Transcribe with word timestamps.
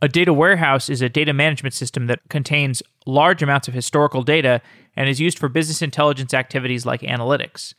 A 0.00 0.08
data 0.08 0.32
warehouse 0.32 0.88
is 0.88 1.02
a 1.02 1.08
data 1.08 1.32
management 1.32 1.74
system 1.74 2.06
that 2.06 2.20
contains 2.28 2.82
large 3.04 3.42
amounts 3.42 3.66
of 3.66 3.74
historical 3.74 4.22
data 4.22 4.62
and 4.94 5.08
is 5.08 5.20
used 5.20 5.38
for 5.38 5.48
business 5.48 5.82
intelligence 5.82 6.32
activities 6.32 6.86
like 6.86 7.00
analytics. 7.00 7.74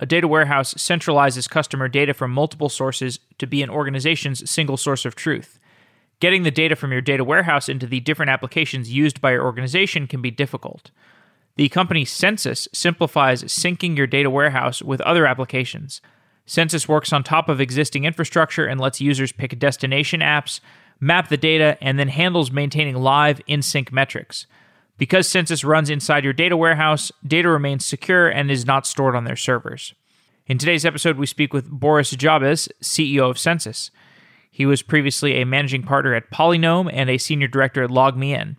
A 0.00 0.06
data 0.06 0.26
warehouse 0.26 0.72
centralizes 0.74 1.48
customer 1.48 1.88
data 1.88 2.14
from 2.14 2.30
multiple 2.30 2.70
sources 2.70 3.18
to 3.38 3.46
be 3.46 3.62
an 3.62 3.68
organization's 3.68 4.48
single 4.48 4.76
source 4.76 5.04
of 5.04 5.14
truth. 5.14 5.58
Getting 6.20 6.42
the 6.42 6.50
data 6.50 6.74
from 6.74 6.90
your 6.90 7.00
data 7.00 7.22
warehouse 7.22 7.68
into 7.68 7.86
the 7.86 8.00
different 8.00 8.30
applications 8.30 8.92
used 8.92 9.20
by 9.20 9.32
your 9.32 9.44
organization 9.44 10.06
can 10.06 10.22
be 10.22 10.30
difficult. 10.30 10.90
The 11.56 11.68
company 11.68 12.04
Census 12.04 12.66
simplifies 12.72 13.42
syncing 13.44 13.96
your 13.96 14.06
data 14.06 14.30
warehouse 14.30 14.80
with 14.80 15.00
other 15.02 15.26
applications. 15.26 16.00
Census 16.46 16.88
works 16.88 17.12
on 17.12 17.22
top 17.22 17.48
of 17.48 17.60
existing 17.60 18.04
infrastructure 18.04 18.64
and 18.64 18.80
lets 18.80 19.00
users 19.00 19.32
pick 19.32 19.58
destination 19.58 20.20
apps, 20.20 20.60
map 21.00 21.28
the 21.28 21.36
data, 21.36 21.78
and 21.80 21.98
then 21.98 22.08
handles 22.08 22.50
maintaining 22.50 22.96
live 22.96 23.40
in 23.46 23.62
sync 23.62 23.92
metrics. 23.92 24.46
Because 24.96 25.28
Census 25.28 25.62
runs 25.62 25.90
inside 25.90 26.24
your 26.24 26.32
data 26.32 26.56
warehouse, 26.56 27.12
data 27.26 27.48
remains 27.48 27.84
secure 27.84 28.28
and 28.28 28.50
is 28.50 28.66
not 28.66 28.86
stored 28.86 29.14
on 29.14 29.24
their 29.24 29.36
servers. 29.36 29.94
In 30.46 30.58
today's 30.58 30.84
episode, 30.84 31.18
we 31.18 31.26
speak 31.26 31.52
with 31.52 31.70
Boris 31.70 32.10
Jabes, 32.12 32.68
CEO 32.82 33.30
of 33.30 33.38
Census. 33.38 33.90
He 34.50 34.66
was 34.66 34.82
previously 34.82 35.40
a 35.40 35.46
managing 35.46 35.84
partner 35.84 36.14
at 36.14 36.30
Polynom 36.30 36.90
and 36.92 37.08
a 37.08 37.18
senior 37.18 37.46
director 37.46 37.84
at 37.84 37.90
LogMeIn. 37.90 38.56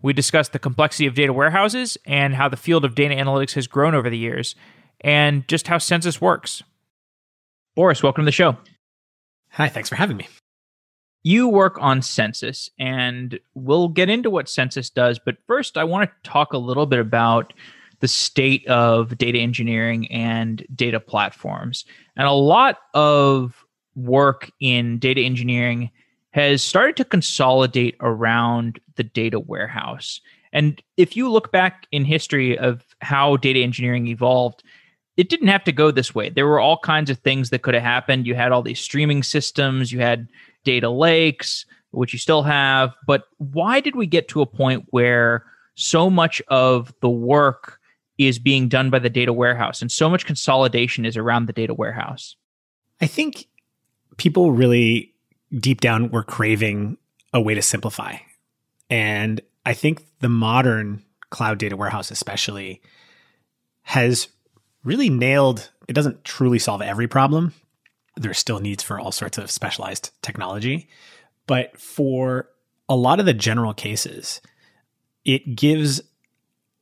We 0.00 0.12
discussed 0.12 0.52
the 0.52 0.58
complexity 0.58 1.06
of 1.06 1.14
data 1.14 1.32
warehouses 1.32 1.98
and 2.06 2.34
how 2.34 2.48
the 2.48 2.56
field 2.56 2.84
of 2.84 2.94
data 2.94 3.14
analytics 3.14 3.54
has 3.54 3.66
grown 3.66 3.94
over 3.94 4.08
the 4.08 4.18
years, 4.18 4.54
and 5.00 5.46
just 5.48 5.66
how 5.66 5.78
Census 5.78 6.20
works. 6.20 6.62
Boris, 7.74 8.02
welcome 8.02 8.22
to 8.22 8.26
the 8.26 8.32
show. 8.32 8.56
Hi, 9.50 9.68
thanks 9.68 9.88
for 9.88 9.96
having 9.96 10.16
me 10.16 10.28
you 11.24 11.48
work 11.48 11.76
on 11.80 12.02
census 12.02 12.70
and 12.78 13.40
we'll 13.54 13.88
get 13.88 14.08
into 14.08 14.30
what 14.30 14.48
census 14.48 14.90
does. 14.90 15.18
But 15.18 15.38
first, 15.46 15.76
I 15.76 15.82
want 15.84 16.08
to 16.08 16.30
talk 16.30 16.52
a 16.52 16.58
little 16.58 16.86
bit 16.86 17.00
about 17.00 17.52
the 18.00 18.08
state 18.08 18.66
of 18.68 19.16
data 19.16 19.38
engineering 19.38 20.06
and 20.12 20.64
data 20.74 21.00
platforms. 21.00 21.86
And 22.16 22.26
a 22.26 22.32
lot 22.32 22.78
of 22.92 23.64
work 23.96 24.50
in 24.60 24.98
data 24.98 25.22
engineering 25.22 25.90
has 26.32 26.62
started 26.62 26.96
to 26.96 27.04
consolidate 27.04 27.96
around 28.00 28.78
the 28.96 29.04
data 29.04 29.40
warehouse. 29.40 30.20
And 30.52 30.82
if 30.98 31.16
you 31.16 31.30
look 31.30 31.50
back 31.52 31.86
in 31.90 32.04
history 32.04 32.58
of 32.58 32.84
how 33.00 33.38
data 33.38 33.60
engineering 33.60 34.08
evolved, 34.08 34.62
it 35.16 35.30
didn't 35.30 35.48
have 35.48 35.64
to 35.64 35.72
go 35.72 35.90
this 35.90 36.14
way. 36.14 36.28
There 36.28 36.46
were 36.46 36.60
all 36.60 36.78
kinds 36.78 37.08
of 37.08 37.18
things 37.18 37.50
that 37.50 37.62
could 37.62 37.74
have 37.74 37.82
happened. 37.82 38.26
You 38.26 38.34
had 38.34 38.52
all 38.52 38.62
these 38.62 38.80
streaming 38.80 39.22
systems, 39.22 39.90
you 39.92 40.00
had 40.00 40.28
data 40.64 40.90
lakes, 40.90 41.66
which 41.90 42.12
you 42.12 42.18
still 42.18 42.42
have. 42.42 42.94
But 43.06 43.24
why 43.38 43.80
did 43.80 43.96
we 43.96 44.06
get 44.06 44.28
to 44.28 44.40
a 44.40 44.46
point 44.46 44.86
where 44.90 45.44
so 45.74 46.10
much 46.10 46.42
of 46.48 46.92
the 47.00 47.10
work 47.10 47.78
is 48.18 48.38
being 48.38 48.68
done 48.68 48.90
by 48.90 48.98
the 48.98 49.10
data 49.10 49.32
warehouse 49.32 49.82
and 49.82 49.90
so 49.90 50.08
much 50.08 50.26
consolidation 50.26 51.04
is 51.04 51.16
around 51.16 51.46
the 51.46 51.52
data 51.52 51.74
warehouse? 51.74 52.36
I 53.00 53.06
think 53.06 53.46
people 54.16 54.52
really 54.52 55.12
deep 55.58 55.80
down 55.80 56.10
were 56.10 56.22
craving 56.22 56.96
a 57.32 57.40
way 57.40 57.54
to 57.54 57.62
simplify. 57.62 58.16
And 58.88 59.40
I 59.66 59.74
think 59.74 60.04
the 60.20 60.28
modern 60.28 61.02
cloud 61.30 61.58
data 61.58 61.76
warehouse, 61.76 62.10
especially, 62.10 62.80
has 63.82 64.28
really 64.84 65.10
nailed 65.10 65.70
it 65.88 65.92
doesn't 65.92 66.24
truly 66.24 66.58
solve 66.58 66.80
every 66.80 67.08
problem, 67.08 67.52
there's 68.16 68.38
still 68.38 68.60
needs 68.60 68.82
for 68.82 68.98
all 68.98 69.12
sorts 69.12 69.38
of 69.38 69.50
specialized 69.50 70.10
technology. 70.22 70.88
But 71.46 71.78
for 71.80 72.48
a 72.88 72.96
lot 72.96 73.20
of 73.20 73.26
the 73.26 73.34
general 73.34 73.74
cases, 73.74 74.40
it 75.24 75.56
gives 75.56 76.00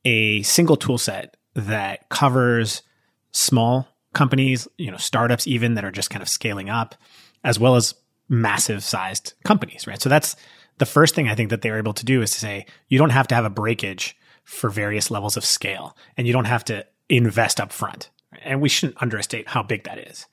a 0.05 0.41
single 0.43 0.75
tool 0.75 0.97
set 0.97 1.37
that 1.55 2.09
covers 2.09 2.83
small 3.31 3.87
companies, 4.13 4.67
you 4.77 4.91
know, 4.91 4.97
startups 4.97 5.47
even 5.47 5.73
that 5.73 5.85
are 5.85 5.91
just 5.91 6.09
kind 6.09 6.21
of 6.21 6.29
scaling 6.29 6.69
up, 6.69 6.95
as 7.43 7.59
well 7.59 7.75
as 7.75 7.95
massive 8.29 8.83
sized 8.83 9.33
companies, 9.43 9.87
right? 9.87 10.01
So 10.01 10.09
that's 10.09 10.35
the 10.77 10.85
first 10.85 11.15
thing 11.15 11.27
I 11.27 11.35
think 11.35 11.49
that 11.49 11.61
they're 11.61 11.77
able 11.77 11.93
to 11.93 12.05
do 12.05 12.21
is 12.21 12.31
to 12.31 12.39
say, 12.39 12.65
you 12.87 12.97
don't 12.97 13.11
have 13.11 13.27
to 13.29 13.35
have 13.35 13.45
a 13.45 13.49
breakage 13.49 14.17
for 14.43 14.69
various 14.69 15.09
levels 15.09 15.37
of 15.37 15.45
scale 15.45 15.95
and 16.17 16.27
you 16.27 16.33
don't 16.33 16.45
have 16.45 16.65
to 16.65 16.85
invest 17.09 17.59
up 17.59 17.71
front. 17.71 18.09
And 18.43 18.61
we 18.61 18.69
shouldn't 18.69 19.01
underestimate 19.01 19.47
how 19.47 19.63
big 19.63 19.83
that 19.83 19.99
is. 19.99 20.25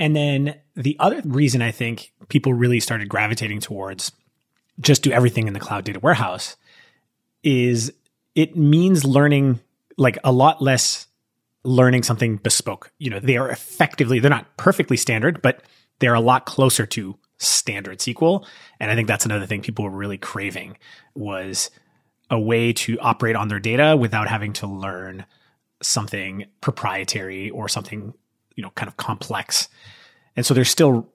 And 0.00 0.16
then 0.16 0.54
the 0.74 0.96
other 0.98 1.20
reason 1.24 1.60
I 1.60 1.70
think 1.70 2.12
people 2.28 2.54
really 2.54 2.80
started 2.80 3.08
gravitating 3.08 3.60
towards 3.60 4.10
just 4.80 5.02
do 5.02 5.12
everything 5.12 5.46
in 5.46 5.52
the 5.52 5.60
cloud 5.60 5.84
data 5.84 6.00
warehouse 6.00 6.56
is 7.42 7.92
it 8.34 8.56
means 8.56 9.04
learning 9.04 9.60
like 9.98 10.16
a 10.24 10.32
lot 10.32 10.62
less 10.62 11.06
learning 11.64 12.02
something 12.02 12.38
bespoke. 12.38 12.90
You 12.98 13.10
know, 13.10 13.20
they 13.20 13.36
are 13.36 13.50
effectively, 13.50 14.18
they're 14.18 14.30
not 14.30 14.56
perfectly 14.56 14.96
standard, 14.96 15.42
but 15.42 15.62
they're 15.98 16.14
a 16.14 16.20
lot 16.20 16.46
closer 16.46 16.86
to 16.86 17.18
standard 17.36 17.98
SQL. 17.98 18.46
And 18.80 18.90
I 18.90 18.94
think 18.94 19.06
that's 19.06 19.26
another 19.26 19.44
thing 19.44 19.60
people 19.60 19.84
were 19.84 19.90
really 19.90 20.16
craving 20.16 20.78
was 21.14 21.70
a 22.30 22.40
way 22.40 22.72
to 22.72 22.98
operate 23.00 23.36
on 23.36 23.48
their 23.48 23.60
data 23.60 23.98
without 23.98 24.28
having 24.28 24.54
to 24.54 24.66
learn 24.66 25.26
something 25.82 26.46
proprietary 26.62 27.50
or 27.50 27.68
something 27.68 28.14
you 28.60 28.62
know 28.62 28.70
kind 28.74 28.88
of 28.88 28.98
complex 28.98 29.70
and 30.36 30.44
so 30.44 30.52
there's 30.52 30.68
still 30.68 31.08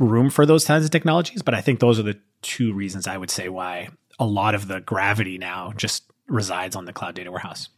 room 0.00 0.30
for 0.30 0.44
those 0.44 0.64
kinds 0.64 0.84
of 0.84 0.90
technologies 0.90 1.42
but 1.42 1.54
i 1.54 1.60
think 1.60 1.78
those 1.78 1.96
are 1.96 2.02
the 2.02 2.18
two 2.42 2.72
reasons 2.72 3.06
i 3.06 3.16
would 3.16 3.30
say 3.30 3.48
why 3.48 3.88
a 4.18 4.26
lot 4.26 4.56
of 4.56 4.66
the 4.66 4.80
gravity 4.80 5.38
now 5.38 5.72
just 5.76 6.02
resides 6.26 6.74
on 6.74 6.86
the 6.86 6.92
cloud 6.92 7.14
data 7.14 7.30
warehouse 7.30 7.68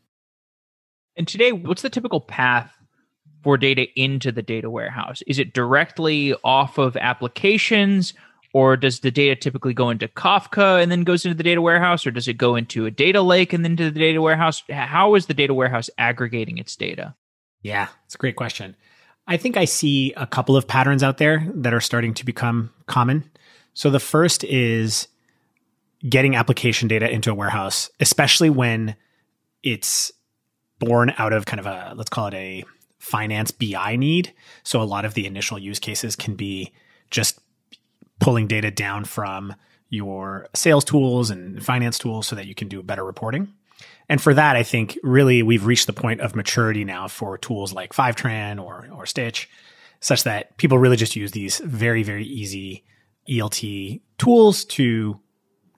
and 1.16 1.28
today 1.28 1.52
what's 1.52 1.82
the 1.82 1.90
typical 1.90 2.18
path 2.18 2.72
for 3.42 3.58
data 3.58 3.86
into 3.94 4.32
the 4.32 4.40
data 4.40 4.70
warehouse 4.70 5.20
is 5.26 5.38
it 5.38 5.52
directly 5.52 6.34
off 6.42 6.78
of 6.78 6.96
applications 6.96 8.14
or 8.54 8.74
does 8.74 9.00
the 9.00 9.10
data 9.10 9.36
typically 9.36 9.74
go 9.74 9.90
into 9.90 10.08
Kafka 10.08 10.82
and 10.82 10.90
then 10.90 11.04
goes 11.04 11.24
into 11.24 11.36
the 11.36 11.44
data 11.44 11.62
warehouse, 11.62 12.04
or 12.04 12.10
does 12.10 12.26
it 12.26 12.32
go 12.32 12.56
into 12.56 12.84
a 12.84 12.90
data 12.90 13.22
lake 13.22 13.52
and 13.52 13.64
then 13.64 13.76
to 13.76 13.92
the 13.92 14.00
data 14.00 14.20
warehouse? 14.20 14.64
How 14.68 15.14
is 15.14 15.26
the 15.26 15.34
data 15.34 15.54
warehouse 15.54 15.88
aggregating 15.98 16.58
its 16.58 16.74
data? 16.74 17.14
Yeah, 17.62 17.86
it's 18.06 18.16
a 18.16 18.18
great 18.18 18.36
question. 18.36 18.74
I 19.30 19.36
think 19.36 19.56
I 19.56 19.64
see 19.64 20.12
a 20.14 20.26
couple 20.26 20.56
of 20.56 20.66
patterns 20.66 21.04
out 21.04 21.18
there 21.18 21.48
that 21.54 21.72
are 21.72 21.80
starting 21.80 22.14
to 22.14 22.24
become 22.24 22.72
common. 22.86 23.30
So 23.74 23.88
the 23.88 24.00
first 24.00 24.42
is 24.42 25.06
getting 26.08 26.34
application 26.34 26.88
data 26.88 27.08
into 27.08 27.30
a 27.30 27.34
warehouse, 27.34 27.90
especially 28.00 28.50
when 28.50 28.96
it's 29.62 30.10
born 30.80 31.14
out 31.16 31.32
of 31.32 31.46
kind 31.46 31.60
of 31.60 31.66
a, 31.66 31.94
let's 31.94 32.10
call 32.10 32.26
it 32.26 32.34
a 32.34 32.64
finance 32.98 33.52
BI 33.52 33.94
need. 33.94 34.34
So 34.64 34.82
a 34.82 34.84
lot 34.84 35.04
of 35.04 35.14
the 35.14 35.26
initial 35.26 35.60
use 35.60 35.78
cases 35.78 36.16
can 36.16 36.34
be 36.34 36.72
just 37.12 37.38
pulling 38.18 38.48
data 38.48 38.72
down 38.72 39.04
from 39.04 39.54
your 39.90 40.48
sales 40.54 40.84
tools 40.84 41.30
and 41.30 41.64
finance 41.64 42.00
tools 42.00 42.26
so 42.26 42.34
that 42.34 42.46
you 42.46 42.56
can 42.56 42.66
do 42.66 42.82
better 42.82 43.04
reporting. 43.04 43.54
And 44.10 44.20
for 44.20 44.34
that, 44.34 44.56
I 44.56 44.64
think 44.64 44.98
really 45.04 45.44
we've 45.44 45.64
reached 45.64 45.86
the 45.86 45.92
point 45.92 46.20
of 46.20 46.34
maturity 46.34 46.84
now 46.84 47.06
for 47.06 47.38
tools 47.38 47.72
like 47.72 47.92
Fivetran 47.92 48.60
or, 48.60 48.88
or 48.92 49.06
Stitch, 49.06 49.48
such 50.00 50.24
that 50.24 50.56
people 50.56 50.80
really 50.80 50.96
just 50.96 51.14
use 51.14 51.30
these 51.30 51.60
very, 51.60 52.02
very 52.02 52.26
easy 52.26 52.84
ELT 53.28 54.00
tools 54.18 54.64
to 54.64 55.20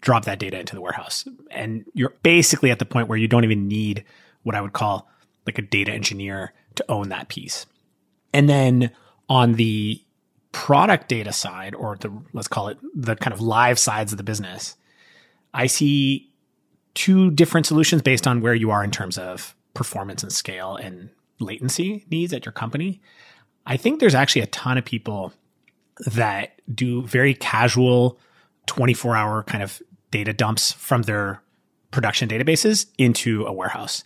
drop 0.01 0.25
that 0.25 0.39
data 0.39 0.59
into 0.59 0.75
the 0.75 0.81
warehouse. 0.81 1.29
And 1.51 1.85
you're 1.93 2.15
basically 2.23 2.71
at 2.71 2.79
the 2.79 2.87
point 2.87 3.07
where 3.07 3.19
you 3.19 3.29
don't 3.29 3.45
even 3.45 3.69
need 3.69 4.03
what 4.45 4.57
I 4.57 4.63
would 4.63 4.73
call 4.73 5.11
like 5.45 5.59
a 5.59 5.63
data 5.63 5.93
engineer 5.93 6.55
to 6.77 6.85
own 6.91 7.11
that 7.11 7.29
piece. 7.29 7.67
And 8.33 8.49
then 8.49 8.93
on 9.29 9.57
the 9.57 10.03
product 10.53 11.11
data 11.11 11.35
side, 11.35 11.75
or 11.75 11.99
the 11.99 12.11
let's 12.33 12.49
call 12.49 12.69
it 12.69 12.79
the 12.95 13.15
kind 13.15 13.35
of 13.35 13.43
live 13.43 13.79
sides 13.79 14.11
of 14.11 14.17
the 14.17 14.25
business, 14.25 14.75
I 15.53 15.67
see 15.67 16.32
two 16.95 17.31
different 17.31 17.67
solutions 17.67 18.03
based 18.03 18.27
on 18.27 18.41
where 18.41 18.55
you 18.55 18.71
are 18.71 18.85
in 18.85 18.91
terms 18.91 19.19
of 19.19 19.55
performance 19.75 20.23
and 20.23 20.33
scale 20.33 20.77
and 20.77 21.09
latency 21.41 22.05
needs 22.11 22.33
at 22.33 22.45
your 22.45 22.53
company. 22.53 23.01
I 23.67 23.77
think 23.77 24.01
there's 24.01 24.15
actually 24.15 24.43
a 24.43 24.47
ton 24.47 24.79
of 24.79 24.85
people 24.85 25.33
that 26.07 26.61
do 26.75 27.03
very 27.03 27.35
casual 27.35 28.19
24 28.67 29.17
hour 29.17 29.43
kind 29.45 29.63
of 29.63 29.83
data 30.11 30.33
dumps 30.33 30.73
from 30.73 31.03
their 31.03 31.43
production 31.91 32.29
databases 32.29 32.87
into 32.99 33.45
a 33.45 33.53
warehouse. 33.53 34.05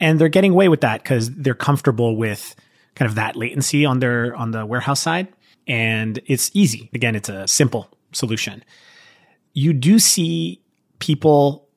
And 0.00 0.18
they're 0.18 0.28
getting 0.28 0.52
away 0.52 0.68
with 0.68 0.80
that 0.82 1.02
because 1.02 1.30
they're 1.34 1.54
comfortable 1.54 2.16
with 2.16 2.54
kind 2.94 3.08
of 3.08 3.14
that 3.16 3.36
latency 3.36 3.84
on 3.84 4.00
their 4.00 4.34
on 4.34 4.50
the 4.50 4.66
warehouse 4.66 5.00
side 5.00 5.28
and 5.68 6.20
it's 6.26 6.50
easy. 6.54 6.90
Again, 6.94 7.14
it's 7.14 7.28
a 7.28 7.46
simple 7.46 7.88
solution. 8.12 8.64
You 9.52 9.72
do 9.72 9.98
see 9.98 10.62
people 10.98 11.67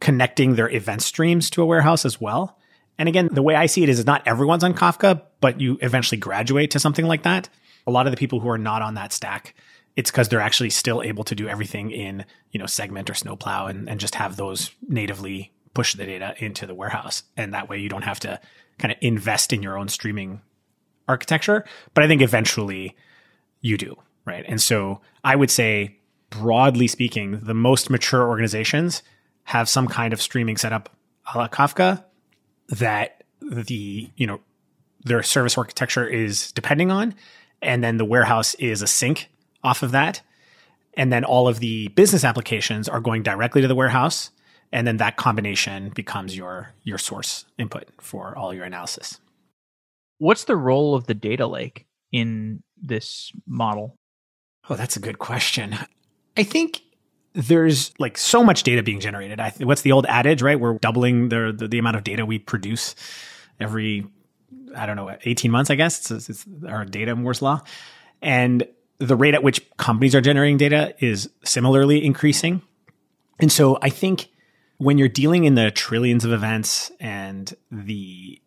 connecting 0.00 0.54
their 0.54 0.70
event 0.70 1.02
streams 1.02 1.50
to 1.50 1.62
a 1.62 1.66
warehouse 1.66 2.04
as 2.04 2.20
well. 2.20 2.58
And 2.98 3.08
again, 3.08 3.28
the 3.32 3.42
way 3.42 3.54
I 3.54 3.66
see 3.66 3.82
it 3.82 3.88
is 3.88 4.04
not 4.04 4.26
everyone's 4.26 4.64
on 4.64 4.74
Kafka, 4.74 5.22
but 5.40 5.60
you 5.60 5.78
eventually 5.80 6.18
graduate 6.18 6.70
to 6.72 6.80
something 6.80 7.06
like 7.06 7.22
that. 7.22 7.48
A 7.86 7.90
lot 7.90 8.06
of 8.06 8.10
the 8.10 8.16
people 8.16 8.40
who 8.40 8.48
are 8.48 8.58
not 8.58 8.82
on 8.82 8.94
that 8.94 9.12
stack 9.12 9.54
it's 9.96 10.10
because 10.10 10.28
they're 10.28 10.40
actually 10.40 10.70
still 10.70 11.02
able 11.02 11.24
to 11.24 11.34
do 11.34 11.48
everything 11.48 11.90
in 11.90 12.24
you 12.52 12.58
know 12.58 12.66
segment 12.66 13.10
or 13.10 13.14
snowplow 13.14 13.66
and, 13.66 13.88
and 13.88 14.00
just 14.00 14.14
have 14.14 14.36
those 14.36 14.70
natively 14.88 15.52
push 15.74 15.94
the 15.94 16.06
data 16.06 16.34
into 16.38 16.66
the 16.66 16.74
warehouse 16.74 17.22
and 17.36 17.54
that 17.54 17.68
way 17.68 17.78
you 17.78 17.88
don't 17.88 18.04
have 18.04 18.20
to 18.20 18.40
kind 18.78 18.92
of 18.92 18.98
invest 19.00 19.52
in 19.52 19.62
your 19.62 19.78
own 19.78 19.88
streaming 19.88 20.40
architecture 21.08 21.64
but 21.94 22.04
i 22.04 22.08
think 22.08 22.22
eventually 22.22 22.96
you 23.60 23.76
do 23.76 23.96
right 24.24 24.44
and 24.48 24.60
so 24.60 25.00
i 25.22 25.36
would 25.36 25.50
say 25.50 25.98
broadly 26.30 26.86
speaking 26.86 27.40
the 27.42 27.54
most 27.54 27.90
mature 27.90 28.26
organizations 28.28 29.02
have 29.50 29.68
some 29.68 29.86
kind 29.88 30.12
of 30.12 30.20
streaming 30.22 30.56
setup 30.56 30.88
a 31.34 31.38
la 31.38 31.48
kafka 31.48 32.04
that 32.68 33.24
the 33.40 34.10
you 34.16 34.26
know 34.26 34.40
their 35.04 35.22
service 35.22 35.56
architecture 35.56 36.06
is 36.06 36.52
depending 36.52 36.90
on 36.90 37.14
and 37.62 37.84
then 37.84 37.96
the 37.96 38.04
warehouse 38.04 38.54
is 38.54 38.82
a 38.82 38.86
sink 38.86 39.28
off 39.62 39.82
of 39.82 39.92
that. 39.92 40.22
And 40.94 41.12
then 41.12 41.24
all 41.24 41.48
of 41.48 41.60
the 41.60 41.88
business 41.88 42.24
applications 42.24 42.88
are 42.88 43.00
going 43.00 43.22
directly 43.22 43.62
to 43.62 43.68
the 43.68 43.74
warehouse. 43.74 44.30
And 44.72 44.86
then 44.86 44.98
that 44.98 45.16
combination 45.16 45.90
becomes 45.90 46.36
your, 46.36 46.72
your 46.84 46.98
source 46.98 47.44
input 47.58 47.88
for 48.00 48.36
all 48.36 48.54
your 48.54 48.64
analysis. 48.64 49.20
What's 50.18 50.44
the 50.44 50.56
role 50.56 50.94
of 50.94 51.06
the 51.06 51.14
data 51.14 51.46
lake 51.46 51.86
in 52.12 52.62
this 52.80 53.32
model? 53.46 53.96
Oh, 54.68 54.76
that's 54.76 54.96
a 54.96 55.00
good 55.00 55.18
question. 55.18 55.76
I 56.36 56.42
think 56.42 56.82
there's 57.32 57.92
like 57.98 58.18
so 58.18 58.42
much 58.42 58.62
data 58.62 58.82
being 58.82 59.00
generated. 59.00 59.40
I 59.40 59.50
th- 59.50 59.66
what's 59.66 59.82
the 59.82 59.92
old 59.92 60.06
adage, 60.06 60.42
right? 60.42 60.58
We're 60.58 60.78
doubling 60.78 61.28
the, 61.28 61.54
the, 61.56 61.68
the 61.68 61.78
amount 61.78 61.96
of 61.96 62.04
data 62.04 62.26
we 62.26 62.38
produce 62.38 62.94
every 63.58 64.06
I 64.74 64.86
don't 64.86 64.96
know, 64.96 65.16
18 65.24 65.50
months, 65.50 65.70
I 65.70 65.74
guess. 65.74 66.10
It's, 66.10 66.28
it's 66.28 66.46
our 66.66 66.84
data 66.84 67.14
Moore's 67.16 67.42
law. 67.42 67.60
And 68.22 68.66
the 68.98 69.16
rate 69.16 69.34
at 69.34 69.42
which 69.42 69.68
companies 69.76 70.14
are 70.14 70.20
generating 70.20 70.56
data 70.56 70.94
is 70.98 71.30
similarly 71.44 72.04
increasing. 72.04 72.62
And 73.40 73.50
so 73.50 73.78
I 73.82 73.88
think 73.88 74.28
when 74.78 74.98
you're 74.98 75.08
dealing 75.08 75.44
in 75.44 75.54
the 75.54 75.70
trillions 75.70 76.24
of 76.24 76.32
events 76.32 76.92
and 77.00 77.52
the 77.70 78.40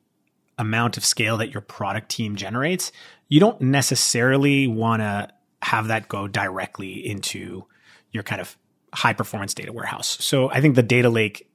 amount 0.58 0.98
of 0.98 1.06
scale 1.06 1.38
that 1.38 1.52
your 1.52 1.62
product 1.62 2.10
team 2.10 2.36
generates, 2.36 2.92
you 3.28 3.40
don't 3.40 3.60
necessarily 3.62 4.68
want 4.68 5.02
to 5.02 5.30
have 5.64 5.88
that 5.88 6.08
go 6.08 6.28
directly 6.28 7.06
into 7.06 7.66
your 8.12 8.24
kind 8.24 8.42
of 8.42 8.58
high 8.94 9.14
performance 9.14 9.54
data 9.54 9.74
warehouse. 9.74 10.18
So 10.24 10.50
I 10.50 10.62
think 10.62 10.76
the 10.76 10.84
data 10.84 11.10
lake 11.10 11.50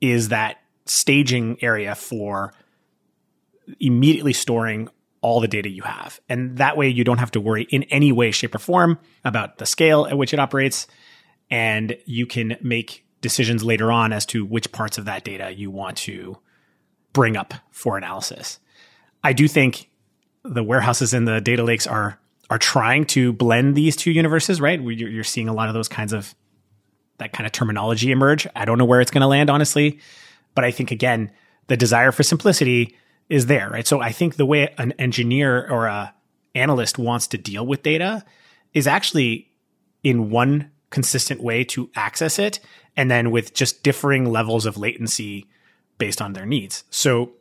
is 0.00 0.28
that 0.28 0.58
staging 0.86 1.58
area 1.62 1.94
for 1.94 2.52
immediately 3.80 4.32
storing 4.32 4.88
all 5.22 5.40
the 5.40 5.48
data 5.48 5.70
you 5.70 5.82
have. 5.82 6.20
And 6.28 6.58
that 6.58 6.76
way 6.76 6.88
you 6.88 7.02
don't 7.02 7.18
have 7.18 7.30
to 7.30 7.40
worry 7.40 7.66
in 7.70 7.84
any 7.84 8.12
way, 8.12 8.30
shape, 8.30 8.54
or 8.54 8.58
form 8.58 8.98
about 9.24 9.56
the 9.56 9.64
scale 9.64 10.06
at 10.06 10.18
which 10.18 10.34
it 10.34 10.38
operates. 10.38 10.86
And 11.50 11.96
you 12.04 12.26
can 12.26 12.58
make 12.60 13.06
decisions 13.22 13.64
later 13.64 13.90
on 13.90 14.12
as 14.12 14.26
to 14.26 14.44
which 14.44 14.70
parts 14.70 14.98
of 14.98 15.06
that 15.06 15.24
data 15.24 15.50
you 15.50 15.70
want 15.70 15.96
to 15.96 16.36
bring 17.14 17.38
up 17.38 17.54
for 17.70 17.96
analysis. 17.96 18.58
I 19.22 19.32
do 19.32 19.48
think 19.48 19.88
the 20.42 20.62
warehouses 20.62 21.14
and 21.14 21.26
the 21.26 21.40
data 21.40 21.64
lakes 21.64 21.86
are 21.86 22.20
are 22.50 22.58
trying 22.58 23.04
to 23.06 23.32
blend 23.32 23.74
these 23.74 23.96
two 23.96 24.10
universes, 24.10 24.60
right? 24.60 24.80
You're 24.80 25.24
seeing 25.24 25.48
a 25.48 25.54
lot 25.54 25.68
of 25.68 25.74
those 25.74 25.88
kinds 25.88 26.12
of 26.12 26.34
that 27.18 27.32
kind 27.32 27.46
of 27.46 27.52
terminology 27.52 28.10
emerge. 28.10 28.46
I 28.56 28.64
don't 28.64 28.78
know 28.78 28.84
where 28.84 29.00
it's 29.00 29.10
going 29.10 29.22
to 29.22 29.26
land, 29.26 29.48
honestly, 29.50 30.00
but 30.54 30.64
I 30.64 30.70
think 30.70 30.90
again, 30.90 31.30
the 31.68 31.76
desire 31.76 32.12
for 32.12 32.22
simplicity 32.22 32.96
is 33.28 33.46
there, 33.46 33.70
right? 33.70 33.86
So 33.86 34.00
I 34.00 34.12
think 34.12 34.36
the 34.36 34.46
way 34.46 34.74
an 34.78 34.92
engineer 34.98 35.68
or 35.70 35.86
a 35.86 36.14
analyst 36.54 36.98
wants 36.98 37.26
to 37.28 37.38
deal 37.38 37.66
with 37.66 37.82
data 37.82 38.24
is 38.72 38.86
actually 38.86 39.50
in 40.02 40.30
one 40.30 40.70
consistent 40.90 41.42
way 41.42 41.64
to 41.64 41.90
access 41.96 42.38
it 42.38 42.60
and 42.96 43.10
then 43.10 43.30
with 43.30 43.54
just 43.54 43.82
differing 43.82 44.30
levels 44.30 44.66
of 44.66 44.76
latency 44.76 45.46
based 45.98 46.20
on 46.20 46.32
their 46.32 46.46
needs. 46.46 46.84
So 46.90 47.32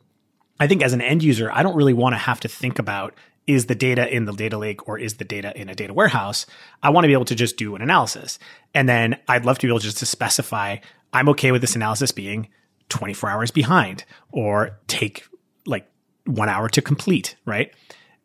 I 0.59 0.67
think 0.67 0.81
as 0.81 0.93
an 0.93 1.01
end 1.01 1.23
user, 1.23 1.51
I 1.51 1.61
don't 1.61 1.75
really 1.75 1.93
want 1.93 2.13
to 2.13 2.19
have 2.19 2.39
to 2.41 2.47
think 2.47 2.79
about 2.79 3.13
is 3.47 3.65
the 3.65 3.75
data 3.75 4.13
in 4.13 4.25
the 4.25 4.33
data 4.33 4.57
lake 4.57 4.87
or 4.87 4.97
is 4.97 5.15
the 5.15 5.25
data 5.25 5.59
in 5.59 5.69
a 5.69 5.75
data 5.75 5.93
warehouse? 5.93 6.45
I 6.81 6.89
want 6.89 7.03
to 7.03 7.07
be 7.07 7.13
able 7.13 7.25
to 7.25 7.35
just 7.35 7.57
do 7.57 7.75
an 7.75 7.81
analysis. 7.81 8.39
And 8.73 8.87
then 8.87 9.19
I'd 9.27 9.45
love 9.45 9.59
to 9.59 9.67
be 9.67 9.71
able 9.71 9.79
just 9.79 9.97
to 9.97 10.05
specify 10.05 10.77
I'm 11.13 11.29
okay 11.29 11.51
with 11.51 11.61
this 11.61 11.75
analysis 11.75 12.11
being 12.11 12.49
24 12.89 13.29
hours 13.29 13.51
behind 13.51 14.03
or 14.31 14.79
take 14.87 15.25
like 15.65 15.87
one 16.25 16.49
hour 16.49 16.67
to 16.69 16.81
complete, 16.81 17.35
right? 17.45 17.73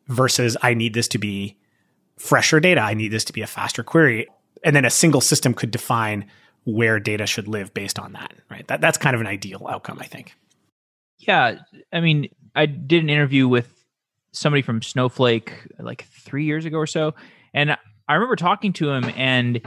Versus 0.07 0.57
I 0.61 0.73
need 0.73 0.93
this 0.93 1.07
to 1.09 1.17
be 1.19 1.57
fresher 2.17 2.59
data. 2.59 2.81
I 2.81 2.95
need 2.95 3.09
this 3.09 3.23
to 3.25 3.33
be 3.33 3.41
a 3.41 3.47
faster 3.47 3.83
query. 3.83 4.27
And 4.63 4.75
then 4.75 4.85
a 4.85 4.89
single 4.89 5.21
system 5.21 5.53
could 5.53 5.71
define 5.71 6.25
where 6.65 6.99
data 6.99 7.25
should 7.25 7.47
live 7.47 7.73
based 7.73 7.99
on 7.99 8.13
that, 8.13 8.33
right? 8.49 8.67
That, 8.67 8.81
that's 8.81 8.97
kind 8.97 9.15
of 9.15 9.21
an 9.21 9.27
ideal 9.27 9.65
outcome, 9.69 9.99
I 10.01 10.05
think. 10.05 10.33
Yeah. 11.17 11.59
I 11.93 11.99
mean, 12.01 12.29
I 12.55 12.65
did 12.65 13.03
an 13.03 13.09
interview 13.09 13.47
with 13.47 13.78
somebody 14.31 14.61
from 14.61 14.81
Snowflake 14.81 15.53
like 15.79 16.05
three 16.05 16.45
years 16.45 16.65
ago 16.65 16.77
or 16.77 16.87
so. 16.87 17.15
And 17.53 17.77
I 18.07 18.13
remember 18.13 18.35
talking 18.35 18.73
to 18.73 18.89
him 18.89 19.05
and 19.15 19.61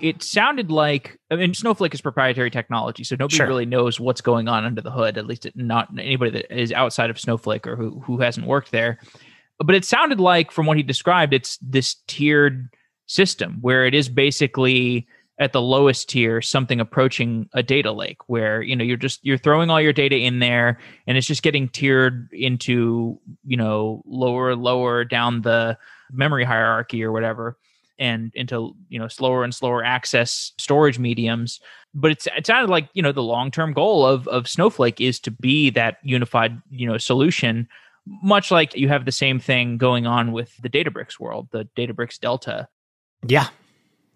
it 0.00 0.22
sounded 0.22 0.70
like 0.70 1.18
I 1.30 1.36
mean 1.36 1.54
Snowflake 1.54 1.94
is 1.94 2.00
proprietary 2.00 2.50
technology, 2.50 3.04
so 3.04 3.16
nobody 3.18 3.36
sure. 3.36 3.46
really 3.46 3.66
knows 3.66 4.00
what's 4.00 4.20
going 4.20 4.48
on 4.48 4.64
under 4.64 4.80
the 4.80 4.90
hood. 4.90 5.16
At 5.16 5.26
least 5.26 5.46
not 5.54 5.88
anybody 5.96 6.30
that 6.32 6.54
is 6.54 6.72
outside 6.72 7.08
of 7.08 7.20
Snowflake 7.20 7.66
or 7.66 7.76
who 7.76 8.00
who 8.00 8.18
hasn't 8.18 8.46
worked 8.46 8.72
there. 8.72 8.98
But 9.58 9.76
it 9.76 9.84
sounded 9.84 10.18
like, 10.18 10.50
from 10.50 10.66
what 10.66 10.76
he 10.76 10.82
described, 10.82 11.32
it's 11.32 11.56
this 11.58 11.96
tiered 12.08 12.68
system 13.06 13.58
where 13.60 13.86
it 13.86 13.94
is 13.94 14.08
basically 14.08 15.06
at 15.42 15.52
the 15.52 15.60
lowest 15.60 16.08
tier 16.08 16.40
something 16.40 16.80
approaching 16.80 17.48
a 17.52 17.62
data 17.62 17.92
lake 17.92 18.18
where 18.28 18.62
you 18.62 18.76
know 18.76 18.84
you're 18.84 18.96
just 18.96 19.18
you're 19.24 19.36
throwing 19.36 19.70
all 19.70 19.80
your 19.80 19.92
data 19.92 20.16
in 20.16 20.38
there 20.38 20.78
and 21.06 21.18
it's 21.18 21.26
just 21.26 21.42
getting 21.42 21.68
tiered 21.68 22.28
into 22.32 23.18
you 23.44 23.56
know 23.56 24.02
lower 24.06 24.54
lower 24.54 25.04
down 25.04 25.42
the 25.42 25.76
memory 26.12 26.44
hierarchy 26.44 27.02
or 27.02 27.10
whatever 27.10 27.56
and 27.98 28.32
into 28.34 28.74
you 28.88 28.98
know 28.98 29.08
slower 29.08 29.44
and 29.44 29.54
slower 29.54 29.84
access 29.84 30.52
storage 30.58 30.98
mediums. 30.98 31.60
But 31.94 32.12
it's 32.12 32.28
it 32.36 32.46
sounded 32.46 32.70
like 32.70 32.88
you 32.94 33.02
know 33.02 33.12
the 33.12 33.22
long-term 33.22 33.72
goal 33.72 34.06
of 34.06 34.28
of 34.28 34.48
snowflake 34.48 35.00
is 35.00 35.20
to 35.20 35.30
be 35.30 35.70
that 35.70 35.98
unified 36.02 36.60
you 36.70 36.86
know 36.86 36.98
solution 36.98 37.68
much 38.04 38.50
like 38.50 38.74
you 38.74 38.88
have 38.88 39.04
the 39.04 39.12
same 39.12 39.38
thing 39.38 39.78
going 39.78 40.06
on 40.06 40.32
with 40.32 40.56
the 40.58 40.68
databricks 40.68 41.20
world 41.20 41.48
the 41.50 41.68
databricks 41.76 42.18
delta. 42.18 42.68
Yeah 43.26 43.48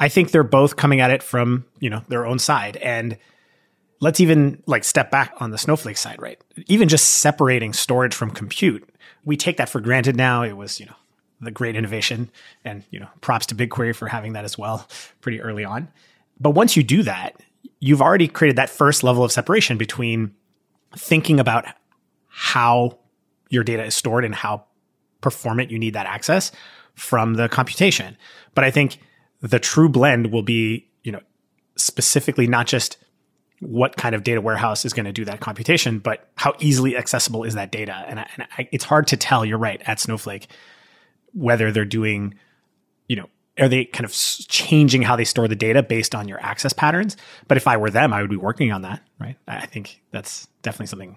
i 0.01 0.09
think 0.09 0.31
they're 0.31 0.43
both 0.43 0.77
coming 0.77 1.01
at 1.01 1.11
it 1.11 1.23
from 1.23 1.65
you 1.81 1.91
know 1.91 2.03
their 2.09 2.27
own 2.27 2.39
side 2.39 2.77
and 2.79 3.17
let's 4.01 4.21
even 4.21 4.63
like 4.67 4.85
step 4.85 5.11
back 5.11 5.33
on 5.39 5.51
the 5.51 5.59
snowflake 5.59 5.97
side 5.97 6.21
right 6.21 6.41
even 6.67 6.89
just 6.89 7.19
separating 7.19 7.73
storage 7.73 8.15
from 8.15 8.31
compute 8.31 8.89
we 9.25 9.37
take 9.37 9.57
that 9.57 9.69
for 9.69 9.81
granted 9.81 10.17
now 10.17 10.43
it 10.43 10.57
was 10.57 10.81
you 10.81 10.87
know 10.87 10.97
the 11.41 11.51
great 11.51 11.77
innovation 11.77 12.31
and 12.65 12.83
you 12.91 13.01
know 13.01 13.09
props 13.21 13.47
to 13.47 13.55
BigQuery 13.55 13.95
for 13.95 14.09
having 14.09 14.33
that 14.35 14.45
as 14.45 14.57
well 14.57 14.87
pretty 15.21 15.41
early 15.41 15.65
on. 15.65 15.89
But 16.41 16.51
once 16.51 16.77
you 16.77 16.83
do 16.83 17.03
that, 17.03 17.41
you've 17.81 18.03
already 18.03 18.29
created 18.29 18.57
that 18.57 18.71
first 18.71 19.05
level 19.05 19.25
of 19.25 19.33
separation 19.33 19.79
between 19.79 20.35
thinking 20.97 21.41
about 21.41 21.67
how 22.29 22.99
your 23.49 23.65
data 23.65 23.85
is 23.85 23.95
stored 23.95 24.25
and 24.25 24.35
how 24.35 24.65
performant 25.21 25.71
you 25.71 25.79
need 25.79 25.95
that 25.95 26.07
access 26.07 26.53
from 26.95 27.35
the 27.35 27.49
computation. 27.49 28.17
But 28.55 28.65
I 28.65 28.71
think 28.71 28.99
the 29.47 29.59
true 29.59 29.89
blend 29.89 30.33
will 30.33 30.43
be, 30.43 30.89
you 31.03 31.13
know, 31.13 31.21
specifically 31.77 32.47
not 32.47 32.67
just 32.67 32.97
what 33.61 33.97
kind 33.97 34.15
of 34.15 34.23
data 34.23 34.41
warehouse 34.41 34.85
is 34.85 34.93
going 34.93 35.07
to 35.07 35.13
do 35.13 35.25
that 35.25 35.41
computation, 35.41 35.99
but 35.99 36.29
how 36.35 36.55
easily 36.59 36.97
accessible 36.97 37.45
is 37.45 37.55
that 37.55 37.73
data? 37.73 38.05
And, 38.07 38.21
I, 38.21 38.31
and 38.37 38.47
I, 38.59 38.69
it's 38.73 38.85
hard 38.85 39.07
to 39.09 39.17
tell. 39.17 39.45
You're 39.45 39.59
right 39.59 39.81
at 39.87 40.01
Snowflake 40.01 40.49
whether 41.33 41.71
they're 41.71 41.85
doing, 41.85 42.35
you 43.09 43.17
know, 43.17 43.29
are 43.59 43.69
they 43.69 43.85
kind 43.87 44.05
of 44.05 44.13
changing 44.13 45.03
how 45.03 45.17
they 45.17 45.25
store 45.25 45.49
the 45.49 45.57
data 45.57 45.83
based 45.83 46.15
on 46.15 46.29
your 46.29 46.41
access 46.41 46.73
patterns? 46.73 47.17
But 47.49 47.57
if 47.57 47.67
I 47.67 47.77
were 47.77 47.91
them, 47.91 48.13
I 48.13 48.21
would 48.21 48.31
be 48.31 48.37
working 48.37 48.73
on 48.73 48.83
that, 48.83 49.03
right? 49.19 49.37
I 49.49 49.67
think 49.67 50.03
that's 50.11 50.47
definitely 50.63 50.87
something. 50.87 51.17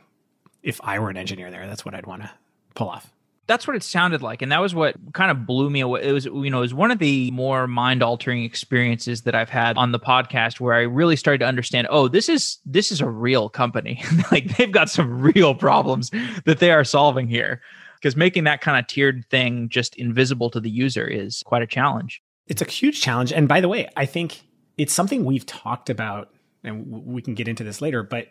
If 0.63 0.79
I 0.83 1.00
were 1.00 1.09
an 1.09 1.17
engineer 1.17 1.51
there, 1.51 1.67
that's 1.67 1.83
what 1.86 1.95
I'd 1.95 2.05
want 2.05 2.21
to 2.21 2.31
pull 2.75 2.89
off. 2.89 3.12
That's 3.49 3.67
what 3.67 3.75
it 3.75 3.81
sounded 3.81 4.21
like, 4.21 4.43
and 4.43 4.51
that 4.51 4.61
was 4.61 4.75
what 4.75 4.95
kind 5.13 5.31
of 5.31 5.47
blew 5.47 5.71
me 5.71 5.79
away. 5.79 6.03
It 6.03 6.11
was, 6.11 6.25
you 6.25 6.51
know, 6.51 6.59
it 6.59 6.61
was 6.61 6.73
one 6.73 6.91
of 6.91 6.99
the 6.99 7.31
more 7.31 7.65
mind-altering 7.67 8.43
experiences 8.43 9.23
that 9.23 9.33
I've 9.33 9.49
had 9.49 9.75
on 9.75 9.91
the 9.91 9.99
podcast, 9.99 10.59
where 10.59 10.75
I 10.75 10.81
really 10.81 11.15
started 11.15 11.39
to 11.39 11.45
understand. 11.45 11.87
Oh, 11.89 12.07
this 12.07 12.29
is 12.29 12.59
this 12.63 12.91
is 12.91 13.01
a 13.01 13.09
real 13.09 13.49
company. 13.49 14.03
like 14.31 14.55
they've 14.55 14.71
got 14.71 14.87
some 14.89 15.19
real 15.19 15.55
problems 15.55 16.11
that 16.45 16.59
they 16.59 16.69
are 16.69 16.83
solving 16.83 17.27
here 17.27 17.61
because 17.99 18.15
making 18.15 18.43
that 18.43 18.61
kind 18.61 18.79
of 18.79 18.87
tiered 18.87 19.25
thing 19.29 19.67
just 19.67 19.95
invisible 19.95 20.49
to 20.51 20.59
the 20.59 20.69
user 20.69 21.05
is 21.05 21.43
quite 21.43 21.63
a 21.63 21.67
challenge. 21.67 22.21
It's 22.47 22.61
a 22.61 22.65
huge 22.65 23.01
challenge. 23.01 23.33
And 23.33 23.47
by 23.47 23.61
the 23.61 23.67
way, 23.67 23.89
I 23.97 24.05
think 24.05 24.43
it's 24.77 24.93
something 24.93 25.25
we've 25.25 25.45
talked 25.45 25.89
about, 25.89 26.29
and 26.63 26.85
we 26.87 27.21
can 27.21 27.33
get 27.33 27.47
into 27.47 27.63
this 27.63 27.81
later, 27.81 28.03
but 28.03 28.27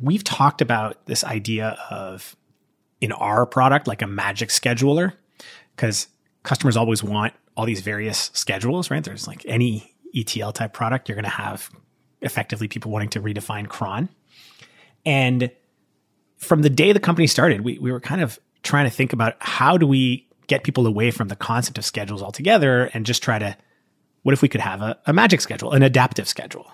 we've 0.00 0.24
talked 0.24 0.62
about 0.62 1.06
this 1.06 1.24
idea 1.24 1.78
of 1.90 2.36
in 3.02 3.10
our 3.10 3.44
product, 3.44 3.88
like 3.88 4.00
a 4.00 4.06
magic 4.06 4.48
scheduler, 4.48 5.12
because 5.74 6.06
customers 6.44 6.76
always 6.76 7.02
want 7.02 7.34
all 7.56 7.66
these 7.66 7.80
various 7.80 8.30
schedules, 8.32 8.90
right? 8.90 9.02
There's 9.02 9.26
like 9.26 9.44
any 9.44 9.92
ETL 10.14 10.52
type 10.52 10.72
product, 10.72 11.08
you're 11.08 11.16
going 11.16 11.24
to 11.24 11.30
have 11.30 11.68
effectively 12.20 12.68
people 12.68 12.92
wanting 12.92 13.08
to 13.10 13.20
redefine 13.20 13.68
cron. 13.68 14.08
And 15.04 15.50
from 16.36 16.62
the 16.62 16.70
day 16.70 16.92
the 16.92 17.00
company 17.00 17.26
started, 17.26 17.62
we, 17.62 17.76
we 17.80 17.90
were 17.90 18.00
kind 18.00 18.20
of 18.20 18.38
trying 18.62 18.84
to 18.84 18.90
think 18.90 19.12
about 19.12 19.34
how 19.40 19.76
do 19.76 19.86
we 19.86 20.28
get 20.46 20.62
people 20.62 20.86
away 20.86 21.10
from 21.10 21.26
the 21.26 21.34
concept 21.36 21.78
of 21.78 21.84
schedules 21.84 22.22
altogether 22.22 22.84
and 22.94 23.04
just 23.04 23.20
try 23.22 23.40
to, 23.40 23.56
what 24.22 24.32
if 24.32 24.42
we 24.42 24.48
could 24.48 24.60
have 24.60 24.80
a, 24.80 24.96
a 25.06 25.12
magic 25.12 25.40
schedule, 25.40 25.72
an 25.72 25.82
adaptive 25.82 26.28
schedule 26.28 26.70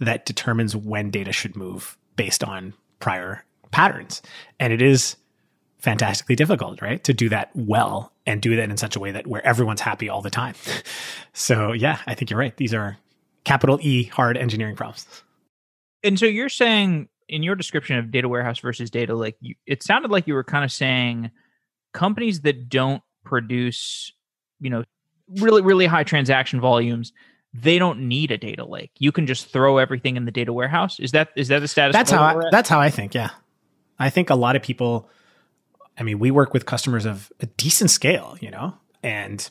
that 0.00 0.26
determines 0.26 0.74
when 0.74 1.12
data 1.12 1.30
should 1.30 1.54
move 1.54 1.96
based 2.16 2.42
on 2.42 2.74
prior 2.98 3.44
patterns? 3.70 4.22
And 4.58 4.72
it 4.72 4.82
is 4.82 5.16
fantastically 5.78 6.34
difficult, 6.36 6.82
right? 6.82 7.02
To 7.04 7.14
do 7.14 7.28
that 7.28 7.50
well 7.54 8.12
and 8.26 8.42
do 8.42 8.56
that 8.56 8.68
in 8.70 8.76
such 8.76 8.96
a 8.96 9.00
way 9.00 9.12
that 9.12 9.26
where 9.26 9.44
everyone's 9.46 9.80
happy 9.80 10.08
all 10.08 10.22
the 10.22 10.30
time. 10.30 10.54
so 11.32 11.72
yeah, 11.72 11.98
I 12.06 12.14
think 12.14 12.30
you're 12.30 12.38
right. 12.38 12.56
These 12.56 12.74
are 12.74 12.98
capital 13.44 13.78
E 13.80 14.04
hard 14.04 14.36
engineering 14.36 14.76
problems. 14.76 15.06
And 16.02 16.18
so 16.18 16.26
you're 16.26 16.48
saying 16.48 17.08
in 17.28 17.42
your 17.42 17.54
description 17.54 17.98
of 17.98 18.10
data 18.10 18.28
warehouse 18.28 18.58
versus 18.58 18.90
data 18.90 19.14
lake, 19.14 19.36
you, 19.40 19.54
it 19.66 19.82
sounded 19.82 20.10
like 20.10 20.26
you 20.26 20.34
were 20.34 20.44
kind 20.44 20.64
of 20.64 20.72
saying 20.72 21.30
companies 21.92 22.42
that 22.42 22.68
don't 22.68 23.02
produce, 23.24 24.12
you 24.60 24.70
know, 24.70 24.84
really 25.40 25.62
really 25.62 25.86
high 25.86 26.04
transaction 26.04 26.60
volumes, 26.60 27.12
they 27.54 27.78
don't 27.78 28.00
need 28.00 28.30
a 28.30 28.38
data 28.38 28.64
lake. 28.64 28.90
You 28.98 29.12
can 29.12 29.26
just 29.26 29.50
throw 29.52 29.78
everything 29.78 30.16
in 30.16 30.24
the 30.24 30.30
data 30.30 30.52
warehouse. 30.52 30.98
Is 31.00 31.12
that 31.12 31.30
is 31.36 31.48
that 31.48 31.60
the 31.60 31.68
status? 31.68 31.94
That's 31.94 32.10
how 32.10 32.22
I, 32.22 32.42
that's 32.50 32.68
how 32.68 32.80
I 32.80 32.90
think. 32.90 33.14
Yeah, 33.14 33.30
I 33.98 34.10
think 34.10 34.30
a 34.30 34.34
lot 34.34 34.56
of 34.56 34.62
people. 34.62 35.08
I 35.98 36.02
mean, 36.04 36.18
we 36.18 36.30
work 36.30 36.54
with 36.54 36.66
customers 36.66 37.04
of 37.04 37.32
a 37.40 37.46
decent 37.46 37.90
scale, 37.90 38.36
you 38.40 38.50
know, 38.50 38.74
and 39.02 39.48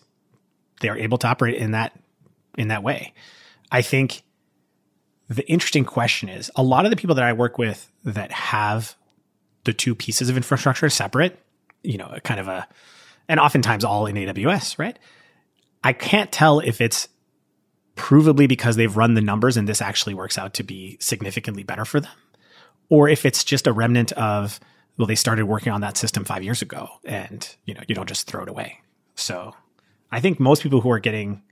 they 0.81 0.89
are 0.89 0.97
able 0.97 1.17
to 1.19 1.27
operate 1.27 1.55
in 1.55 1.71
that 1.71 1.97
in 2.57 2.69
that 2.69 2.83
way. 2.83 3.13
I 3.71 3.81
think 3.81 4.23
the 5.29 5.47
interesting 5.49 5.85
question 5.85 6.29
is 6.29 6.49
a 6.55 6.63
lot 6.63 6.85
of 6.85 6.91
the 6.91 6.97
people 6.97 7.15
that 7.15 7.25
I 7.25 7.33
work 7.33 7.57
with 7.57 7.91
that 8.05 8.31
have 8.31 8.95
the 9.65 9.73
two 9.73 9.93
pieces 9.93 10.29
of 10.29 10.37
infrastructure 10.37 10.89
separate, 10.89 11.37
you 11.83 11.97
know, 11.97 12.17
kind 12.23 12.39
of 12.39 12.47
a, 12.47 12.67
and 13.27 13.39
oftentimes 13.39 13.83
all 13.83 14.05
in 14.05 14.15
AWS, 14.15 14.79
right? 14.79 14.97
I 15.83 15.93
can't 15.93 16.31
tell 16.31 16.59
if 16.61 16.79
it's 16.79 17.09
provably 17.95 18.47
because 18.47 18.77
they've 18.77 18.95
run 18.95 19.15
the 19.15 19.21
numbers 19.21 19.57
and 19.57 19.67
this 19.67 19.81
actually 19.81 20.13
works 20.13 20.37
out 20.37 20.53
to 20.55 20.63
be 20.63 20.97
significantly 21.01 21.63
better 21.63 21.83
for 21.83 21.99
them, 21.99 22.11
or 22.89 23.09
if 23.09 23.25
it's 23.25 23.43
just 23.43 23.67
a 23.67 23.73
remnant 23.73 24.13
of, 24.13 24.59
well, 24.97 25.07
they 25.07 25.15
started 25.15 25.45
working 25.45 25.71
on 25.71 25.81
that 25.81 25.97
system 25.97 26.25
five 26.25 26.43
years 26.43 26.61
ago 26.61 26.89
and, 27.05 27.55
you 27.65 27.73
know, 27.73 27.81
you 27.87 27.95
don't 27.95 28.09
just 28.09 28.27
throw 28.27 28.43
it 28.43 28.49
away. 28.49 28.79
So 29.15 29.55
I 30.11 30.19
think 30.19 30.39
most 30.39 30.63
people 30.63 30.81
who 30.81 30.91
are 30.91 30.99
getting, 30.99 31.43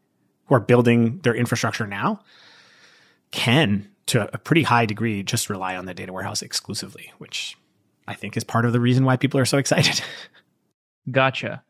who 0.46 0.56
are 0.56 0.60
building 0.60 1.20
their 1.20 1.36
infrastructure 1.36 1.86
now 1.86 2.22
can, 3.32 3.90
to 4.08 4.34
a 4.34 4.38
pretty 4.38 4.64
high 4.64 4.86
degree, 4.86 5.24
just 5.24 5.50
rely 5.50 5.76
on 5.76 5.86
the 5.86 5.94
data 5.94 6.12
warehouse 6.12 6.42
exclusively, 6.42 7.12
which 7.18 7.58
I 8.08 8.14
think 8.14 8.38
is 8.38 8.44
part 8.44 8.66
of 8.66 8.74
the 8.74 8.80
reason 8.80 9.06
why 9.06 9.18
people 9.18 9.40
are 9.40 9.46
so 9.46 9.58
excited. 9.58 10.02
gotcha. 11.12 11.64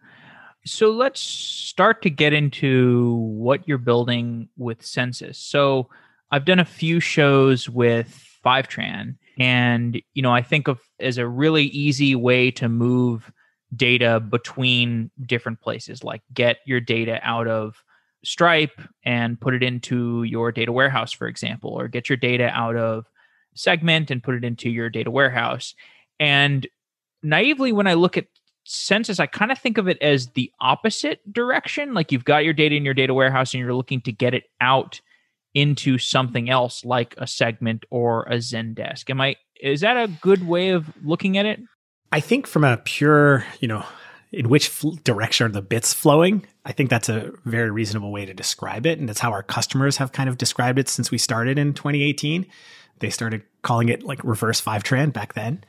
So 0.65 0.89
let's 0.91 1.19
start 1.19 2.01
to 2.03 2.09
get 2.09 2.33
into 2.33 3.15
what 3.15 3.67
you're 3.67 3.77
building 3.77 4.49
with 4.57 4.83
Census. 4.83 5.37
So 5.37 5.89
I've 6.31 6.45
done 6.45 6.59
a 6.59 6.65
few 6.65 6.99
shows 6.99 7.69
with 7.69 8.39
Fivetran, 8.43 9.17
and 9.37 10.01
you 10.13 10.21
know 10.21 10.33
I 10.33 10.41
think 10.41 10.67
of 10.67 10.79
as 10.99 11.17
a 11.17 11.27
really 11.27 11.65
easy 11.65 12.15
way 12.15 12.51
to 12.51 12.69
move 12.69 13.31
data 13.75 14.19
between 14.19 15.11
different 15.25 15.59
places, 15.61 16.03
like 16.03 16.21
get 16.33 16.57
your 16.65 16.79
data 16.79 17.19
out 17.23 17.47
of 17.47 17.83
Stripe 18.23 18.81
and 19.03 19.39
put 19.39 19.53
it 19.53 19.61
into 19.61 20.23
your 20.23 20.51
data 20.51 20.71
warehouse, 20.71 21.11
for 21.11 21.27
example, 21.27 21.69
or 21.69 21.87
get 21.87 22.09
your 22.09 22.17
data 22.17 22.49
out 22.49 22.75
of 22.75 23.05
Segment 23.53 24.11
and 24.11 24.21
put 24.21 24.35
it 24.35 24.43
into 24.43 24.69
your 24.69 24.89
data 24.89 25.09
warehouse. 25.09 25.75
And 26.19 26.67
naively, 27.23 27.71
when 27.71 27.87
I 27.87 27.93
look 27.93 28.17
at 28.17 28.25
census, 28.65 29.19
I 29.19 29.27
kind 29.27 29.51
of 29.51 29.59
think 29.59 29.77
of 29.77 29.87
it 29.87 30.01
as 30.01 30.27
the 30.29 30.51
opposite 30.59 31.21
direction. 31.31 31.93
Like 31.93 32.11
you've 32.11 32.25
got 32.25 32.43
your 32.43 32.53
data 32.53 32.75
in 32.75 32.83
your 32.83 32.93
data 32.93 33.13
warehouse 33.13 33.53
and 33.53 33.61
you're 33.61 33.73
looking 33.73 34.01
to 34.01 34.11
get 34.11 34.33
it 34.33 34.43
out 34.59 34.99
into 35.55 35.97
something 35.97 36.49
else 36.49 36.85
like 36.85 37.15
a 37.17 37.25
segment 37.25 37.85
or 37.89 38.23
a 38.23 38.35
Zendesk. 38.35 39.09
Am 39.09 39.21
I 39.21 39.37
is 39.61 39.81
that 39.81 39.97
a 39.97 40.07
good 40.21 40.45
way 40.45 40.69
of 40.69 40.93
looking 41.03 41.37
at 41.37 41.45
it? 41.45 41.61
I 42.11 42.19
think 42.19 42.45
from 42.45 42.63
a 42.63 42.77
pure, 42.77 43.45
you 43.61 43.67
know, 43.67 43.85
in 44.31 44.49
which 44.49 44.67
fl- 44.67 44.91
direction 45.03 45.47
are 45.47 45.49
the 45.49 45.61
bits 45.61 45.93
flowing? 45.93 46.45
I 46.65 46.73
think 46.73 46.89
that's 46.89 47.07
a 47.07 47.31
very 47.45 47.71
reasonable 47.71 48.11
way 48.11 48.25
to 48.25 48.33
describe 48.33 48.85
it. 48.85 48.99
And 48.99 49.07
that's 49.07 49.21
how 49.21 49.31
our 49.31 49.43
customers 49.43 49.97
have 49.97 50.11
kind 50.11 50.29
of 50.29 50.37
described 50.37 50.77
it 50.77 50.89
since 50.89 51.09
we 51.09 51.17
started 51.17 51.57
in 51.57 51.73
2018. 51.73 52.45
They 52.99 53.09
started 53.09 53.43
calling 53.61 53.89
it 53.89 54.03
like 54.03 54.23
reverse 54.23 54.61
Fivetran 54.61 55.13
back 55.13 55.33
then. 55.33 55.63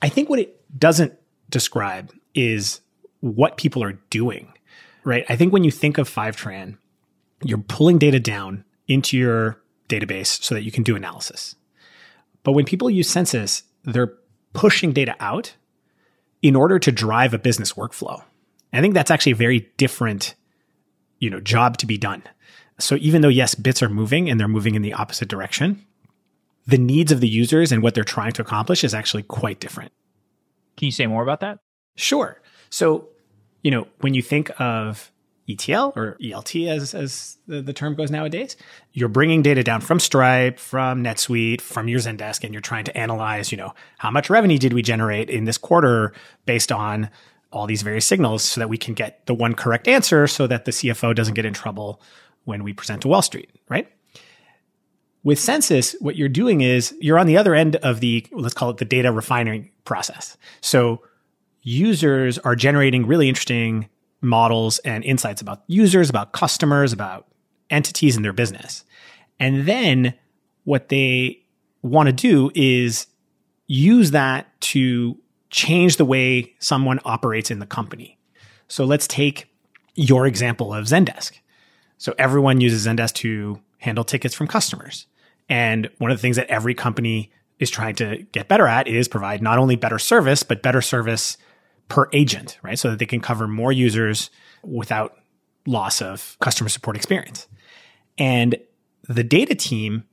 I 0.00 0.08
think 0.08 0.28
what 0.28 0.38
it 0.38 0.56
doesn't 0.78 1.14
describe 1.50 2.12
is 2.34 2.80
what 3.20 3.56
people 3.56 3.82
are 3.82 3.98
doing, 4.10 4.52
right? 5.04 5.24
I 5.28 5.36
think 5.36 5.52
when 5.52 5.64
you 5.64 5.70
think 5.70 5.98
of 5.98 6.08
Fivetran, 6.08 6.78
you're 7.42 7.58
pulling 7.58 7.98
data 7.98 8.20
down 8.20 8.64
into 8.88 9.16
your 9.16 9.60
database 9.88 10.42
so 10.42 10.54
that 10.54 10.62
you 10.62 10.72
can 10.72 10.82
do 10.82 10.96
analysis. 10.96 11.54
But 12.42 12.52
when 12.52 12.64
people 12.64 12.90
use 12.90 13.08
census, 13.08 13.62
they're 13.84 14.14
pushing 14.52 14.92
data 14.92 15.16
out 15.20 15.54
in 16.42 16.56
order 16.56 16.78
to 16.78 16.92
drive 16.92 17.34
a 17.34 17.38
business 17.38 17.72
workflow. 17.72 18.22
I 18.72 18.80
think 18.80 18.94
that's 18.94 19.10
actually 19.10 19.32
a 19.32 19.36
very 19.36 19.70
different, 19.76 20.34
you 21.18 21.30
know, 21.30 21.40
job 21.40 21.78
to 21.78 21.86
be 21.86 21.96
done. 21.96 22.22
So 22.78 22.96
even 22.96 23.22
though 23.22 23.28
yes, 23.28 23.54
bits 23.54 23.82
are 23.82 23.88
moving 23.88 24.28
and 24.28 24.38
they're 24.38 24.48
moving 24.48 24.74
in 24.74 24.82
the 24.82 24.92
opposite 24.92 25.28
direction, 25.28 25.84
the 26.66 26.78
needs 26.78 27.10
of 27.10 27.20
the 27.20 27.28
users 27.28 27.72
and 27.72 27.82
what 27.82 27.94
they're 27.94 28.04
trying 28.04 28.32
to 28.32 28.42
accomplish 28.42 28.84
is 28.84 28.92
actually 28.92 29.22
quite 29.22 29.60
different. 29.60 29.92
Can 30.76 30.86
you 30.86 30.92
say 30.92 31.06
more 31.06 31.22
about 31.22 31.40
that? 31.40 31.58
Sure. 31.96 32.40
So, 32.68 33.08
you 33.62 33.70
know, 33.70 33.86
when 34.00 34.14
you 34.14 34.20
think 34.20 34.50
of 34.60 35.10
ETL 35.48 35.92
or 35.94 36.16
ELT 36.20 36.68
as, 36.68 36.94
as 36.94 37.36
the, 37.46 37.62
the, 37.62 37.72
term 37.72 37.94
goes 37.94 38.10
nowadays, 38.10 38.56
you're 38.92 39.08
bringing 39.08 39.42
data 39.42 39.62
down 39.62 39.80
from 39.80 40.00
Stripe, 40.00 40.58
from 40.58 41.04
NetSuite, 41.04 41.60
from 41.60 41.88
your 41.88 42.00
Zendesk, 42.00 42.42
and 42.42 42.52
you're 42.52 42.60
trying 42.60 42.84
to 42.84 42.96
analyze, 42.96 43.52
you 43.52 43.58
know, 43.58 43.72
how 43.98 44.10
much 44.10 44.28
revenue 44.28 44.58
did 44.58 44.72
we 44.72 44.82
generate 44.82 45.30
in 45.30 45.44
this 45.44 45.58
quarter 45.58 46.12
based 46.46 46.72
on 46.72 47.10
all 47.52 47.66
these 47.66 47.82
various 47.82 48.06
signals 48.06 48.42
so 48.42 48.60
that 48.60 48.68
we 48.68 48.76
can 48.76 48.92
get 48.92 49.24
the 49.26 49.34
one 49.34 49.54
correct 49.54 49.86
answer 49.86 50.26
so 50.26 50.46
that 50.46 50.64
the 50.64 50.72
CFO 50.72 51.14
doesn't 51.14 51.34
get 51.34 51.44
in 51.44 51.54
trouble 51.54 52.00
when 52.44 52.64
we 52.64 52.72
present 52.72 53.02
to 53.02 53.08
Wall 53.08 53.22
Street, 53.22 53.50
right? 53.68 53.88
With 55.22 55.38
census, 55.38 55.94
what 56.00 56.16
you're 56.16 56.28
doing 56.28 56.60
is 56.60 56.94
you're 57.00 57.18
on 57.18 57.26
the 57.26 57.36
other 57.36 57.54
end 57.54 57.76
of 57.76 58.00
the, 58.00 58.26
let's 58.32 58.54
call 58.54 58.70
it 58.70 58.76
the 58.78 58.84
data 58.84 59.12
refining 59.12 59.70
process. 59.84 60.36
So 60.60 61.02
users 61.62 62.38
are 62.38 62.54
generating 62.54 63.06
really 63.06 63.28
interesting 63.28 63.88
models 64.20 64.78
and 64.80 65.04
insights 65.04 65.40
about 65.40 65.62
users, 65.66 66.10
about 66.10 66.32
customers, 66.32 66.92
about 66.92 67.26
entities 67.70 68.16
in 68.16 68.22
their 68.22 68.32
business. 68.32 68.84
And 69.38 69.66
then 69.66 70.14
what 70.64 70.88
they 70.88 71.42
want 71.82 72.08
to 72.08 72.12
do 72.12 72.50
is 72.54 73.06
use 73.66 74.12
that 74.12 74.60
to 74.60 75.18
change 75.50 75.96
the 75.96 76.04
way 76.04 76.54
someone 76.58 77.00
operates 77.04 77.50
in 77.50 77.58
the 77.58 77.66
company. 77.66 78.18
So 78.68 78.84
let's 78.84 79.06
take 79.06 79.48
your 79.94 80.26
example 80.26 80.74
of 80.74 80.86
Zendesk. 80.86 81.38
So 81.98 82.14
everyone 82.18 82.60
uses 82.60 82.86
Zendesk 82.86 83.14
to 83.14 83.60
handle 83.78 84.04
tickets 84.04 84.34
from 84.34 84.48
customers. 84.48 85.06
And 85.48 85.88
one 85.98 86.10
of 86.10 86.16
the 86.16 86.22
things 86.22 86.36
that 86.36 86.48
every 86.48 86.74
company 86.74 87.30
is 87.58 87.70
trying 87.70 87.94
to 87.96 88.26
get 88.32 88.48
better 88.48 88.66
at 88.66 88.88
is 88.88 89.08
provide 89.08 89.40
not 89.40 89.58
only 89.58 89.76
better 89.76 89.98
service, 89.98 90.42
but 90.42 90.62
better 90.62 90.82
service 90.82 91.38
per 91.88 92.08
agent, 92.12 92.58
right? 92.62 92.78
So 92.78 92.90
that 92.90 92.98
they 92.98 93.06
can 93.06 93.20
cover 93.20 93.46
more 93.46 93.72
users 93.72 94.30
without 94.62 95.16
loss 95.66 96.00
of 96.00 96.36
customer 96.40 96.68
support 96.68 96.96
experience. 96.96 97.46
And 98.18 98.56
the 99.08 99.24
data 99.24 99.54
team 99.54 100.04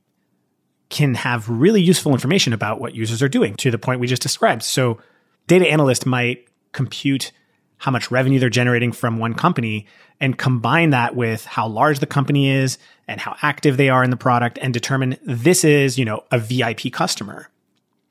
can 0.90 1.14
have 1.14 1.48
really 1.48 1.80
useful 1.80 2.12
information 2.12 2.52
about 2.52 2.80
what 2.80 2.94
users 2.94 3.22
are 3.22 3.28
doing 3.28 3.54
to 3.56 3.70
the 3.70 3.78
point 3.78 4.00
we 4.00 4.06
just 4.06 4.22
described. 4.22 4.62
So 4.62 4.98
data 5.46 5.66
analyst 5.66 6.06
might 6.06 6.46
compute 6.72 7.32
how 7.78 7.90
much 7.90 8.10
revenue 8.10 8.38
they're 8.38 8.50
generating 8.50 8.92
from 8.92 9.18
one 9.18 9.34
company 9.34 9.86
and 10.20 10.38
combine 10.38 10.90
that 10.90 11.16
with 11.16 11.44
how 11.44 11.66
large 11.66 11.98
the 11.98 12.06
company 12.06 12.48
is 12.48 12.78
and 13.08 13.20
how 13.20 13.36
active 13.42 13.76
they 13.76 13.88
are 13.88 14.04
in 14.04 14.10
the 14.10 14.16
product 14.16 14.58
and 14.62 14.72
determine 14.72 15.16
this 15.24 15.64
is, 15.64 15.98
you 15.98 16.04
know, 16.04 16.22
a 16.30 16.38
VIP 16.38 16.92
customer. 16.92 17.50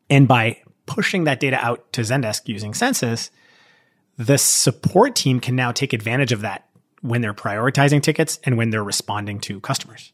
And 0.09 0.27
by 0.27 0.61
pushing 0.85 1.23
that 1.23 1.39
data 1.39 1.57
out 1.63 1.91
to 1.93 2.01
Zendesk 2.01 2.47
using 2.47 2.73
Census, 2.73 3.31
the 4.17 4.37
support 4.37 5.15
team 5.15 5.39
can 5.39 5.55
now 5.55 5.71
take 5.71 5.93
advantage 5.93 6.31
of 6.31 6.41
that 6.41 6.67
when 7.01 7.21
they're 7.21 7.33
prioritizing 7.33 8.01
tickets 8.01 8.39
and 8.43 8.57
when 8.57 8.69
they're 8.69 8.83
responding 8.83 9.39
to 9.41 9.59
customers. 9.59 10.13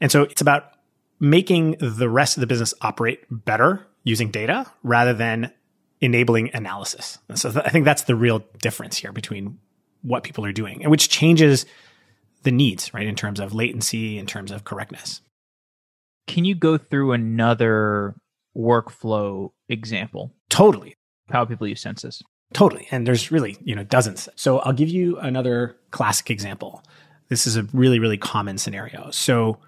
And 0.00 0.12
so 0.12 0.22
it's 0.22 0.40
about 0.40 0.72
making 1.20 1.76
the 1.80 2.08
rest 2.08 2.36
of 2.36 2.40
the 2.40 2.46
business 2.46 2.74
operate 2.80 3.20
better 3.30 3.86
using 4.02 4.30
data 4.30 4.66
rather 4.82 5.14
than 5.14 5.52
enabling 6.00 6.50
analysis. 6.54 7.18
And 7.28 7.38
so 7.38 7.50
th- 7.50 7.64
I 7.64 7.70
think 7.70 7.84
that's 7.84 8.02
the 8.02 8.14
real 8.14 8.44
difference 8.60 8.98
here 8.98 9.12
between 9.12 9.58
what 10.02 10.22
people 10.22 10.44
are 10.44 10.52
doing 10.52 10.82
and 10.82 10.90
which 10.90 11.08
changes 11.08 11.64
the 12.42 12.52
needs, 12.52 12.92
right? 12.92 13.06
In 13.06 13.14
terms 13.14 13.40
of 13.40 13.54
latency, 13.54 14.18
in 14.18 14.26
terms 14.26 14.50
of 14.50 14.64
correctness. 14.64 15.22
Can 16.26 16.44
you 16.44 16.54
go 16.54 16.76
through 16.76 17.12
another 17.12 18.14
workflow 18.56 19.50
example? 19.68 20.34
Totally. 20.50 20.94
How 21.30 21.44
people 21.44 21.66
use 21.66 21.80
Census? 21.80 22.22
Totally. 22.52 22.86
And 22.90 23.06
there's 23.06 23.32
really, 23.32 23.56
you 23.64 23.74
know, 23.74 23.84
dozens. 23.84 24.28
So 24.36 24.58
I'll 24.60 24.72
give 24.72 24.88
you 24.88 25.18
another 25.18 25.76
classic 25.90 26.30
example. 26.30 26.82
This 27.28 27.46
is 27.46 27.56
a 27.56 27.64
really, 27.72 27.98
really 27.98 28.18
common 28.18 28.58
scenario. 28.58 29.10
So 29.10 29.58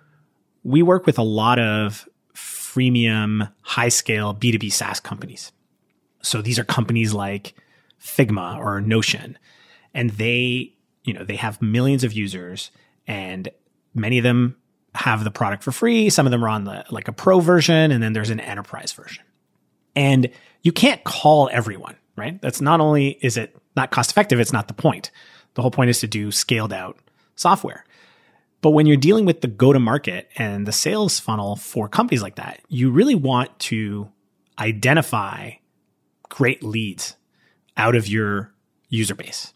we 0.62 0.83
work 0.83 1.06
with 1.06 1.18
a 1.18 1.23
lot 1.23 1.59
of 1.59 2.09
freemium, 2.35 3.50
high 3.62 3.88
scale 3.88 4.35
B2B 4.35 4.71
SaaS 4.71 5.00
companies. 5.00 5.52
So 6.23 6.42
these 6.42 6.59
are 6.59 6.64
companies 6.64 7.14
like 7.14 7.54
Figma 8.00 8.59
or 8.59 8.80
Notion. 8.80 9.38
And 9.95 10.11
they, 10.11 10.75
you 11.04 11.14
know, 11.14 11.25
they 11.25 11.37
have 11.37 11.62
millions 11.62 12.04
of 12.04 12.12
users 12.12 12.71
and 13.06 13.49
many 13.95 14.18
of 14.18 14.25
them 14.25 14.56
have 14.95 15.25
the 15.25 15.30
product 15.30 15.62
for 15.62 15.73
free. 15.73 16.11
Some 16.11 16.26
of 16.26 16.30
them 16.30 16.45
are 16.45 16.49
on 16.49 16.64
the 16.64 16.85
like 16.90 17.09
a 17.09 17.12
pro 17.12 17.40
version 17.40 17.90
and 17.90 18.02
then 18.02 18.12
there's 18.12 18.30
an 18.30 18.40
enterprise 18.40 18.92
version. 18.92 19.25
And 19.95 20.30
you 20.62 20.73
can't 20.73 21.02
call 21.04 21.49
everyone, 21.52 21.97
right? 22.16 22.40
That's 22.40 22.61
not 22.61 22.80
only 22.80 23.18
is 23.23 23.37
it 23.37 23.56
not 23.76 23.90
cost 23.90 24.11
effective, 24.11 24.40
it's 24.40 24.52
not 24.52 24.68
the 24.68 24.75
point. 24.75 25.11
The 25.54 25.62
whole 25.62 25.70
point 25.70 25.90
is 25.90 26.00
to 26.00 26.06
do 26.06 26.30
scaled 26.30 26.73
out 26.73 26.99
software. 27.35 27.85
But 28.62 28.70
when 28.70 28.87
you're 28.87 28.96
dealing 28.96 29.26
with 29.26 29.42
the 29.42 29.49
go 29.49 29.73
to 29.73 29.78
market 29.78 30.28
and 30.37 30.66
the 30.66 30.73
sales 30.73 31.20
funnel 31.20 31.56
for 31.56 31.88
companies 31.88 32.23
like 32.23 32.37
that, 32.37 32.61
you 32.68 32.90
really 32.90 33.14
want 33.14 33.56
to 33.61 34.08
identify 34.58 35.52
great 36.28 36.62
leads 36.62 37.16
out 37.76 37.94
of 37.94 38.08
your 38.08 38.52
user 38.88 39.14
base. 39.14 39.52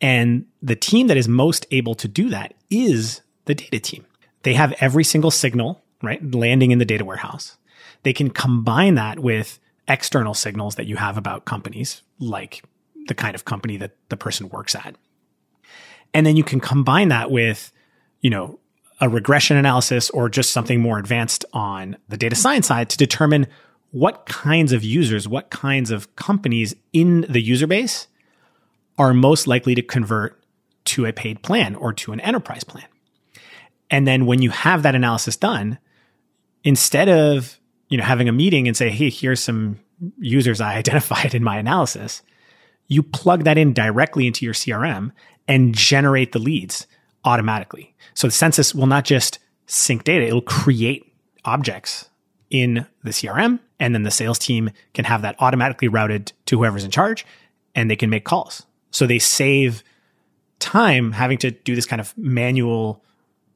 And 0.00 0.46
the 0.62 0.76
team 0.76 1.06
that 1.06 1.16
is 1.16 1.28
most 1.28 1.66
able 1.70 1.94
to 1.96 2.08
do 2.08 2.30
that 2.30 2.54
is 2.70 3.20
the 3.44 3.54
data 3.54 3.78
team. 3.78 4.04
They 4.42 4.54
have 4.54 4.74
every 4.80 5.04
single 5.04 5.30
signal, 5.30 5.82
right, 6.02 6.34
landing 6.34 6.70
in 6.70 6.78
the 6.78 6.84
data 6.84 7.04
warehouse. 7.04 7.56
They 8.02 8.12
can 8.12 8.30
combine 8.30 8.96
that 8.96 9.18
with 9.18 9.58
external 9.88 10.34
signals 10.34 10.76
that 10.76 10.86
you 10.86 10.96
have 10.96 11.16
about 11.16 11.44
companies, 11.44 12.02
like 12.18 12.64
the 13.06 13.14
kind 13.14 13.34
of 13.34 13.44
company 13.44 13.76
that 13.76 13.96
the 14.08 14.16
person 14.16 14.48
works 14.48 14.74
at. 14.74 14.96
And 16.12 16.24
then 16.24 16.36
you 16.36 16.44
can 16.44 16.60
combine 16.60 17.08
that 17.08 17.30
with, 17.30 17.72
you 18.20 18.30
know, 18.30 18.58
a 19.00 19.08
regression 19.08 19.56
analysis 19.56 20.08
or 20.10 20.28
just 20.28 20.52
something 20.52 20.80
more 20.80 20.98
advanced 20.98 21.44
on 21.52 21.96
the 22.08 22.16
data 22.16 22.36
science 22.36 22.68
side 22.68 22.88
to 22.90 22.96
determine 22.96 23.46
what 23.90 24.26
kinds 24.26 24.72
of 24.72 24.82
users, 24.82 25.28
what 25.28 25.50
kinds 25.50 25.90
of 25.90 26.14
companies 26.16 26.74
in 26.92 27.22
the 27.28 27.40
user 27.40 27.66
base 27.66 28.06
are 28.96 29.12
most 29.12 29.46
likely 29.46 29.74
to 29.74 29.82
convert 29.82 30.40
to 30.84 31.06
a 31.06 31.12
paid 31.12 31.42
plan 31.42 31.74
or 31.74 31.92
to 31.92 32.12
an 32.12 32.20
enterprise 32.20 32.64
plan. 32.64 32.86
And 33.90 34.06
then 34.06 34.26
when 34.26 34.42
you 34.42 34.50
have 34.50 34.82
that 34.82 34.94
analysis 34.94 35.36
done, 35.36 35.78
instead 36.62 37.08
of, 37.08 37.58
you 37.94 37.98
know, 37.98 38.02
having 38.02 38.28
a 38.28 38.32
meeting 38.32 38.66
and 38.66 38.76
say, 38.76 38.90
"Hey, 38.90 39.08
here's 39.08 39.38
some 39.38 39.78
users 40.18 40.60
I 40.60 40.74
identified 40.82 41.32
in 41.32 41.44
my 41.44 41.58
analysis," 41.58 42.22
you 42.88 43.04
plug 43.04 43.44
that 43.44 43.56
in 43.56 43.72
directly 43.72 44.26
into 44.26 44.44
your 44.44 44.52
CRM 44.52 45.12
and 45.46 45.72
generate 45.76 46.32
the 46.32 46.40
leads 46.40 46.88
automatically. 47.24 47.94
So 48.14 48.26
the 48.26 48.32
census 48.32 48.74
will 48.74 48.88
not 48.88 49.04
just 49.04 49.38
sync 49.66 50.02
data, 50.02 50.26
it'll 50.26 50.40
create 50.40 51.12
objects 51.44 52.10
in 52.50 52.84
the 53.04 53.10
CRM 53.10 53.60
and 53.78 53.94
then 53.94 54.02
the 54.02 54.10
sales 54.10 54.40
team 54.40 54.70
can 54.92 55.04
have 55.04 55.22
that 55.22 55.36
automatically 55.38 55.86
routed 55.86 56.32
to 56.46 56.58
whoever's 56.58 56.82
in 56.82 56.90
charge 56.90 57.24
and 57.76 57.88
they 57.88 57.96
can 57.96 58.10
make 58.10 58.24
calls. 58.24 58.66
So 58.90 59.06
they 59.06 59.20
save 59.20 59.84
time 60.58 61.12
having 61.12 61.38
to 61.38 61.52
do 61.52 61.76
this 61.76 61.86
kind 61.86 62.00
of 62.00 62.12
manual 62.18 63.04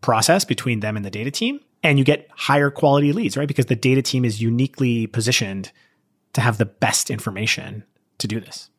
process 0.00 0.45
between 0.45 0.78
them 0.78 0.97
and 0.97 1.04
the 1.04 1.11
data 1.11 1.33
team 1.33 1.59
and 1.82 1.99
you 1.99 2.04
get 2.04 2.28
higher 2.30 2.70
quality 2.70 3.12
leads, 3.12 3.37
right? 3.37 3.49
Because 3.49 3.66
the 3.66 3.76
data 3.76 4.02
team 4.02 4.25
is 4.25 4.40
uniquely 4.42 5.06
positioned 5.06 5.70
to 6.33 6.40
have 6.40 6.59
the 6.59 6.66
best 6.66 7.11
information 7.11 7.85
to 8.18 8.26
do 8.26 8.40
this. 8.40 8.70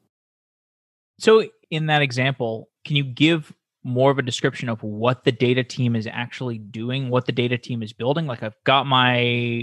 So, 1.17 1.45
in 1.69 1.87
that 1.87 2.01
example, 2.01 2.69
can 2.85 2.95
you 2.95 3.03
give 3.03 3.53
more 3.83 4.11
of 4.11 4.19
a 4.19 4.21
description 4.21 4.69
of 4.69 4.83
what 4.83 5.23
the 5.23 5.31
data 5.31 5.63
team 5.63 5.95
is 5.95 6.07
actually 6.07 6.57
doing, 6.57 7.09
what 7.09 7.25
the 7.25 7.31
data 7.31 7.57
team 7.57 7.81
is 7.81 7.93
building? 7.93 8.27
Like, 8.27 8.43
I've 8.43 8.61
got 8.63 8.85
my, 8.85 9.19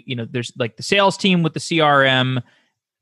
you 0.06 0.16
know, 0.16 0.26
there's 0.28 0.52
like 0.58 0.76
the 0.76 0.82
sales 0.82 1.16
team 1.16 1.42
with 1.42 1.54
the 1.54 1.60
CRM, 1.60 2.42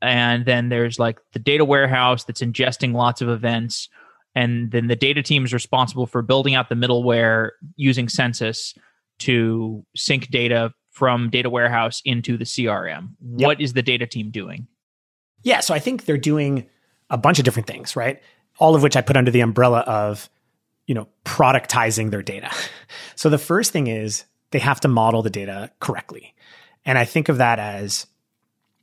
and 0.03 0.45
then 0.45 0.69
there's 0.69 0.99
like 0.99 1.19
the 1.33 1.39
data 1.39 1.65
warehouse 1.65 2.25
that's 2.25 2.43
ingesting 2.43 2.93
lots 2.95 3.21
of 3.21 3.29
events. 3.29 3.89
And 4.35 4.73
then 4.73 4.89
the 4.89 4.97
data 4.97 5.23
team 5.23 5.45
is 5.45 5.53
responsible 5.53 6.07
for 6.07 6.21
building 6.21 6.55
out 6.55 6.69
the 6.69 6.75
middleware 6.75 7.51
using 7.77 8.09
Census 8.09 8.75
to 9.21 9.85
sync 9.97 10.29
data 10.31 10.73
from 10.91 11.31
data 11.31 11.51
warehouse 11.51 12.01
into 12.05 12.37
the 12.37 12.45
CRM. 12.45 13.11
Yep. 13.37 13.47
What 13.47 13.61
is 13.61 13.73
the 13.73 13.83
data 13.83 14.07
team 14.07 14.31
doing? 14.31 14.69
Yeah, 15.43 15.61
so 15.61 15.75
I 15.75 15.79
think 15.79 16.05
they're 16.05 16.17
doing 16.17 16.67
a 17.11 17.19
bunch 17.19 17.39
of 17.39 17.45
different 17.45 17.67
things, 17.67 17.97
right? 17.97 18.21
all 18.59 18.75
of 18.75 18.83
which 18.83 18.97
I 18.97 19.01
put 19.01 19.17
under 19.17 19.31
the 19.31 19.41
umbrella 19.41 19.81
of, 19.81 20.29
you 20.87 20.95
know, 20.95 21.09
productizing 21.25 22.11
their 22.11 22.23
data. 22.23 22.51
So 23.17 23.31
the 23.31 23.39
first 23.39 23.71
thing 23.71 23.87
is 23.87 24.25
they 24.51 24.59
have 24.59 24.81
to 24.81 24.89
model 24.89 25.23
the 25.23 25.31
data 25.31 25.71
correctly. 25.79 26.35
And 26.85 26.99
I 26.99 27.05
think 27.05 27.29
of 27.29 27.39
that 27.39 27.61
as 27.61 28.07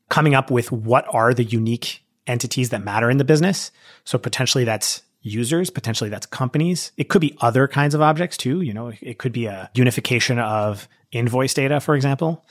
coming 0.09 0.33
up 0.33 0.49
with 0.49 0.71
what 0.71 1.05
are 1.13 1.33
the 1.33 1.43
unique 1.43 2.03
entities 2.27 2.69
that 2.69 2.83
matter 2.83 3.11
in 3.11 3.17
the 3.17 3.25
business. 3.25 3.71
So 4.05 4.17
potentially 4.17 4.63
that's 4.63 5.03
users, 5.21 5.69
potentially 5.69 6.09
that's 6.09 6.25
companies. 6.25 6.91
It 6.97 7.09
could 7.09 7.21
be 7.21 7.37
other 7.41 7.67
kinds 7.67 7.93
of 7.93 8.01
objects 8.01 8.37
too. 8.37 8.61
You 8.61 8.73
know, 8.73 8.91
it 9.01 9.17
could 9.17 9.31
be 9.31 9.45
a 9.45 9.69
unification 9.75 10.39
of 10.39 10.87
invoice 11.11 11.53
data, 11.53 11.79
for 11.79 11.95
example. 11.95 12.45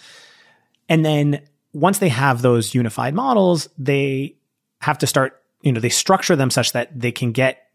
And 0.88 1.04
then 1.04 1.42
once 1.72 1.98
they 1.98 2.08
have 2.08 2.42
those 2.42 2.74
unified 2.74 3.14
models, 3.14 3.68
they 3.78 4.36
have 4.80 4.98
to 4.98 5.06
start 5.06 5.40
you 5.62 5.72
know, 5.72 5.80
they 5.80 5.88
structure 5.88 6.36
them 6.36 6.50
such 6.50 6.72
that 6.72 6.98
they 6.98 7.12
can 7.12 7.32
get 7.32 7.66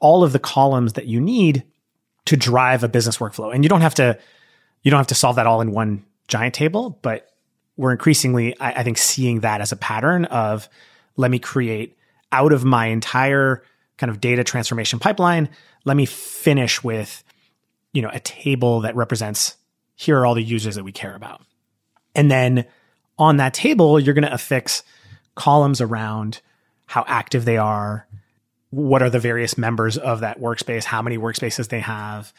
all 0.00 0.22
of 0.22 0.32
the 0.32 0.38
columns 0.38 0.94
that 0.94 1.06
you 1.06 1.20
need 1.20 1.64
to 2.26 2.36
drive 2.36 2.84
a 2.84 2.88
business 2.88 3.18
workflow. 3.18 3.54
And 3.54 3.64
you 3.64 3.68
don't 3.68 3.80
have 3.80 3.94
to, 3.94 4.18
you 4.82 4.90
don't 4.90 4.98
have 4.98 5.06
to 5.08 5.14
solve 5.14 5.36
that 5.36 5.46
all 5.46 5.60
in 5.60 5.72
one 5.72 6.04
giant 6.28 6.54
table, 6.54 6.98
but 7.02 7.30
we're 7.76 7.92
increasingly, 7.92 8.58
I, 8.60 8.72
I 8.72 8.82
think, 8.82 8.98
seeing 8.98 9.40
that 9.40 9.60
as 9.60 9.72
a 9.72 9.76
pattern 9.76 10.24
of 10.26 10.68
let 11.16 11.30
me 11.30 11.38
create 11.38 11.96
out 12.32 12.52
of 12.52 12.64
my 12.64 12.86
entire 12.86 13.62
kind 13.98 14.10
of 14.10 14.20
data 14.20 14.44
transformation 14.44 14.98
pipeline, 14.98 15.48
let 15.84 15.96
me 15.96 16.06
finish 16.06 16.82
with, 16.84 17.24
you 17.92 18.02
know, 18.02 18.10
a 18.12 18.20
table 18.20 18.80
that 18.82 18.96
represents 18.96 19.56
here 19.94 20.18
are 20.18 20.26
all 20.26 20.34
the 20.34 20.42
users 20.42 20.74
that 20.74 20.84
we 20.84 20.92
care 20.92 21.14
about. 21.14 21.40
And 22.14 22.30
then 22.30 22.66
on 23.18 23.38
that 23.38 23.54
table, 23.54 23.98
you're 23.98 24.14
going 24.14 24.24
to 24.24 24.32
affix 24.32 24.82
columns 25.34 25.80
around 25.80 26.40
how 26.86 27.04
active 27.06 27.44
they 27.44 27.56
are, 27.56 28.06
what 28.70 29.02
are 29.02 29.10
the 29.10 29.18
various 29.18 29.56
members 29.56 29.96
of 29.96 30.20
that 30.20 30.40
workspace, 30.40 30.84
how 30.84 31.02
many 31.02 31.18
workspaces 31.18 31.68
they 31.68 31.80
have. 31.80 32.32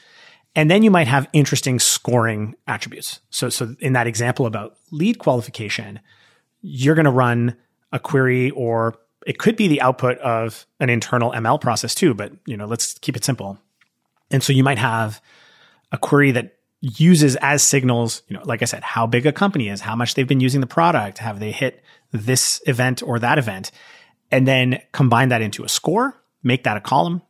And 0.55 0.69
then 0.69 0.83
you 0.83 0.91
might 0.91 1.07
have 1.07 1.27
interesting 1.33 1.79
scoring 1.79 2.55
attributes. 2.67 3.19
So, 3.29 3.49
so 3.49 3.75
in 3.79 3.93
that 3.93 4.07
example 4.07 4.45
about 4.45 4.75
lead 4.91 5.19
qualification, 5.19 5.99
you're 6.61 6.95
going 6.95 7.05
to 7.05 7.11
run 7.11 7.55
a 7.91 7.99
query 7.99 8.51
or 8.51 8.95
it 9.25 9.39
could 9.39 9.55
be 9.55 9.67
the 9.67 9.81
output 9.81 10.17
of 10.19 10.65
an 10.79 10.89
internal 10.89 11.31
ML 11.31 11.59
process 11.59 11.95
too, 11.95 12.13
but 12.13 12.31
you 12.45 12.55
know, 12.55 12.65
let's 12.65 12.97
keep 12.99 13.15
it 13.15 13.25
simple. 13.25 13.57
And 14.31 14.43
so 14.43 14.53
you 14.53 14.63
might 14.63 14.77
have 14.77 15.21
a 15.91 15.97
query 15.97 16.31
that 16.31 16.57
uses 16.81 17.35
as 17.37 17.63
signals, 17.63 18.21
you 18.27 18.35
know, 18.35 18.43
like 18.45 18.61
I 18.61 18.65
said, 18.65 18.83
how 18.83 19.07
big 19.07 19.25
a 19.25 19.31
company 19.31 19.69
is, 19.69 19.81
how 19.81 19.95
much 19.95 20.13
they've 20.13 20.27
been 20.27 20.39
using 20.39 20.61
the 20.61 20.67
product, 20.67 21.17
have 21.17 21.39
they 21.39 21.51
hit 21.51 21.83
this 22.11 22.61
event 22.67 23.01
or 23.01 23.19
that 23.19 23.39
event 23.39 23.71
and 24.31 24.47
then 24.47 24.81
combine 24.91 25.29
that 25.29 25.41
into 25.41 25.63
a 25.63 25.69
score, 25.69 26.15
make 26.43 26.63
that 26.63 26.77
a 26.77 26.81
column, 26.81 27.21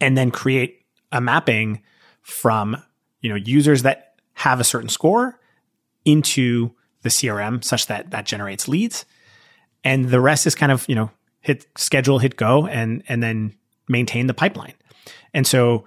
and 0.00 0.16
then 0.16 0.30
create 0.30 0.84
a 1.10 1.20
mapping 1.20 1.82
from, 2.22 2.76
you 3.20 3.30
know, 3.30 3.36
users 3.36 3.82
that 3.82 4.14
have 4.34 4.60
a 4.60 4.64
certain 4.64 4.88
score 4.88 5.40
into 6.04 6.72
the 7.02 7.08
CRM 7.08 7.64
such 7.64 7.86
that 7.86 8.10
that 8.10 8.26
generates 8.26 8.68
leads. 8.68 9.04
And 9.82 10.06
the 10.08 10.20
rest 10.20 10.46
is 10.46 10.54
kind 10.54 10.72
of, 10.72 10.84
you 10.88 10.94
know, 10.94 11.10
hit 11.46 11.64
schedule, 11.78 12.18
hit 12.18 12.36
go, 12.36 12.66
and 12.66 13.04
and 13.08 13.22
then 13.22 13.54
maintain 13.88 14.26
the 14.26 14.34
pipeline. 14.34 14.74
And 15.32 15.46
so 15.46 15.86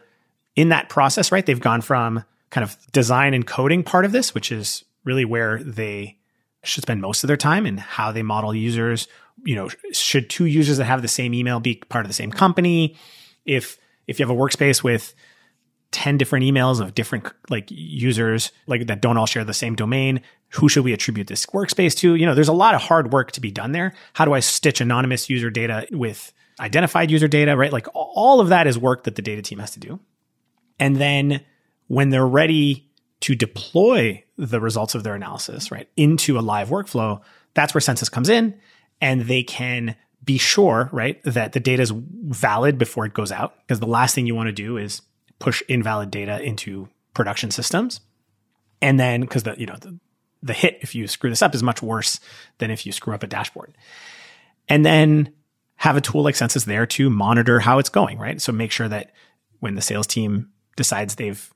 in 0.56 0.70
that 0.70 0.88
process, 0.88 1.34
right, 1.34 1.46
they've 1.46 1.60
gone 1.60 1.82
from 1.82 2.24
kind 2.50 2.64
of 2.64 2.78
design 2.94 3.34
and 3.34 3.46
coding 3.46 3.84
part 3.84 4.06
of 4.06 4.14
this, 4.14 4.34
which 4.34 4.54
is 4.54 4.86
really 5.04 5.26
where 5.26 5.62
they 5.62 6.18
should 6.64 6.84
spend 6.84 7.02
most 7.02 7.24
of 7.24 7.28
their 7.28 7.38
time 7.38 7.66
and 7.66 7.78
how 7.78 8.12
they 8.14 8.24
model 8.24 8.56
users, 8.56 9.10
you 9.44 9.56
know, 9.56 9.70
should 9.92 10.30
two 10.30 10.46
users 10.46 10.78
that 10.78 10.86
have 10.86 11.02
the 11.02 11.10
same 11.10 11.34
email 11.34 11.60
be 11.60 11.76
part 11.90 12.06
of 12.06 12.10
the 12.10 12.14
same 12.14 12.32
company? 12.32 12.96
If 13.46 13.78
if 14.08 14.18
you 14.18 14.26
have 14.26 14.36
a 14.36 14.40
workspace 14.40 14.82
with 14.82 15.14
10 15.92 16.18
different 16.18 16.46
emails 16.46 16.80
of 16.80 16.96
different 16.96 17.28
like 17.50 17.68
users 17.70 18.54
like 18.66 18.88
that 18.88 19.02
don't 19.02 19.18
all 19.18 19.26
share 19.26 19.44
the 19.44 19.54
same 19.54 19.76
domain 19.76 20.22
who 20.52 20.68
should 20.70 20.84
we 20.84 20.94
attribute 20.94 21.28
this 21.28 21.46
workspace 21.48 21.96
to 21.96 22.16
you 22.16 22.26
know 22.26 22.36
there's 22.36 22.48
a 22.48 22.54
lot 22.54 22.76
of 22.76 22.82
hard 22.82 23.14
work 23.14 23.32
to 23.32 23.42
be 23.42 23.52
done 23.52 23.72
there 23.72 23.94
how 24.14 24.26
do 24.26 24.34
i 24.34 24.40
stitch 24.40 24.82
anonymous 24.82 25.30
user 25.30 25.50
data 25.50 25.88
with 25.92 26.34
identified 26.60 27.12
user 27.12 27.28
data 27.28 27.56
right 27.56 27.72
like 27.72 27.88
all 27.94 28.40
of 28.40 28.50
that 28.50 28.68
is 28.68 28.78
work 28.78 29.04
that 29.04 29.16
the 29.16 29.22
data 29.22 29.42
team 29.42 29.60
has 29.60 29.72
to 29.72 29.80
do 29.80 30.00
And 30.80 30.96
then 30.96 31.42
when 31.88 32.10
they're 32.10 32.28
ready 32.28 32.90
to 33.22 33.36
deploy 33.36 34.24
the 34.38 34.62
results 34.62 34.96
of 34.96 35.04
their 35.04 35.16
analysis, 35.16 35.72
right, 35.72 35.90
into 35.98 36.40
a 36.40 36.42
live 36.42 36.70
workflow, 36.70 37.22
that's 37.54 37.74
where 37.74 37.82
census 37.82 38.10
comes 38.10 38.30
in 38.30 38.58
and 39.02 39.22
they 39.22 39.44
can 39.44 39.96
be 40.24 40.38
sure, 40.38 40.90
right, 40.92 41.22
that 41.24 41.52
the 41.52 41.60
data 41.60 41.82
is 41.82 41.92
valid 41.92 42.78
before 42.78 43.06
it 43.06 43.14
goes 43.14 43.32
out. 43.32 43.56
Because 43.60 43.80
the 43.80 43.88
last 43.88 44.16
thing 44.16 44.26
you 44.26 44.36
want 44.36 44.48
to 44.48 44.54
do 44.54 44.78
is 44.78 45.02
push 45.40 45.62
invalid 45.68 46.12
data 46.12 46.42
into 46.42 46.88
production 47.14 47.52
systems. 47.52 48.00
And 48.82 49.00
then, 49.00 49.22
because 49.22 49.44
the, 49.44 49.56
you 49.58 49.66
know, 49.66 49.76
the, 49.80 50.00
the 50.42 50.54
hit 50.54 50.80
if 50.82 50.96
you 50.96 51.08
screw 51.08 51.30
this 51.30 51.42
up 51.42 51.54
is 51.54 51.64
much 51.64 51.82
worse 51.82 52.20
than 52.60 52.72
if 52.72 52.86
you 52.86 52.92
screw 52.92 53.14
up 53.14 53.24
a 53.24 53.28
dashboard. 53.28 53.74
And 54.68 54.86
then 54.86 55.34
have 55.76 55.96
a 55.96 56.02
tool 56.02 56.24
like 56.24 56.36
Census 56.36 56.66
there 56.66 56.86
to 56.86 57.10
monitor 57.10 57.60
how 57.60 57.80
it's 57.80 57.90
going, 57.90 58.18
right? 58.20 58.42
So 58.42 58.52
make 58.52 58.72
sure 58.72 58.88
that 58.88 59.12
when 59.60 59.76
the 59.76 59.82
sales 59.82 60.08
team 60.08 60.50
decides 60.76 61.16
they've, 61.16 61.54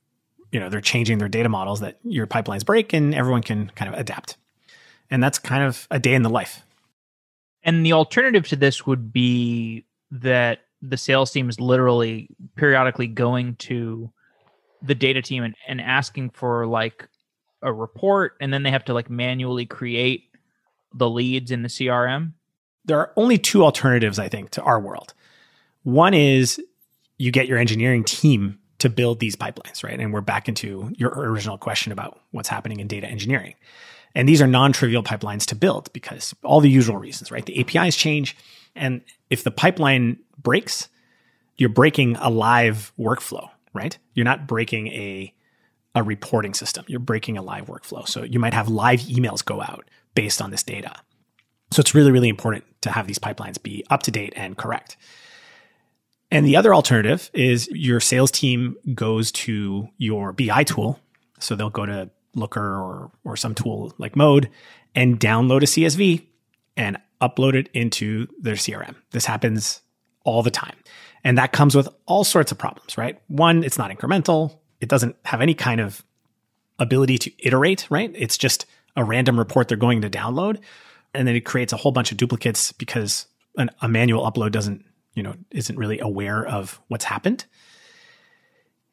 you 0.51 0.59
know, 0.59 0.69
they're 0.69 0.81
changing 0.81 1.17
their 1.17 1.29
data 1.29 1.49
models, 1.49 1.81
that 1.81 1.99
your 2.03 2.27
pipelines 2.27 2.65
break 2.65 2.93
and 2.93 3.13
everyone 3.13 3.41
can 3.41 3.69
kind 3.75 3.93
of 3.93 3.99
adapt. 3.99 4.37
And 5.09 5.21
that's 5.21 5.39
kind 5.39 5.63
of 5.63 5.87
a 5.91 5.99
day 5.99 6.13
in 6.13 6.23
the 6.23 6.29
life. 6.29 6.63
And 7.63 7.85
the 7.85 7.93
alternative 7.93 8.47
to 8.49 8.55
this 8.55 8.85
would 8.85 9.13
be 9.13 9.85
that 10.11 10.59
the 10.81 10.97
sales 10.97 11.31
team 11.31 11.49
is 11.49 11.59
literally 11.59 12.29
periodically 12.55 13.07
going 13.07 13.55
to 13.55 14.11
the 14.81 14.95
data 14.95 15.21
team 15.21 15.43
and, 15.43 15.55
and 15.67 15.79
asking 15.79 16.29
for 16.29 16.67
like 16.67 17.07
a 17.63 17.73
report 17.73 18.33
and 18.39 18.53
then 18.53 18.63
they 18.63 18.71
have 18.71 18.85
to 18.85 18.93
like 18.93 19.09
manually 19.09 19.65
create 19.65 20.25
the 20.93 21.09
leads 21.09 21.51
in 21.51 21.63
the 21.63 21.69
CRM? 21.69 22.33
There 22.85 22.99
are 22.99 23.13
only 23.15 23.37
two 23.37 23.63
alternatives, 23.63 24.19
I 24.19 24.27
think, 24.29 24.51
to 24.51 24.61
our 24.61 24.79
world. 24.79 25.13
One 25.83 26.13
is 26.13 26.61
you 27.17 27.31
get 27.31 27.47
your 27.47 27.57
engineering 27.57 28.03
team 28.03 28.59
to 28.79 28.89
build 28.89 29.19
these 29.19 29.35
pipelines, 29.35 29.83
right? 29.83 29.99
And 29.99 30.11
we're 30.13 30.21
back 30.21 30.49
into 30.49 30.91
your 30.97 31.11
original 31.11 31.57
question 31.57 31.91
about 31.91 32.19
what's 32.31 32.49
happening 32.49 32.79
in 32.79 32.87
data 32.87 33.07
engineering. 33.07 33.55
And 34.15 34.27
these 34.27 34.41
are 34.41 34.47
non-trivial 34.47 35.03
pipelines 35.03 35.45
to 35.47 35.55
build 35.55 35.91
because 35.93 36.35
all 36.43 36.59
the 36.59 36.69
usual 36.69 36.97
reasons, 36.97 37.31
right? 37.31 37.45
The 37.45 37.59
APIs 37.59 37.95
change. 37.95 38.35
And 38.75 39.01
if 39.29 39.43
the 39.43 39.51
pipeline 39.51 40.19
breaks, 40.37 40.89
you're 41.57 41.69
breaking 41.69 42.17
a 42.17 42.29
live 42.29 42.91
workflow, 42.99 43.49
right? 43.73 43.97
You're 44.13 44.25
not 44.25 44.47
breaking 44.47 44.87
a, 44.87 45.33
a 45.95 46.03
reporting 46.03 46.53
system. 46.53 46.85
You're 46.87 46.99
breaking 46.99 47.37
a 47.37 47.41
live 47.41 47.67
workflow. 47.67 48.07
So 48.07 48.23
you 48.23 48.39
might 48.39 48.53
have 48.53 48.67
live 48.67 49.01
emails 49.01 49.43
go 49.43 49.61
out 49.61 49.89
based 50.15 50.41
on 50.41 50.51
this 50.51 50.63
data. 50.63 50.93
So 51.71 51.79
it's 51.79 51.95
really, 51.95 52.11
really 52.11 52.29
important 52.29 52.63
to 52.81 52.91
have 52.91 53.07
these 53.07 53.19
pipelines 53.19 53.61
be 53.61 53.83
up 53.89 54.03
to 54.03 54.11
date 54.11 54.33
and 54.35 54.57
correct. 54.57 54.97
And 56.31 56.45
the 56.45 56.55
other 56.55 56.73
alternative 56.73 57.29
is 57.33 57.67
your 57.69 57.99
sales 57.99 58.31
team 58.31 58.75
goes 58.95 59.31
to 59.31 59.87
your 59.97 60.33
BI 60.33 60.63
tool. 60.63 60.99
So 61.39 61.55
they'll 61.55 61.69
go 61.69 61.85
to 61.85 62.09
Looker 62.35 62.61
or, 62.61 63.11
or 63.23 63.37
some 63.37 63.53
tool 63.53 63.93
like 63.99 64.15
Mode 64.15 64.49
and 64.95 65.19
download 65.19 65.61
a 65.61 65.65
CSV 65.65 66.25
and 66.75 66.97
upload 67.21 67.53
it 67.53 67.69
into 67.73 68.27
their 68.39 68.55
CRM. 68.55 68.95
This 69.11 69.25
happens 69.25 69.81
all 70.25 70.41
the 70.41 70.51
time. 70.51 70.75
And 71.23 71.37
that 71.37 71.51
comes 71.51 71.75
with 71.75 71.87
all 72.05 72.23
sorts 72.23 72.51
of 72.51 72.57
problems, 72.57 72.97
right? 72.97 73.21
One, 73.27 73.63
it's 73.63 73.77
not 73.77 73.91
incremental. 73.91 74.57
It 74.83 74.89
doesn't 74.89 75.15
have 75.25 75.41
any 75.41 75.53
kind 75.53 75.81
of 75.81 76.03
ability 76.77 77.17
to 77.17 77.31
iterate, 77.39 77.87
right? 77.89 78.11
It's 78.13 78.37
just 78.37 78.65
a 78.95 79.03
random 79.03 79.39
report 79.39 79.67
they're 79.67 79.77
going 79.77 80.01
to 80.01 80.09
download. 80.09 80.59
And 81.13 81.27
then 81.27 81.35
it 81.35 81.41
creates 81.45 81.73
a 81.73 81.77
whole 81.77 81.91
bunch 81.91 82.11
of 82.11 82.17
duplicates 82.17 82.71
because 82.71 83.27
an, 83.57 83.69
a 83.81 83.87
manual 83.87 84.29
upload 84.29 84.51
doesn't, 84.51 84.83
you 85.13 85.23
know, 85.23 85.35
isn't 85.51 85.77
really 85.77 85.99
aware 85.99 86.45
of 86.45 86.79
what's 86.89 87.05
happened. 87.05 87.45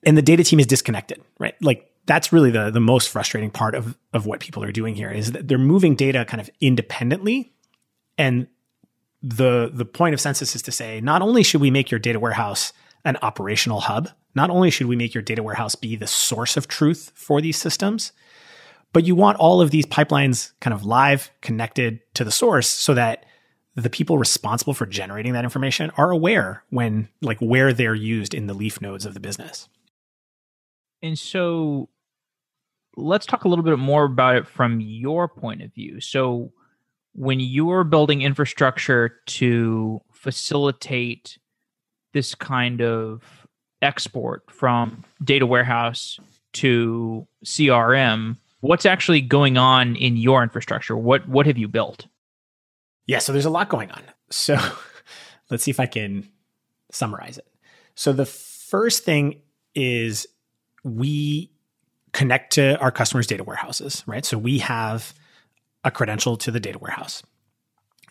And 0.02 0.16
the 0.16 0.22
data 0.22 0.44
team 0.44 0.60
is 0.60 0.66
disconnected, 0.66 1.20
right? 1.38 1.54
Like 1.60 1.90
that's 2.06 2.32
really 2.32 2.50
the, 2.50 2.70
the 2.70 2.80
most 2.80 3.08
frustrating 3.08 3.50
part 3.50 3.74
of, 3.74 3.98
of 4.12 4.26
what 4.26 4.40
people 4.40 4.62
are 4.62 4.72
doing 4.72 4.94
here 4.94 5.10
is 5.10 5.32
that 5.32 5.48
they're 5.48 5.58
moving 5.58 5.96
data 5.96 6.24
kind 6.24 6.40
of 6.40 6.48
independently. 6.60 7.52
And 8.16 8.46
the 9.22 9.70
the 9.72 9.84
point 9.84 10.14
of 10.14 10.20
census 10.20 10.56
is 10.56 10.62
to 10.62 10.72
say 10.72 11.00
not 11.00 11.20
only 11.20 11.42
should 11.42 11.60
we 11.60 11.70
make 11.70 11.90
your 11.90 12.00
data 12.00 12.18
warehouse 12.18 12.72
an 13.04 13.16
operational 13.22 13.80
hub, 13.80 14.10
not 14.34 14.50
only 14.50 14.70
should 14.70 14.86
we 14.86 14.96
make 14.96 15.14
your 15.14 15.22
data 15.22 15.42
warehouse 15.42 15.74
be 15.74 15.96
the 15.96 16.06
source 16.06 16.56
of 16.56 16.68
truth 16.68 17.12
for 17.14 17.40
these 17.40 17.56
systems, 17.56 18.12
but 18.92 19.04
you 19.04 19.14
want 19.14 19.38
all 19.38 19.60
of 19.60 19.70
these 19.70 19.86
pipelines 19.86 20.52
kind 20.60 20.74
of 20.74 20.84
live 20.84 21.30
connected 21.40 22.00
to 22.14 22.24
the 22.24 22.30
source 22.30 22.68
so 22.68 22.94
that 22.94 23.24
the 23.76 23.90
people 23.90 24.18
responsible 24.18 24.74
for 24.74 24.86
generating 24.86 25.32
that 25.32 25.44
information 25.44 25.90
are 25.96 26.10
aware 26.10 26.64
when 26.70 27.08
like 27.22 27.38
where 27.38 27.72
they're 27.72 27.94
used 27.94 28.34
in 28.34 28.46
the 28.46 28.54
leaf 28.54 28.80
nodes 28.80 29.06
of 29.06 29.14
the 29.14 29.20
business. 29.20 29.68
And 31.02 31.18
so 31.18 31.88
let's 32.96 33.26
talk 33.26 33.44
a 33.44 33.48
little 33.48 33.64
bit 33.64 33.78
more 33.78 34.04
about 34.04 34.36
it 34.36 34.46
from 34.46 34.80
your 34.80 35.28
point 35.28 35.62
of 35.62 35.72
view. 35.72 36.00
So 36.00 36.52
when 37.12 37.40
you're 37.40 37.84
building 37.84 38.22
infrastructure 38.22 39.20
to 39.26 40.00
facilitate 40.12 41.38
this 42.12 42.34
kind 42.34 42.82
of 42.82 43.22
export 43.82 44.50
from 44.50 45.04
data 45.22 45.46
warehouse 45.46 46.18
to 46.52 47.26
CRM, 47.44 48.36
what's 48.60 48.86
actually 48.86 49.20
going 49.20 49.56
on 49.56 49.96
in 49.96 50.16
your 50.16 50.42
infrastructure? 50.42 50.96
What 50.96 51.28
what 51.28 51.46
have 51.46 51.58
you 51.58 51.68
built? 51.68 52.06
Yeah, 53.06 53.18
so 53.18 53.32
there's 53.32 53.46
a 53.46 53.50
lot 53.50 53.68
going 53.68 53.90
on. 53.90 54.02
So 54.30 54.56
let's 55.50 55.64
see 55.64 55.70
if 55.70 55.80
I 55.80 55.86
can 55.86 56.28
summarize 56.90 57.38
it. 57.38 57.46
So 57.94 58.12
the 58.12 58.26
first 58.26 59.04
thing 59.04 59.42
is 59.74 60.26
we 60.84 61.50
connect 62.12 62.54
to 62.54 62.78
our 62.78 62.90
customers' 62.90 63.26
data 63.26 63.44
warehouses, 63.44 64.02
right? 64.06 64.24
So 64.24 64.38
we 64.38 64.58
have 64.58 65.12
a 65.84 65.90
credential 65.90 66.36
to 66.38 66.50
the 66.50 66.60
data 66.60 66.78
warehouse, 66.78 67.22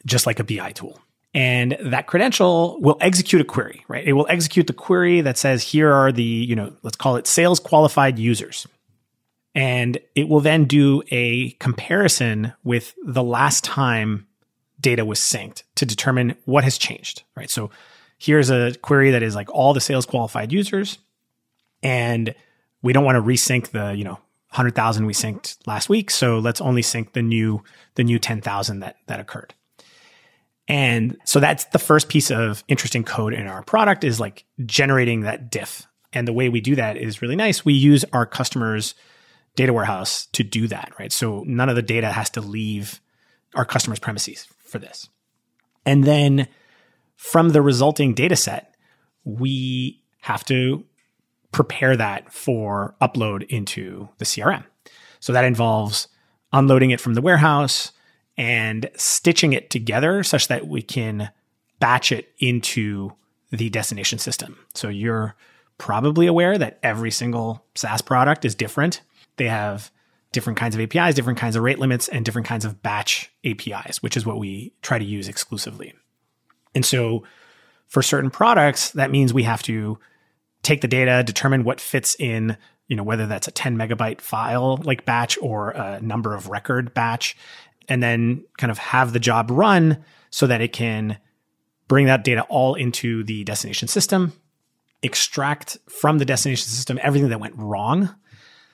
just 0.06 0.26
like 0.26 0.40
a 0.40 0.44
BI 0.44 0.72
tool. 0.72 1.00
And 1.34 1.78
that 1.80 2.08
credential 2.08 2.80
will 2.82 2.98
execute 3.02 3.42
a 3.42 3.46
query, 3.46 3.86
right? 3.88 4.04
It 4.06 4.14
will 4.14 4.26
execute 4.30 4.68
the 4.68 4.74
query 4.74 5.22
that 5.22 5.38
says, 5.38 5.62
here 5.62 5.92
are 5.92 6.12
the, 6.12 6.24
you 6.24 6.56
know, 6.56 6.74
let's 6.82 6.98
call 6.98 7.18
it 7.18 7.28
sales 7.28 7.60
qualified 7.60 8.18
users. 8.18 8.68
And 9.54 10.00
it 10.16 10.28
will 10.28 10.40
then 10.40 10.66
do 10.66 11.04
a 11.12 11.52
comparison 11.60 12.54
with 12.64 12.96
the 13.06 13.24
last 13.24 13.64
time 13.64 14.28
data 14.80 15.06
was 15.06 15.20
synced 15.20 15.64
to 15.76 15.86
determine 15.86 16.36
what 16.46 16.64
has 16.64 16.78
changed, 16.78 17.24
right? 17.36 17.50
So 17.50 17.70
here's 18.18 18.50
a 18.50 18.74
query 18.82 19.12
that 19.12 19.22
is 19.22 19.36
like 19.36 19.50
all 19.52 19.74
the 19.74 19.82
sales 19.82 20.06
qualified 20.06 20.52
users. 20.52 20.98
And 21.84 22.34
we 22.82 22.94
don't 22.94 23.06
want 23.06 23.18
to 23.18 23.22
resync 23.22 23.70
the, 23.72 23.94
you 23.94 24.04
know, 24.04 24.20
100,000 24.52 25.06
we 25.06 25.14
synced 25.14 25.58
last 25.68 25.90
week, 25.90 26.10
so 26.10 26.40
let's 26.40 26.60
only 26.60 26.82
sync 26.82 27.14
the 27.14 27.22
new 27.22 27.64
the 27.96 28.04
new 28.04 28.18
10,000 28.18 28.80
that 28.80 28.98
that 29.06 29.20
occurred. 29.20 29.54
And 30.70 31.18
so 31.26 31.40
that's 31.40 31.66
the 31.66 31.80
first 31.80 32.10
piece 32.10 32.30
of 32.30 32.64
interesting 32.68 33.04
code 33.04 33.34
in 33.34 33.48
our 33.48 33.64
product 33.64 34.04
is 34.04 34.20
like 34.20 34.46
generating 34.66 35.22
that 35.22 35.50
diff. 35.50 35.88
And 36.14 36.28
the 36.28 36.34
way 36.34 36.48
we 36.48 36.62
do 36.62 36.76
that 36.76 36.96
is 36.96 37.22
really 37.22 37.36
nice. 37.36 37.66
We 37.66 37.74
use 37.74 38.06
our 38.14 38.26
customers' 38.28 38.94
data 39.56 39.74
warehouse 39.74 40.28
to 40.28 40.44
do 40.44 40.68
that, 40.68 40.94
right? 41.00 41.12
So 41.12 41.44
none 41.48 41.70
of 41.70 41.76
the 41.76 41.82
data 41.82 42.12
has 42.12 42.30
to 42.32 42.42
leave 42.42 43.02
our 43.56 43.66
customers' 43.66 44.00
premises 44.00 44.48
for 44.60 44.78
this. 44.78 45.10
And 45.86 46.04
then 46.04 46.48
from 47.16 47.50
the 47.50 47.64
resulting 47.64 48.14
data 48.14 48.36
set, 48.36 48.76
we 49.24 50.04
have 50.22 50.46
to 50.46 50.86
prepare 51.52 51.98
that 51.98 52.32
for 52.32 52.96
upload 53.02 53.44
into 53.50 54.08
the 54.20 54.26
CRM. 54.26 54.64
So 55.20 55.34
that 55.34 55.46
involves 55.46 56.08
unloading 56.54 56.92
it 56.92 57.02
from 57.02 57.16
the 57.16 57.22
warehouse 57.22 57.92
and 58.40 58.90
stitching 58.96 59.52
it 59.52 59.70
together 59.70 60.24
such 60.24 60.48
that 60.48 60.66
we 60.66 60.82
can 60.82 61.30
batch 61.80 62.14
it 62.14 62.34
into 62.40 63.12
the 63.52 63.70
destination 63.70 64.18
system. 64.18 64.58
So 64.74 64.88
you're 64.88 65.36
probably 65.78 66.26
aware 66.26 66.58
that 66.58 66.80
every 66.82 67.12
single 67.12 67.66
SaaS 67.76 68.02
product 68.02 68.46
is 68.46 68.56
different. 68.56 69.02
They 69.36 69.50
have 69.50 69.92
different 70.32 70.58
kinds 70.58 70.74
of 70.74 70.82
APIs, 70.82 71.16
different 71.16 71.38
kinds 71.38 71.58
of 71.58 71.64
rate 71.64 71.80
limits, 71.80 72.08
and 72.08 72.24
different 72.24 72.48
kinds 72.48 72.64
of 72.64 72.82
batch 72.82 73.30
APIs, 73.44 74.02
which 74.02 74.16
is 74.16 74.26
what 74.26 74.40
we 74.40 74.74
try 74.82 74.98
to 74.98 75.06
use 75.06 75.28
exclusively. 75.28 75.94
And 76.74 76.86
so 76.86 77.24
for 77.88 78.02
certain 78.02 78.30
products, 78.30 78.92
that 78.92 79.12
means 79.12 79.34
we 79.34 79.44
have 79.44 79.64
to 79.64 80.00
take 80.64 80.80
the 80.80 80.88
data, 80.88 81.24
determine 81.24 81.66
what 81.66 81.82
fits 81.82 82.16
in, 82.20 82.56
you 82.88 82.96
know, 82.96 83.04
whether 83.04 83.26
that's 83.26 83.50
a 83.50 83.52
10 83.52 83.76
megabyte 83.76 84.22
file 84.22 84.78
like 84.78 85.04
batch 85.04 85.38
or 85.42 85.72
a 85.72 86.00
number 86.02 86.36
of 86.36 86.48
record 86.48 86.94
batch, 86.94 87.36
and 87.90 88.02
then 88.02 88.46
kind 88.58 88.72
of 88.72 88.78
have 88.78 89.12
the 89.12 89.20
job 89.20 89.52
run 89.52 90.04
so 90.30 90.48
that 90.48 90.62
it 90.62 90.72
can 90.72 91.18
bring 91.88 92.06
that 92.06 92.24
data 92.24 92.44
all 92.44 92.76
into 92.76 93.24
the 93.24 93.44
destination 93.44 93.88
system, 93.88 94.32
extract 95.02 95.78
from 95.90 96.20
the 96.20 96.26
destination 96.26 96.68
system 96.68 97.00
everything 97.02 97.30
that 97.30 97.40
went 97.40 97.56
wrong. 97.58 98.16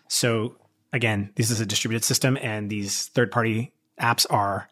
So 0.10 0.58
again, 0.94 1.32
this 1.36 1.50
is 1.50 1.62
a 1.62 1.66
distributed 1.66 2.04
system 2.04 2.38
and 2.42 2.70
these 2.70 3.08
third 3.08 3.32
party 3.32 3.74
apps 4.00 4.28
are 4.30 4.68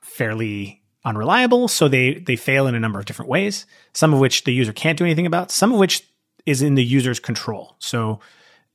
fairly 0.00 0.82
unreliable. 1.04 1.68
So 1.68 1.86
they, 1.88 2.14
they 2.14 2.36
fail 2.36 2.66
in 2.66 2.74
a 2.74 2.80
number 2.80 2.98
of 2.98 3.04
different 3.04 3.30
ways, 3.30 3.66
some 3.92 4.14
of 4.14 4.20
which 4.20 4.44
the 4.44 4.52
user 4.52 4.72
can't 4.72 4.98
do 4.98 5.04
anything 5.04 5.26
about, 5.26 5.50
some 5.50 5.72
of 5.72 5.78
which 5.78 6.08
is 6.46 6.62
in 6.62 6.74
the 6.74 6.84
user's 6.84 7.20
control. 7.20 7.76
So 7.78 8.20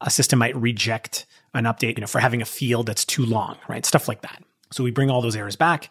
a 0.01 0.11
system 0.11 0.39
might 0.39 0.55
reject 0.55 1.25
an 1.55 1.65
update, 1.65 1.97
you 1.97 2.01
know, 2.01 2.07
for 2.07 2.19
having 2.19 2.41
a 2.41 2.45
field 2.45 2.85
that's 2.85 3.05
too 3.05 3.25
long, 3.25 3.57
right? 3.67 3.85
Stuff 3.85 4.07
like 4.07 4.21
that. 4.21 4.43
So 4.71 4.83
we 4.83 4.91
bring 4.91 5.09
all 5.09 5.21
those 5.21 5.35
errors 5.35 5.55
back 5.55 5.89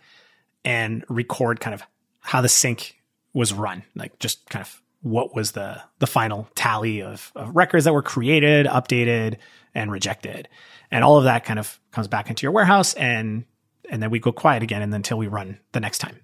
and 0.64 1.04
record 1.08 1.60
kind 1.60 1.74
of 1.74 1.82
how 2.20 2.40
the 2.40 2.48
sync 2.48 2.96
was 3.32 3.52
run, 3.52 3.82
like 3.94 4.18
just 4.18 4.48
kind 4.50 4.62
of 4.62 4.82
what 5.02 5.34
was 5.34 5.52
the 5.52 5.80
the 5.98 6.06
final 6.06 6.48
tally 6.54 7.02
of, 7.02 7.32
of 7.34 7.54
records 7.54 7.84
that 7.84 7.92
were 7.92 8.02
created, 8.02 8.66
updated, 8.66 9.36
and 9.74 9.92
rejected, 9.92 10.48
and 10.90 11.04
all 11.04 11.18
of 11.18 11.24
that 11.24 11.44
kind 11.44 11.58
of 11.58 11.78
comes 11.92 12.08
back 12.08 12.28
into 12.28 12.42
your 12.42 12.52
warehouse, 12.52 12.94
and 12.94 13.44
and 13.90 14.02
then 14.02 14.10
we 14.10 14.18
go 14.18 14.32
quiet 14.32 14.62
again, 14.62 14.82
and 14.82 14.94
until 14.94 15.18
we 15.18 15.26
run 15.26 15.58
the 15.72 15.80
next 15.80 15.98
time. 15.98 16.16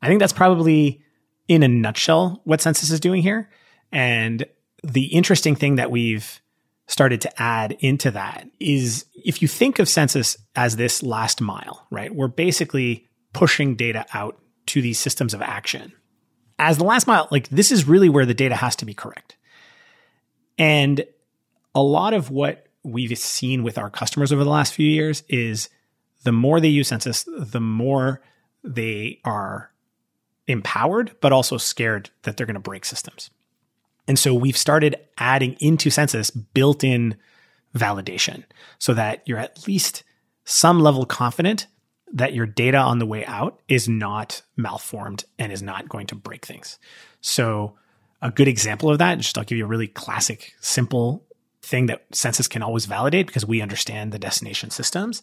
I 0.00 0.06
think 0.06 0.20
that's 0.20 0.32
probably 0.32 1.02
in 1.48 1.62
a 1.62 1.68
nutshell 1.68 2.40
what 2.44 2.60
census 2.60 2.90
is 2.90 3.00
doing 3.00 3.22
here, 3.22 3.50
and 3.90 4.46
the 4.84 5.06
interesting 5.06 5.56
thing 5.56 5.76
that 5.76 5.90
we've 5.90 6.40
started 6.88 7.20
to 7.20 7.42
add 7.42 7.76
into 7.80 8.10
that 8.10 8.48
is 8.58 9.06
if 9.14 9.40
you 9.40 9.46
think 9.46 9.78
of 9.78 9.88
census 9.88 10.36
as 10.56 10.76
this 10.76 11.02
last 11.02 11.40
mile, 11.40 11.86
right? 11.90 12.12
We're 12.14 12.28
basically 12.28 13.06
pushing 13.32 13.76
data 13.76 14.04
out 14.12 14.40
to 14.66 14.82
these 14.82 14.98
systems 14.98 15.34
of 15.34 15.42
action 15.42 15.92
as 16.58 16.78
the 16.78 16.84
last 16.84 17.06
mile, 17.06 17.28
like 17.30 17.48
this 17.48 17.70
is 17.70 17.86
really 17.86 18.08
where 18.08 18.26
the 18.26 18.34
data 18.34 18.56
has 18.56 18.74
to 18.76 18.84
be 18.84 18.94
correct. 18.94 19.36
And 20.58 21.04
a 21.74 21.82
lot 21.82 22.14
of 22.14 22.30
what 22.30 22.66
we've 22.82 23.16
seen 23.16 23.62
with 23.62 23.78
our 23.78 23.90
customers 23.90 24.32
over 24.32 24.42
the 24.42 24.50
last 24.50 24.74
few 24.74 24.88
years 24.88 25.22
is 25.28 25.68
the 26.24 26.32
more 26.32 26.60
they 26.60 26.68
use 26.68 26.88
census, 26.88 27.24
the 27.38 27.60
more 27.60 28.20
they 28.64 29.20
are 29.24 29.70
empowered, 30.46 31.14
but 31.20 31.32
also 31.32 31.58
scared 31.58 32.10
that 32.22 32.36
they're 32.36 32.46
going 32.46 32.54
to 32.54 32.60
break 32.60 32.84
systems. 32.84 33.30
And 34.08 34.18
so 34.18 34.34
we've 34.34 34.56
started 34.56 34.96
adding 35.18 35.56
into 35.60 35.90
census 35.90 36.30
built 36.30 36.82
in 36.82 37.16
validation 37.76 38.44
so 38.78 38.94
that 38.94 39.22
you're 39.26 39.38
at 39.38 39.68
least 39.68 40.02
some 40.44 40.80
level 40.80 41.04
confident 41.04 41.66
that 42.14 42.32
your 42.32 42.46
data 42.46 42.78
on 42.78 42.98
the 42.98 43.06
way 43.06 43.24
out 43.26 43.60
is 43.68 43.86
not 43.86 44.40
malformed 44.56 45.26
and 45.38 45.52
is 45.52 45.62
not 45.62 45.90
going 45.90 46.06
to 46.06 46.14
break 46.14 46.46
things. 46.46 46.78
So, 47.20 47.76
a 48.22 48.30
good 48.30 48.48
example 48.48 48.90
of 48.90 48.98
that, 48.98 49.18
just 49.18 49.36
I'll 49.38 49.44
give 49.44 49.58
you 49.58 49.64
a 49.64 49.68
really 49.68 49.86
classic, 49.86 50.54
simple 50.60 51.24
thing 51.62 51.86
that 51.86 52.04
census 52.12 52.48
can 52.48 52.62
always 52.62 52.86
validate 52.86 53.26
because 53.26 53.46
we 53.46 53.60
understand 53.60 54.10
the 54.10 54.18
destination 54.18 54.70
systems, 54.70 55.22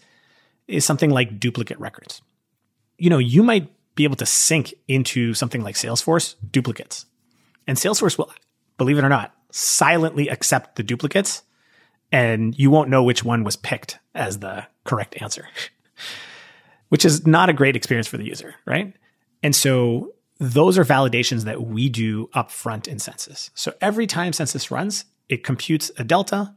is 0.67 0.85
something 0.85 1.09
like 1.09 1.39
duplicate 1.39 1.79
records. 1.79 2.21
You 2.97 3.09
know, 3.09 3.17
you 3.17 3.43
might 3.43 3.69
be 3.95 4.03
able 4.03 4.15
to 4.17 4.25
sync 4.25 4.73
into 4.87 5.33
something 5.33 5.61
like 5.61 5.75
Salesforce 5.75 6.35
duplicates, 6.51 7.05
and 7.67 7.77
Salesforce 7.77 8.17
will, 8.17 8.31
believe 8.77 8.97
it 8.97 9.03
or 9.03 9.09
not, 9.09 9.33
silently 9.51 10.27
accept 10.27 10.75
the 10.75 10.83
duplicates, 10.83 11.43
and 12.11 12.57
you 12.57 12.69
won't 12.69 12.89
know 12.89 13.03
which 13.03 13.23
one 13.23 13.43
was 13.43 13.55
picked 13.55 13.99
as 14.13 14.39
the 14.39 14.65
correct 14.83 15.21
answer. 15.21 15.47
which 16.89 17.05
is 17.05 17.25
not 17.25 17.49
a 17.49 17.53
great 17.53 17.75
experience 17.75 18.07
for 18.07 18.17
the 18.17 18.25
user, 18.25 18.55
right? 18.65 18.93
And 19.43 19.55
so 19.55 20.13
those 20.39 20.77
are 20.77 20.85
validations 20.85 21.43
that 21.43 21.63
we 21.63 21.89
do 21.89 22.27
upfront 22.27 22.87
in 22.87 22.99
census. 22.99 23.51
So 23.53 23.73
every 23.81 24.07
time 24.07 24.33
census 24.33 24.71
runs, 24.71 25.05
it 25.29 25.43
computes 25.43 25.91
a 25.97 26.03
delta, 26.03 26.53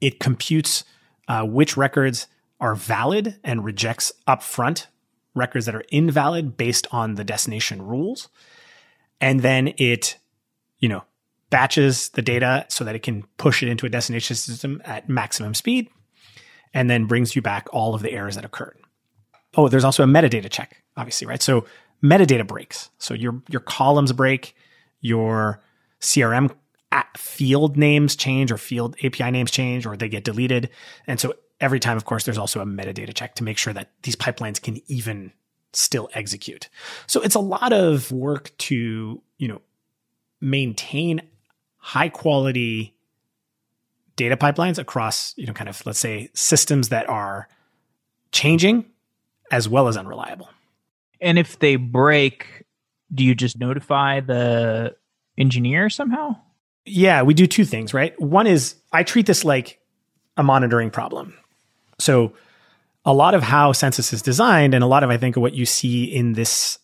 it 0.00 0.18
computes 0.20 0.84
uh, 1.28 1.44
which 1.44 1.76
records 1.76 2.26
are 2.60 2.74
valid 2.74 3.38
and 3.44 3.64
rejects 3.64 4.12
upfront 4.26 4.86
records 5.34 5.66
that 5.66 5.74
are 5.74 5.84
invalid 5.90 6.56
based 6.56 6.86
on 6.90 7.14
the 7.14 7.24
destination 7.24 7.82
rules. 7.82 8.28
And 9.20 9.40
then 9.40 9.74
it, 9.76 10.18
you 10.78 10.88
know, 10.88 11.04
batches 11.50 12.10
the 12.10 12.22
data 12.22 12.64
so 12.68 12.84
that 12.84 12.94
it 12.94 13.02
can 13.02 13.24
push 13.36 13.62
it 13.62 13.68
into 13.68 13.86
a 13.86 13.88
destination 13.88 14.36
system 14.36 14.80
at 14.84 15.08
maximum 15.08 15.54
speed 15.54 15.88
and 16.72 16.88
then 16.88 17.06
brings 17.06 17.34
you 17.34 17.42
back 17.42 17.68
all 17.72 17.94
of 17.94 18.02
the 18.02 18.12
errors 18.12 18.36
that 18.36 18.44
occurred. 18.44 18.78
Oh, 19.56 19.68
there's 19.68 19.84
also 19.84 20.04
a 20.04 20.06
metadata 20.06 20.48
check, 20.48 20.82
obviously, 20.96 21.26
right? 21.26 21.42
So 21.42 21.66
metadata 22.02 22.46
breaks. 22.46 22.90
So 22.98 23.14
your 23.14 23.42
your 23.48 23.60
columns 23.60 24.12
break, 24.12 24.54
your 25.00 25.60
CRM 26.00 26.54
field 27.16 27.76
names 27.76 28.16
change 28.16 28.50
or 28.50 28.56
field 28.56 28.96
API 29.02 29.30
names 29.30 29.50
change 29.50 29.86
or 29.86 29.96
they 29.96 30.08
get 30.08 30.24
deleted. 30.24 30.70
And 31.06 31.20
so 31.20 31.34
every 31.60 31.80
time, 31.80 31.96
of 31.96 32.04
course, 32.04 32.24
there's 32.24 32.38
also 32.38 32.60
a 32.60 32.66
metadata 32.66 33.14
check 33.14 33.34
to 33.36 33.44
make 33.44 33.58
sure 33.58 33.72
that 33.72 33.90
these 34.02 34.16
pipelines 34.16 34.60
can 34.60 34.80
even 34.86 35.32
still 35.72 36.08
execute. 36.14 36.68
So 37.06 37.20
it's 37.20 37.34
a 37.34 37.40
lot 37.40 37.72
of 37.72 38.10
work 38.10 38.50
to, 38.58 39.22
you 39.38 39.48
know, 39.48 39.60
maintain 40.40 41.22
high 41.80 42.08
quality 42.08 42.94
data 44.16 44.36
pipelines 44.36 44.78
across, 44.78 45.34
you 45.36 45.46
know, 45.46 45.52
kind 45.52 45.68
of 45.68 45.84
let's 45.86 45.98
say 45.98 46.30
systems 46.34 46.90
that 46.90 47.08
are 47.08 47.48
changing 48.32 48.84
as 49.50 49.68
well 49.68 49.88
as 49.88 49.96
unreliable. 49.96 50.48
And 51.20 51.38
if 51.38 51.58
they 51.58 51.76
break, 51.76 52.64
do 53.12 53.24
you 53.24 53.34
just 53.34 53.58
notify 53.58 54.20
the 54.20 54.94
engineer 55.36 55.90
somehow? 55.90 56.36
Yeah, 56.84 57.22
we 57.22 57.34
do 57.34 57.46
two 57.46 57.64
things, 57.64 57.92
right? 57.92 58.18
One 58.20 58.46
is 58.46 58.76
I 58.92 59.02
treat 59.02 59.26
this 59.26 59.44
like 59.44 59.80
a 60.36 60.42
monitoring 60.42 60.90
problem. 60.90 61.34
So 61.98 62.34
a 63.04 63.12
lot 63.12 63.34
of 63.34 63.42
how 63.42 63.72
census 63.72 64.12
is 64.12 64.22
designed 64.22 64.74
and 64.74 64.84
a 64.84 64.86
lot 64.86 65.02
of 65.02 65.10
I 65.10 65.16
think 65.16 65.36
what 65.36 65.54
you 65.54 65.66
see 65.66 66.04
in 66.04 66.34
this 66.34 66.78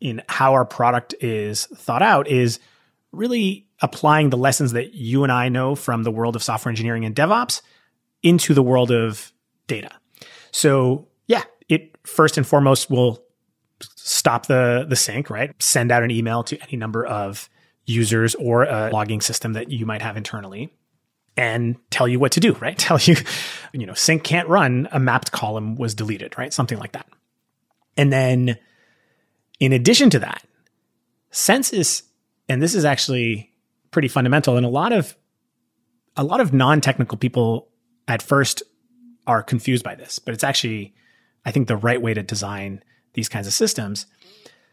in 0.00 0.22
how 0.28 0.52
our 0.52 0.64
product 0.64 1.14
is 1.20 1.66
thought 1.66 2.02
out 2.02 2.28
is 2.28 2.58
really 3.16 3.66
applying 3.80 4.30
the 4.30 4.36
lessons 4.36 4.72
that 4.72 4.94
you 4.94 5.22
and 5.22 5.32
I 5.32 5.48
know 5.48 5.74
from 5.74 6.02
the 6.02 6.10
world 6.10 6.36
of 6.36 6.42
software 6.42 6.70
engineering 6.70 7.04
and 7.04 7.14
DevOps 7.14 7.60
into 8.22 8.54
the 8.54 8.62
world 8.62 8.90
of 8.90 9.32
data. 9.66 9.90
So 10.50 11.08
yeah, 11.26 11.42
it 11.68 11.96
first 12.06 12.36
and 12.36 12.46
foremost 12.46 12.90
will 12.90 13.22
stop 13.80 14.46
the 14.46 14.86
the 14.88 14.96
sync, 14.96 15.30
right? 15.30 15.50
Send 15.62 15.90
out 15.90 16.02
an 16.02 16.10
email 16.10 16.42
to 16.44 16.60
any 16.62 16.76
number 16.76 17.04
of 17.04 17.48
users 17.86 18.34
or 18.36 18.64
a 18.64 18.90
logging 18.90 19.20
system 19.20 19.52
that 19.54 19.70
you 19.70 19.84
might 19.84 20.00
have 20.00 20.16
internally 20.16 20.72
and 21.36 21.76
tell 21.90 22.08
you 22.08 22.18
what 22.18 22.32
to 22.32 22.40
do, 22.40 22.52
right? 22.54 22.78
Tell 22.78 22.98
you, 22.98 23.16
you 23.72 23.86
know, 23.86 23.94
sync 23.94 24.22
can't 24.22 24.48
run, 24.48 24.88
a 24.92 25.00
mapped 25.00 25.32
column 25.32 25.74
was 25.74 25.94
deleted, 25.94 26.38
right? 26.38 26.52
Something 26.52 26.78
like 26.78 26.92
that. 26.92 27.06
And 27.96 28.12
then 28.12 28.56
in 29.60 29.72
addition 29.72 30.10
to 30.10 30.18
that, 30.20 30.44
Census, 31.30 32.04
and 32.48 32.62
this 32.62 32.74
is 32.74 32.84
actually 32.84 33.50
pretty 33.90 34.08
fundamental, 34.08 34.56
and 34.56 34.66
a 34.66 34.70
lot 34.70 34.92
of 34.92 35.16
a 36.16 36.24
lot 36.24 36.40
of 36.40 36.52
non-technical 36.52 37.18
people 37.18 37.68
at 38.06 38.22
first 38.22 38.62
are 39.26 39.42
confused 39.42 39.82
by 39.82 39.94
this, 39.94 40.18
but 40.18 40.34
it's 40.34 40.44
actually 40.44 40.94
I 41.44 41.50
think, 41.50 41.68
the 41.68 41.76
right 41.76 42.00
way 42.00 42.14
to 42.14 42.22
design 42.22 42.82
these 43.12 43.28
kinds 43.28 43.46
of 43.46 43.52
systems. 43.52 44.06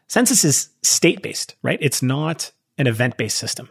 census 0.07 0.43
is 0.43 0.69
state 0.81 1.21
based, 1.21 1.55
right? 1.61 1.79
It's 1.81 2.01
not 2.01 2.51
an 2.77 2.87
event 2.87 3.17
based 3.17 3.37
system. 3.37 3.69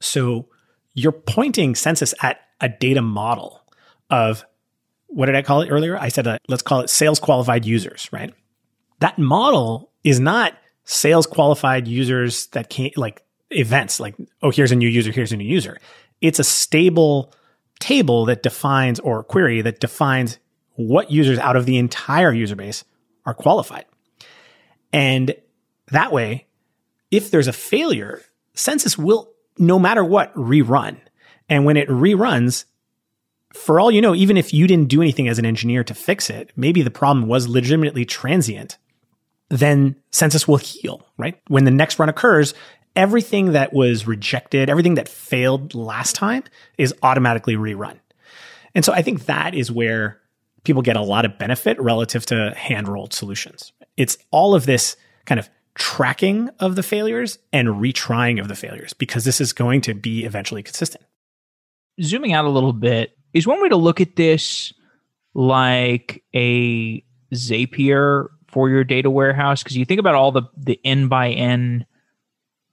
So 0.00 0.48
you're 0.94 1.12
pointing 1.12 1.74
census 1.74 2.14
at 2.22 2.40
a 2.60 2.68
data 2.68 3.02
model 3.02 3.62
of 4.10 4.44
what 5.08 5.26
did 5.26 5.34
I 5.34 5.42
call 5.42 5.62
it 5.62 5.70
earlier? 5.70 5.98
I 5.98 6.08
said, 6.08 6.26
uh, 6.26 6.38
let's 6.48 6.62
call 6.62 6.80
it 6.80 6.90
sales 6.90 7.18
qualified 7.18 7.64
users, 7.64 8.08
right? 8.12 8.34
That 9.00 9.18
model 9.18 9.92
is 10.04 10.20
not 10.20 10.54
sales 10.84 11.26
qualified 11.26 11.88
users 11.88 12.46
that 12.48 12.70
can 12.70 12.90
like 12.96 13.22
events, 13.50 14.00
like, 14.00 14.14
oh, 14.42 14.50
here's 14.50 14.72
a 14.72 14.76
new 14.76 14.88
user, 14.88 15.12
here's 15.12 15.32
a 15.32 15.36
new 15.36 15.44
user. 15.44 15.78
It's 16.20 16.38
a 16.38 16.44
stable 16.44 17.32
table 17.78 18.24
that 18.26 18.42
defines 18.42 19.00
or 19.00 19.22
query 19.22 19.62
that 19.62 19.80
defines 19.80 20.38
what 20.74 21.10
users 21.10 21.38
out 21.38 21.56
of 21.56 21.66
the 21.66 21.78
entire 21.78 22.32
user 22.32 22.56
base 22.56 22.84
are 23.24 23.34
qualified. 23.34 23.84
And 24.92 25.34
that 25.92 26.12
way, 26.12 26.46
if 27.10 27.30
there's 27.30 27.48
a 27.48 27.52
failure, 27.52 28.22
census 28.54 28.96
will, 28.98 29.32
no 29.58 29.78
matter 29.78 30.04
what, 30.04 30.34
rerun. 30.34 30.98
And 31.48 31.64
when 31.64 31.76
it 31.76 31.88
reruns, 31.88 32.64
for 33.52 33.80
all 33.80 33.90
you 33.90 34.00
know, 34.00 34.14
even 34.14 34.36
if 34.36 34.52
you 34.52 34.66
didn't 34.66 34.88
do 34.88 35.00
anything 35.00 35.28
as 35.28 35.38
an 35.38 35.46
engineer 35.46 35.84
to 35.84 35.94
fix 35.94 36.28
it, 36.30 36.50
maybe 36.56 36.82
the 36.82 36.90
problem 36.90 37.26
was 37.26 37.48
legitimately 37.48 38.04
transient, 38.04 38.76
then 39.48 39.96
census 40.10 40.48
will 40.48 40.56
heal, 40.56 41.06
right? 41.16 41.40
When 41.48 41.64
the 41.64 41.70
next 41.70 41.98
run 41.98 42.08
occurs, 42.08 42.54
everything 42.96 43.52
that 43.52 43.72
was 43.72 44.06
rejected, 44.06 44.70
everything 44.70 44.94
that 44.94 45.08
failed 45.08 45.74
last 45.74 46.16
time 46.16 46.42
is 46.78 46.94
automatically 47.02 47.54
rerun. 47.54 47.98
And 48.74 48.84
so 48.84 48.92
I 48.92 49.02
think 49.02 49.26
that 49.26 49.54
is 49.54 49.70
where 49.70 50.20
people 50.64 50.82
get 50.82 50.96
a 50.96 51.02
lot 51.02 51.24
of 51.24 51.38
benefit 51.38 51.80
relative 51.80 52.26
to 52.26 52.52
hand 52.56 52.88
rolled 52.88 53.12
solutions. 53.12 53.72
It's 53.96 54.18
all 54.30 54.54
of 54.54 54.66
this 54.66 54.96
kind 55.26 55.38
of 55.38 55.48
tracking 55.74 56.48
of 56.58 56.74
the 56.74 56.82
failures 56.82 57.38
and 57.52 57.68
retrying 57.68 58.40
of 58.40 58.48
the 58.48 58.56
failures 58.56 58.92
because 58.94 59.24
this 59.24 59.40
is 59.40 59.52
going 59.52 59.82
to 59.82 59.94
be 59.94 60.24
eventually 60.24 60.62
consistent. 60.62 61.04
Zooming 62.02 62.32
out 62.32 62.44
a 62.44 62.50
little 62.50 62.72
bit, 62.72 63.16
is 63.32 63.46
one 63.46 63.62
way 63.62 63.68
to 63.68 63.76
look 63.76 64.00
at 64.00 64.16
this 64.16 64.72
like 65.34 66.22
a 66.34 67.02
Zapier 67.34 68.28
for 68.48 68.70
your 68.70 68.84
data 68.84 69.10
warehouse? 69.10 69.62
Because 69.62 69.76
you 69.76 69.84
think 69.84 70.00
about 70.00 70.14
all 70.14 70.32
the, 70.32 70.42
the 70.56 70.80
N 70.84 71.08
by 71.08 71.30
N 71.30 71.86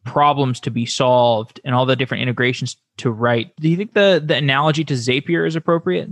problems 0.05 0.59
to 0.61 0.71
be 0.71 0.85
solved 0.85 1.59
and 1.63 1.73
all 1.73 1.85
the 1.85 1.95
different 1.95 2.21
integrations 2.21 2.77
to 2.97 3.11
write. 3.11 3.55
Do 3.57 3.69
you 3.69 3.77
think 3.77 3.93
the 3.93 4.21
the 4.23 4.35
analogy 4.35 4.83
to 4.85 4.93
Zapier 4.93 5.47
is 5.47 5.55
appropriate? 5.55 6.09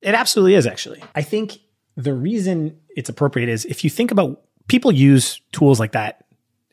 It 0.00 0.14
absolutely 0.14 0.54
is 0.54 0.66
actually. 0.66 1.02
I 1.14 1.22
think 1.22 1.58
the 1.96 2.14
reason 2.14 2.78
it's 2.96 3.08
appropriate 3.08 3.48
is 3.48 3.64
if 3.66 3.84
you 3.84 3.90
think 3.90 4.10
about 4.10 4.42
people 4.68 4.92
use 4.92 5.40
tools 5.52 5.78
like 5.78 5.92
that 5.92 6.24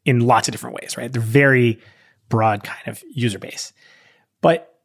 in 0.06 0.22
lots 0.22 0.48
of 0.48 0.52
different 0.52 0.76
ways, 0.82 0.98
right? 0.98 1.12
They're 1.12 1.22
very 1.22 1.80
broad 2.30 2.63
kind 2.63 2.88
of 2.88 3.04
user 3.13 3.39
base. 3.39 3.74
But 4.41 4.80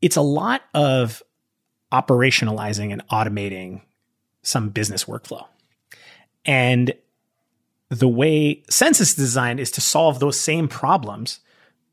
it's 0.00 0.16
a 0.16 0.22
lot 0.22 0.62
of 0.74 1.22
operationalizing 1.92 2.92
and 2.92 3.06
automating 3.08 3.82
some 4.42 4.68
business 4.68 5.04
workflow. 5.04 5.46
And 6.44 6.92
the 7.94 8.08
way 8.08 8.62
census 8.70 9.10
is 9.10 9.14
designed 9.14 9.60
is 9.60 9.70
to 9.72 9.80
solve 9.80 10.18
those 10.18 10.38
same 10.38 10.68
problems, 10.68 11.40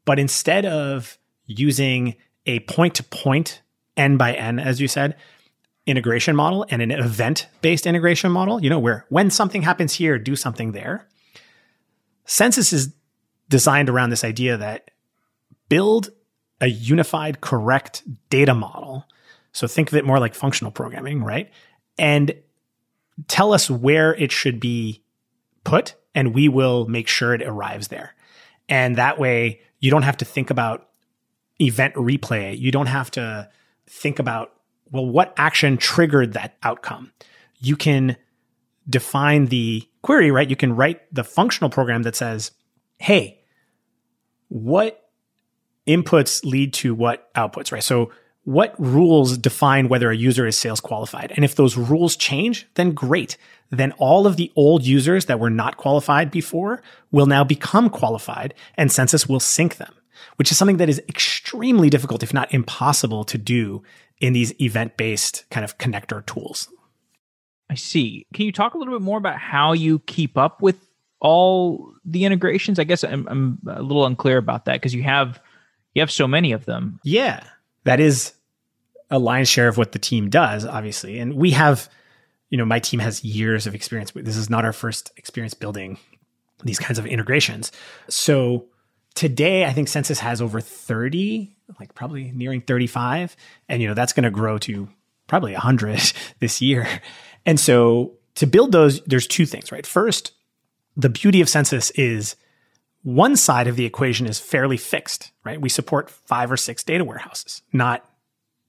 but 0.06 0.20
instead 0.20 0.66
of 0.66 1.18
using 1.46 2.16
a 2.46 2.60
point 2.62 2.96
to 2.96 3.04
point, 3.04 3.62
N 3.98 4.18
by 4.18 4.34
N, 4.34 4.60
as 4.60 4.80
you 4.80 4.88
said, 4.88 5.16
integration 5.86 6.36
model 6.36 6.66
and 6.70 6.82
an 6.82 6.92
event 6.92 7.48
based 7.62 7.86
integration 7.86 8.32
model, 8.32 8.64
you 8.64 8.70
know, 8.70 8.80
where 8.80 9.06
when 9.10 9.30
something 9.30 9.62
happens 9.62 9.94
here, 9.94 10.18
do 10.18 10.36
something 10.36 10.72
there. 10.72 11.08
Census 12.26 12.72
is 12.72 12.94
designed 13.50 13.90
around 13.90 14.10
this 14.10 14.24
idea 14.24 14.58
that 14.58 14.92
build 15.68 16.10
a 16.62 16.68
unified, 16.68 17.42
correct 17.42 18.04
data 18.30 18.54
model. 18.54 19.06
So 19.52 19.68
think 19.68 19.92
of 19.92 19.98
it 19.98 20.06
more 20.06 20.20
like 20.20 20.36
functional 20.36 20.72
programming, 20.72 21.24
right? 21.24 21.52
And 21.98 22.34
tell 23.28 23.54
us 23.54 23.70
where 23.70 24.16
it 24.16 24.32
should 24.32 24.60
be 24.60 25.01
put, 25.64 25.96
and 26.14 26.34
we 26.34 26.50
will 26.50 26.88
make 26.88 27.08
sure 27.08 27.34
it 27.34 27.42
arrives 27.42 27.88
there. 27.90 28.16
And 28.70 28.96
that 28.96 29.20
way, 29.20 29.62
you 29.80 29.92
don't 29.92 30.04
have 30.04 30.18
to 30.18 30.26
think 30.26 30.50
about 30.50 30.88
event 31.60 31.96
replay. 31.96 32.58
You 32.58 32.72
don't 32.72 32.88
have 32.88 33.12
to 33.12 33.50
think 33.88 34.20
about, 34.20 34.54
well, 34.90 35.06
what 35.06 35.34
action 35.38 35.78
triggered 35.78 36.34
that 36.34 36.58
outcome? 36.64 37.12
You 37.60 37.76
can 37.76 38.18
define 38.90 39.46
the 39.46 39.88
query, 40.02 40.32
right? 40.32 40.50
You 40.50 40.56
can 40.56 40.76
write 40.76 41.02
the 41.14 41.24
functional 41.24 41.70
program 41.70 42.04
that 42.04 42.16
says, 42.16 42.52
hey, 42.98 43.44
what 44.48 45.10
inputs 45.88 46.44
lead 46.46 46.74
to 46.74 46.94
what 46.94 47.34
outputs, 47.34 47.72
right? 47.72 47.84
So 47.84 48.12
what 48.44 48.74
rules 48.80 49.38
define 49.38 49.88
whether 49.88 50.10
a 50.10 50.16
user 50.16 50.48
is 50.48 50.58
sales 50.58 50.80
qualified? 50.80 51.32
And 51.36 51.46
if 51.46 51.56
those 51.56 51.78
rules 51.78 52.16
change, 52.16 52.68
then 52.74 52.92
great. 52.92 53.38
Then 53.70 53.92
all 53.94 54.26
of 54.26 54.36
the 54.36 54.52
old 54.56 54.84
users 54.84 55.26
that 55.26 55.40
were 55.40 55.50
not 55.50 55.78
qualified 55.78 56.32
before 56.32 56.82
will 57.12 57.28
now 57.28 57.44
become 57.44 57.90
qualified 57.90 58.54
and 58.76 58.92
census 58.92 59.30
will 59.30 59.40
sync 59.40 59.78
them, 59.78 59.94
which 60.38 60.52
is 60.52 60.58
something 60.58 60.78
that 60.78 60.90
is 60.90 61.02
extremely 61.08 61.90
difficult, 61.90 62.24
if 62.24 62.34
not 62.34 62.54
impossible 62.54 63.24
to 63.26 63.38
do 63.38 63.84
in 64.20 64.34
these 64.34 64.60
event 64.60 64.98
based 64.98 65.46
kind 65.52 65.64
of 65.64 65.78
connector 65.78 66.26
tools. 66.26 66.68
I 67.70 67.76
see. 67.76 68.26
Can 68.34 68.46
you 68.46 68.52
talk 68.52 68.74
a 68.74 68.78
little 68.78 68.94
bit 68.94 69.04
more 69.04 69.18
about 69.18 69.38
how 69.38 69.74
you 69.74 70.00
keep 70.00 70.38
up 70.38 70.62
with 70.62 70.76
all 71.22 71.94
the 72.04 72.26
integrations? 72.26 72.80
I 72.80 72.84
guess 72.84 73.04
I'm, 73.04 73.28
I'm 73.30 73.60
a 73.68 73.82
little 73.82 74.06
unclear 74.06 74.38
about 74.38 74.66
that 74.66 74.74
because 74.74 74.94
you 74.94 75.04
have 75.04 75.40
you 75.94 76.02
have 76.02 76.12
so 76.12 76.28
many 76.28 76.52
of 76.54 76.66
them. 76.66 77.00
Yeah 77.04 77.44
that 77.84 78.00
is 78.00 78.34
a 79.10 79.20
lion's 79.20 79.50
share 79.50 79.68
of 79.68 79.78
what 79.78 79.92
the 79.92 80.00
team 80.00 80.30
does, 80.30 80.66
obviously. 80.66 81.20
And 81.20 81.36
we 81.36 81.52
have, 81.52 81.90
you 82.50 82.58
know, 82.58 82.66
my 82.66 82.80
team 82.80 83.00
has 83.00 83.24
years 83.24 83.68
of 83.68 83.76
experience. 83.76 84.12
This 84.16 84.38
is 84.38 84.50
not 84.50 84.66
our 84.66 84.74
first 84.74 85.12
experience 85.18 85.54
building 85.54 85.98
these 86.64 86.80
kinds 86.80 87.00
of 87.00 87.06
integrations. 87.06 87.72
So 88.08 88.66
today, 89.16 89.66
I 89.66 89.74
think 89.74 89.88
Census 89.88 90.20
has 90.20 90.42
over 90.42 90.62
30, 90.62 91.56
like 91.80 91.94
probably 91.94 92.32
nearing 92.32 92.62
35. 92.62 93.36
And, 93.68 93.82
you 93.82 93.88
know, 93.88 93.94
that's 93.94 94.14
going 94.14 94.24
to 94.24 94.32
grow 94.32 94.58
to 94.60 94.88
probably 95.28 95.54
100 95.54 96.14
this 96.40 96.62
year. 96.62 96.88
And 97.46 97.60
so 97.60 98.14
to 98.36 98.48
build 98.48 98.72
those, 98.72 99.02
there's 99.04 99.28
two 99.28 99.46
things, 99.46 99.72
right? 99.72 99.86
First, 99.86 100.32
the 100.96 101.10
beauty 101.10 101.42
of 101.42 101.50
Census 101.50 101.90
is 101.92 102.36
one 103.04 103.36
side 103.36 103.68
of 103.68 103.76
the 103.76 103.86
equation 103.86 104.28
is 104.28 104.40
fairly 104.40 104.78
fixed, 104.78 105.32
right? 105.44 105.60
We 105.60 105.70
support 105.70 106.10
five 106.10 106.52
or 106.52 106.58
six 106.58 106.84
data 106.84 107.04
warehouses, 107.04 107.62
not 107.74 108.06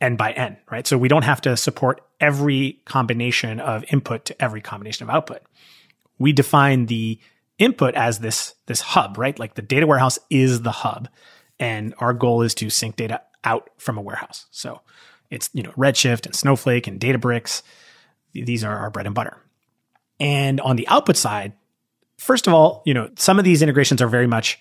n 0.00 0.16
by 0.16 0.32
n, 0.32 0.56
right? 0.70 0.86
So 0.86 0.96
we 0.98 1.08
don't 1.08 1.24
have 1.24 1.40
to 1.42 1.56
support 1.56 2.00
every 2.20 2.80
combination 2.84 3.60
of 3.60 3.84
input 3.92 4.24
to 4.26 4.42
every 4.42 4.60
combination 4.60 5.04
of 5.04 5.10
output. 5.14 5.42
We 6.18 6.32
define 6.32 6.86
the 6.86 7.18
input 7.58 7.94
as 7.94 8.18
this, 8.18 8.54
this 8.66 8.80
hub, 8.80 9.18
right? 9.18 9.38
Like 9.38 9.54
the 9.54 9.62
data 9.62 9.86
warehouse 9.86 10.18
is 10.30 10.62
the 10.62 10.72
hub. 10.72 11.08
And 11.58 11.94
our 11.98 12.12
goal 12.12 12.42
is 12.42 12.54
to 12.56 12.70
sync 12.70 12.96
data 12.96 13.20
out 13.44 13.70
from 13.78 13.98
a 13.98 14.00
warehouse. 14.00 14.46
So 14.50 14.80
it's, 15.30 15.50
you 15.52 15.62
know, 15.62 15.72
Redshift 15.72 16.26
and 16.26 16.34
Snowflake 16.34 16.86
and 16.86 17.00
Databricks. 17.00 17.62
These 18.32 18.64
are 18.64 18.76
our 18.76 18.90
bread 18.90 19.06
and 19.06 19.14
butter. 19.14 19.36
And 20.18 20.60
on 20.60 20.76
the 20.76 20.88
output 20.88 21.16
side, 21.16 21.52
first 22.22 22.46
of 22.46 22.54
all, 22.54 22.82
you 22.86 22.94
know, 22.94 23.10
some 23.16 23.38
of 23.38 23.44
these 23.44 23.62
integrations 23.62 24.00
are 24.00 24.08
very 24.08 24.26
much 24.26 24.58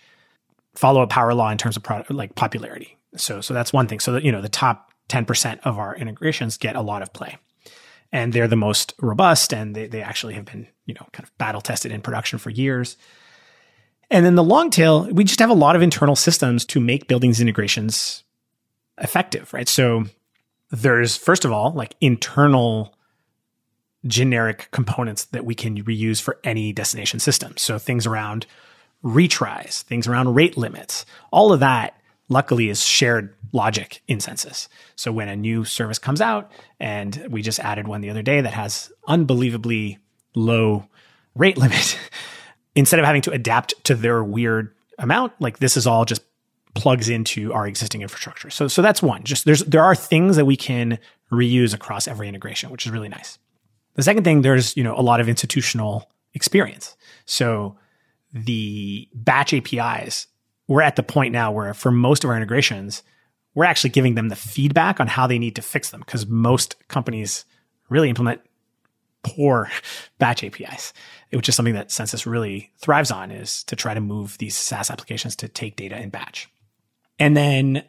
follow 0.75 1.01
a 1.01 1.07
power 1.07 1.33
law 1.33 1.49
in 1.49 1.57
terms 1.57 1.77
of 1.77 1.83
product, 1.83 2.11
like 2.11 2.35
popularity. 2.35 2.97
So, 3.15 3.41
so 3.41 3.53
that's 3.53 3.71
one 3.71 3.87
thing. 3.87 3.99
So 3.99 4.13
that, 4.13 4.23
you 4.23 4.31
know, 4.31 4.41
the 4.41 4.49
top 4.49 4.91
10% 5.09 5.59
of 5.63 5.77
our 5.77 5.95
integrations 5.95 6.57
get 6.57 6.75
a 6.75 6.81
lot 6.81 7.01
of 7.01 7.13
play 7.13 7.37
and 8.11 8.33
they're 8.33 8.47
the 8.47 8.55
most 8.55 8.93
robust 8.99 9.53
and 9.53 9.75
they, 9.75 9.87
they 9.87 10.01
actually 10.01 10.33
have 10.33 10.45
been, 10.45 10.67
you 10.85 10.93
know, 10.95 11.05
kind 11.11 11.23
of 11.23 11.37
battle 11.37 11.61
tested 11.61 11.91
in 11.91 12.01
production 12.01 12.39
for 12.39 12.49
years. 12.49 12.97
And 14.09 14.25
then 14.25 14.35
the 14.35 14.43
long 14.43 14.69
tail, 14.69 15.07
we 15.11 15.23
just 15.23 15.39
have 15.39 15.49
a 15.49 15.53
lot 15.53 15.75
of 15.75 15.81
internal 15.81 16.15
systems 16.15 16.65
to 16.65 16.79
make 16.79 17.07
building 17.07 17.29
these 17.29 17.41
integrations 17.41 18.23
effective, 18.97 19.53
right? 19.53 19.69
So 19.69 20.05
there's, 20.71 21.15
first 21.15 21.45
of 21.45 21.51
all, 21.51 21.73
like 21.73 21.95
internal 22.01 22.95
generic 24.05 24.67
components 24.71 25.25
that 25.25 25.45
we 25.45 25.55
can 25.55 25.83
reuse 25.83 26.21
for 26.21 26.37
any 26.43 26.73
destination 26.73 27.19
system. 27.19 27.55
So 27.57 27.77
things 27.77 28.07
around 28.07 28.45
retries, 29.03 29.81
things 29.83 30.07
around 30.07 30.35
rate 30.35 30.57
limits, 30.57 31.05
all 31.31 31.53
of 31.53 31.59
that 31.59 31.95
luckily 32.29 32.69
is 32.69 32.83
shared 32.83 33.35
logic 33.51 34.01
in 34.07 34.19
Census. 34.19 34.69
So 34.95 35.11
when 35.11 35.27
a 35.27 35.35
new 35.35 35.65
service 35.65 35.99
comes 35.99 36.21
out, 36.21 36.51
and 36.79 37.27
we 37.29 37.41
just 37.41 37.59
added 37.59 37.87
one 37.87 38.01
the 38.01 38.09
other 38.09 38.21
day 38.21 38.41
that 38.41 38.53
has 38.53 38.91
unbelievably 39.07 39.99
low 40.33 40.87
rate 41.35 41.57
limit, 41.57 41.99
instead 42.75 42.99
of 42.99 43.05
having 43.05 43.21
to 43.23 43.31
adapt 43.31 43.83
to 43.85 43.95
their 43.95 44.23
weird 44.23 44.73
amount, 44.97 45.33
like 45.39 45.59
this 45.59 45.75
is 45.75 45.85
all 45.85 46.05
just 46.05 46.23
plugs 46.73 47.09
into 47.09 47.51
our 47.53 47.67
existing 47.67 48.01
infrastructure. 48.01 48.49
So 48.49 48.67
so 48.67 48.81
that's 48.81 49.03
one. 49.03 49.23
Just 49.23 49.45
there's 49.45 49.61
there 49.65 49.83
are 49.83 49.95
things 49.95 50.37
that 50.37 50.45
we 50.45 50.55
can 50.55 50.99
reuse 51.31 51.73
across 51.73 52.07
every 52.07 52.29
integration, 52.29 52.69
which 52.69 52.85
is 52.85 52.91
really 52.91 53.09
nice. 53.09 53.37
The 53.95 54.03
second 54.03 54.23
thing, 54.23 54.41
there's, 54.41 54.75
you 54.77 54.83
know, 54.83 54.97
a 54.97 55.01
lot 55.01 55.19
of 55.19 55.27
institutional 55.27 56.09
experience. 56.33 56.95
So 57.25 57.77
the 58.33 59.07
batch 59.13 59.53
APIs, 59.53 60.27
we're 60.67 60.81
at 60.81 60.95
the 60.95 61.03
point 61.03 61.33
now 61.33 61.51
where 61.51 61.73
for 61.73 61.91
most 61.91 62.23
of 62.23 62.29
our 62.29 62.35
integrations, 62.35 63.03
we're 63.53 63.65
actually 63.65 63.89
giving 63.89 64.15
them 64.15 64.29
the 64.29 64.35
feedback 64.35 64.99
on 64.99 65.07
how 65.07 65.27
they 65.27 65.39
need 65.39 65.55
to 65.57 65.61
fix 65.61 65.89
them 65.89 65.99
because 66.01 66.25
most 66.25 66.75
companies 66.87 67.45
really 67.89 68.09
implement 68.09 68.41
poor 69.23 69.69
batch 70.19 70.43
APIs, 70.43 70.93
which 71.31 71.49
is 71.49 71.55
something 71.55 71.73
that 71.73 71.91
Census 71.91 72.25
really 72.25 72.71
thrives 72.77 73.11
on 73.11 73.31
is 73.31 73.63
to 73.65 73.75
try 73.75 73.93
to 73.93 74.01
move 74.01 74.37
these 74.37 74.55
SaaS 74.55 74.89
applications 74.89 75.35
to 75.37 75.47
take 75.47 75.75
data 75.75 75.99
in 75.99 76.09
batch. 76.09 76.49
And 77.19 77.35
then 77.35 77.83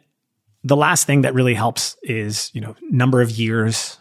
the 0.63 0.75
last 0.75 1.07
thing 1.07 1.21
that 1.21 1.33
really 1.33 1.53
helps 1.53 1.97
is, 2.03 2.51
you 2.53 2.61
know, 2.61 2.75
number 2.89 3.21
of 3.21 3.31
years 3.31 3.97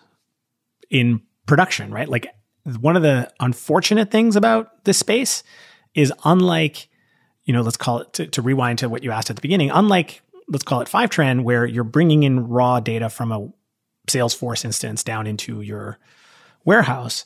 in 0.91 1.23
production, 1.47 1.93
right? 1.93 2.09
Like 2.09 2.29
one 2.81 2.97
of 2.97 3.03
the 3.03 3.31
unfortunate 3.41 4.11
things 4.11 4.37
about 4.37 4.85
this 4.85 4.99
space 4.99 5.43
is 5.95 6.13
unlike, 6.25 6.89
you 7.45 7.53
know, 7.53 7.63
let's 7.63 7.77
call 7.77 8.01
it 8.01 8.13
to, 8.15 8.27
to 8.29 8.43
rewind 8.43 8.79
to 8.79 8.89
what 8.89 9.03
you 9.03 9.11
asked 9.11 9.31
at 9.31 9.37
the 9.37 9.43
beginning, 9.43 9.71
unlike, 9.71 10.23
let's 10.49 10.65
call 10.65 10.81
it 10.81 10.89
Fivetran, 10.89 11.43
where 11.43 11.67
you're 11.67 11.85
bringing 11.85 12.23
in 12.23 12.49
raw 12.49 12.81
data 12.81 13.09
from 13.09 13.33
a 13.33 13.49
Salesforce 14.09 14.65
instance 14.65 15.05
down 15.05 15.27
into 15.27 15.61
your 15.61 15.99
warehouse. 16.65 17.25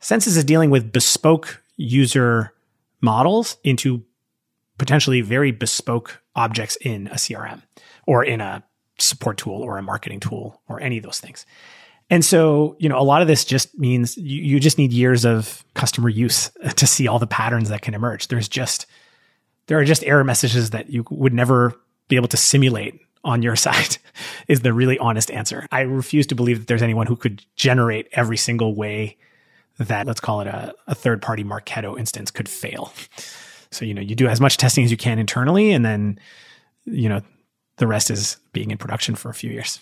Census 0.00 0.36
is 0.36 0.44
dealing 0.44 0.70
with 0.70 0.92
bespoke 0.92 1.62
user 1.76 2.52
models 3.00 3.56
into 3.64 4.04
potentially 4.78 5.20
very 5.20 5.52
bespoke 5.52 6.22
objects 6.34 6.76
in 6.80 7.06
a 7.08 7.14
CRM 7.14 7.62
or 8.06 8.24
in 8.24 8.40
a 8.40 8.62
support 8.98 9.38
tool 9.38 9.62
or 9.62 9.78
a 9.78 9.82
marketing 9.82 10.20
tool 10.20 10.60
or 10.68 10.80
any 10.80 10.98
of 10.98 11.04
those 11.04 11.20
things. 11.20 11.46
And 12.08 12.24
so, 12.24 12.76
you 12.78 12.88
know, 12.88 12.98
a 12.98 13.02
lot 13.02 13.22
of 13.22 13.28
this 13.28 13.44
just 13.44 13.76
means 13.78 14.16
you, 14.16 14.42
you 14.42 14.60
just 14.60 14.78
need 14.78 14.92
years 14.92 15.24
of 15.24 15.64
customer 15.74 16.08
use 16.08 16.50
to 16.76 16.86
see 16.86 17.08
all 17.08 17.18
the 17.18 17.26
patterns 17.26 17.68
that 17.68 17.82
can 17.82 17.94
emerge. 17.94 18.28
There's 18.28 18.48
just, 18.48 18.86
there 19.66 19.78
are 19.78 19.84
just 19.84 20.04
error 20.04 20.24
messages 20.24 20.70
that 20.70 20.90
you 20.90 21.04
would 21.10 21.34
never 21.34 21.74
be 22.08 22.16
able 22.16 22.28
to 22.28 22.36
simulate 22.36 23.00
on 23.24 23.42
your 23.42 23.56
side 23.66 23.98
is 24.48 24.60
the 24.60 24.72
really 24.72 24.98
honest 24.98 25.30
answer. 25.30 25.66
I 25.72 25.82
refuse 25.82 26.26
to 26.28 26.34
believe 26.34 26.60
that 26.60 26.68
there's 26.68 26.82
anyone 26.82 27.06
who 27.06 27.16
could 27.16 27.44
generate 27.56 28.08
every 28.12 28.36
single 28.36 28.74
way 28.74 29.16
that 29.78 30.06
let's 30.06 30.20
call 30.20 30.40
it 30.40 30.46
a, 30.46 30.74
a 30.86 30.94
third 30.94 31.20
party 31.20 31.44
Marketo 31.44 31.98
instance 31.98 32.30
could 32.30 32.48
fail. 32.48 32.92
So, 33.70 33.84
you 33.84 33.92
know, 33.92 34.00
you 34.00 34.14
do 34.14 34.26
as 34.26 34.40
much 34.40 34.56
testing 34.56 34.84
as 34.84 34.90
you 34.90 34.96
can 34.96 35.18
internally, 35.18 35.72
and 35.72 35.84
then, 35.84 36.18
you 36.84 37.08
know, 37.08 37.20
the 37.76 37.86
rest 37.86 38.10
is 38.10 38.38
being 38.52 38.70
in 38.70 38.78
production 38.78 39.16
for 39.16 39.28
a 39.28 39.34
few 39.34 39.50
years. 39.50 39.80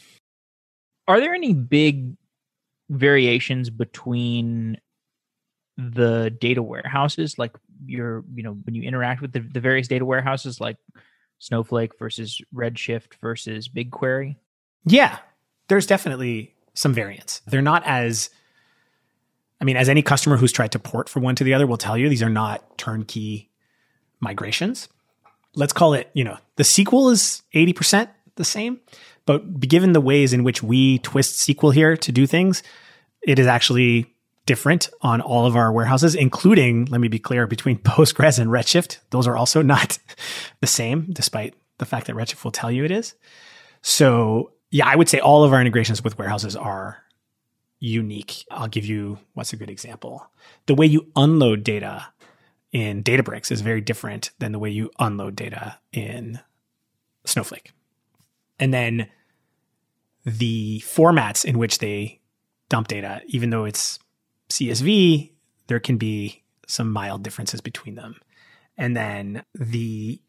Are 1.07 1.21
there 1.21 1.35
any 1.35 1.53
big 1.53 2.17
variations 2.89 3.71
between 3.71 4.79
the 5.77 6.35
data 6.41 6.63
warehouses? 6.63 7.39
Like 7.39 7.53
your, 7.87 8.25
you 8.35 8.43
know, 8.43 8.53
when 8.53 8.75
you 8.75 8.83
interact 8.83 9.21
with 9.21 9.33
the, 9.33 9.41
the 9.41 9.61
various 9.61 9.89
data 9.89 10.05
warehouses, 10.05 10.61
like 10.61 10.77
Snowflake 11.39 11.99
versus 11.99 12.41
Redshift 12.55 13.15
versus 13.21 13.69
BigQuery? 13.69 14.37
Yeah, 14.87 15.19
there's 15.69 15.87
definitely 15.87 16.55
some 16.75 16.95
variance. 16.95 17.43
They're 17.47 17.63
not 17.63 17.85
as 17.87 18.31
I 19.61 19.65
mean, 19.65 19.77
as 19.77 19.89
any 19.89 20.03
customer 20.03 20.37
who's 20.37 20.53
tried 20.53 20.73
to 20.73 20.79
port 20.79 21.09
from 21.09 21.23
one 21.23 21.37
to 21.37 21.45
the 21.45 21.55
other 21.55 21.67
will 21.67 21.79
tell 21.79 21.97
you, 21.97 22.09
these 22.09 22.23
are 22.23 22.29
not 22.29 22.77
turnkey 22.77 23.51
migrations. 24.21 24.89
Let's 25.55 25.73
call 25.73 25.95
it, 25.95 26.11
you 26.13 26.25
know, 26.25 26.37
the 26.57 26.65
SQL 26.65 27.13
is 27.13 27.43
80% 27.55 28.09
the 28.37 28.45
same, 28.45 28.81
but 29.27 29.61
given 29.61 29.93
the 29.93 30.01
ways 30.01 30.33
in 30.33 30.45
which 30.45 30.63
we 30.63 30.99
twist 30.99 31.47
SQL 31.49 31.75
here 31.75 31.97
to 31.97 32.13
do 32.13 32.27
things, 32.27 32.63
it 33.23 33.39
is 33.39 33.47
actually 33.47 34.15
different 34.47 34.91
on 35.01 35.21
all 35.21 35.47
of 35.47 35.57
our 35.57 35.73
warehouses, 35.73 36.15
including, 36.15 36.85
let 36.87 37.01
me 37.01 37.09
be 37.09 37.19
clear, 37.19 37.47
between 37.47 37.79
Postgres 37.85 38.39
and 38.39 38.51
Redshift. 38.51 38.99
Those 39.11 39.27
are 39.27 39.37
also 39.37 39.63
not 39.63 39.99
the 40.61 40.67
same, 40.67 41.09
despite 41.11 41.55
the 41.79 41.87
fact 41.87 42.07
that 42.07 42.17
Redshift 42.17 42.45
will 42.45 42.51
tell 42.51 42.71
you 42.71 42.85
it 42.85 42.91
is. 42.91 43.15
So, 43.83 44.53
yeah, 44.71 44.87
I 44.87 44.97
would 44.97 45.09
say 45.09 45.19
all 45.19 45.45
of 45.45 45.53
our 45.53 45.61
integrations 45.61 46.03
with 46.03 46.19
warehouses 46.19 46.57
are 46.57 46.99
unique. 47.81 48.45
I'll 48.51 48.69
give 48.69 48.87
you 48.87 49.19
what's 49.35 49.53
a 49.53 49.57
good 49.57 49.71
example. 49.71 50.27
The 50.67 50.75
way 50.75 50.87
you 50.87 51.11
unload 51.17 51.65
data 51.65 52.07
in 52.73 53.03
Databricks 53.03 53.53
is 53.53 53.61
very 53.61 53.81
different 53.81 54.31
than 54.39 54.53
the 54.53 54.59
way 54.59 54.71
you 54.71 54.91
unload 54.99 55.37
data 55.37 55.79
in 55.93 56.41
Snowflake. 57.25 57.73
And 58.59 58.73
then 58.73 59.09
the 60.25 60.81
formats 60.81 61.45
in 61.45 61.59
which 61.59 61.79
they 61.79 62.21
dump 62.69 62.89
data, 62.89 63.21
even 63.27 63.51
though 63.51 63.65
it's 63.65 63.99
CSV, 64.49 65.33
there 65.67 65.81
can 65.81 65.97
be 65.97 66.43
some 66.67 66.91
mild 66.91 67.23
differences 67.23 67.61
between 67.61 67.95
them. 67.95 68.17
And 68.77 68.97
then 68.97 69.45
the 69.55 70.21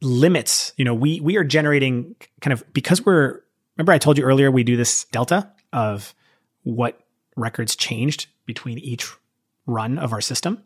limits, 0.00 0.72
you 0.76 0.84
know, 0.84 0.94
we 0.94 1.20
we 1.20 1.36
are 1.36 1.44
generating 1.44 2.14
kind 2.40 2.52
of 2.52 2.64
because 2.72 3.04
we're 3.04 3.40
remember 3.76 3.92
I 3.92 3.98
told 3.98 4.18
you 4.18 4.24
earlier 4.24 4.50
we 4.50 4.64
do 4.64 4.76
this 4.76 5.04
delta 5.06 5.50
of 5.72 6.14
what 6.62 7.00
records 7.36 7.74
changed 7.74 8.26
between 8.46 8.78
each 8.78 9.10
run 9.66 9.98
of 9.98 10.12
our 10.12 10.20
system. 10.20 10.62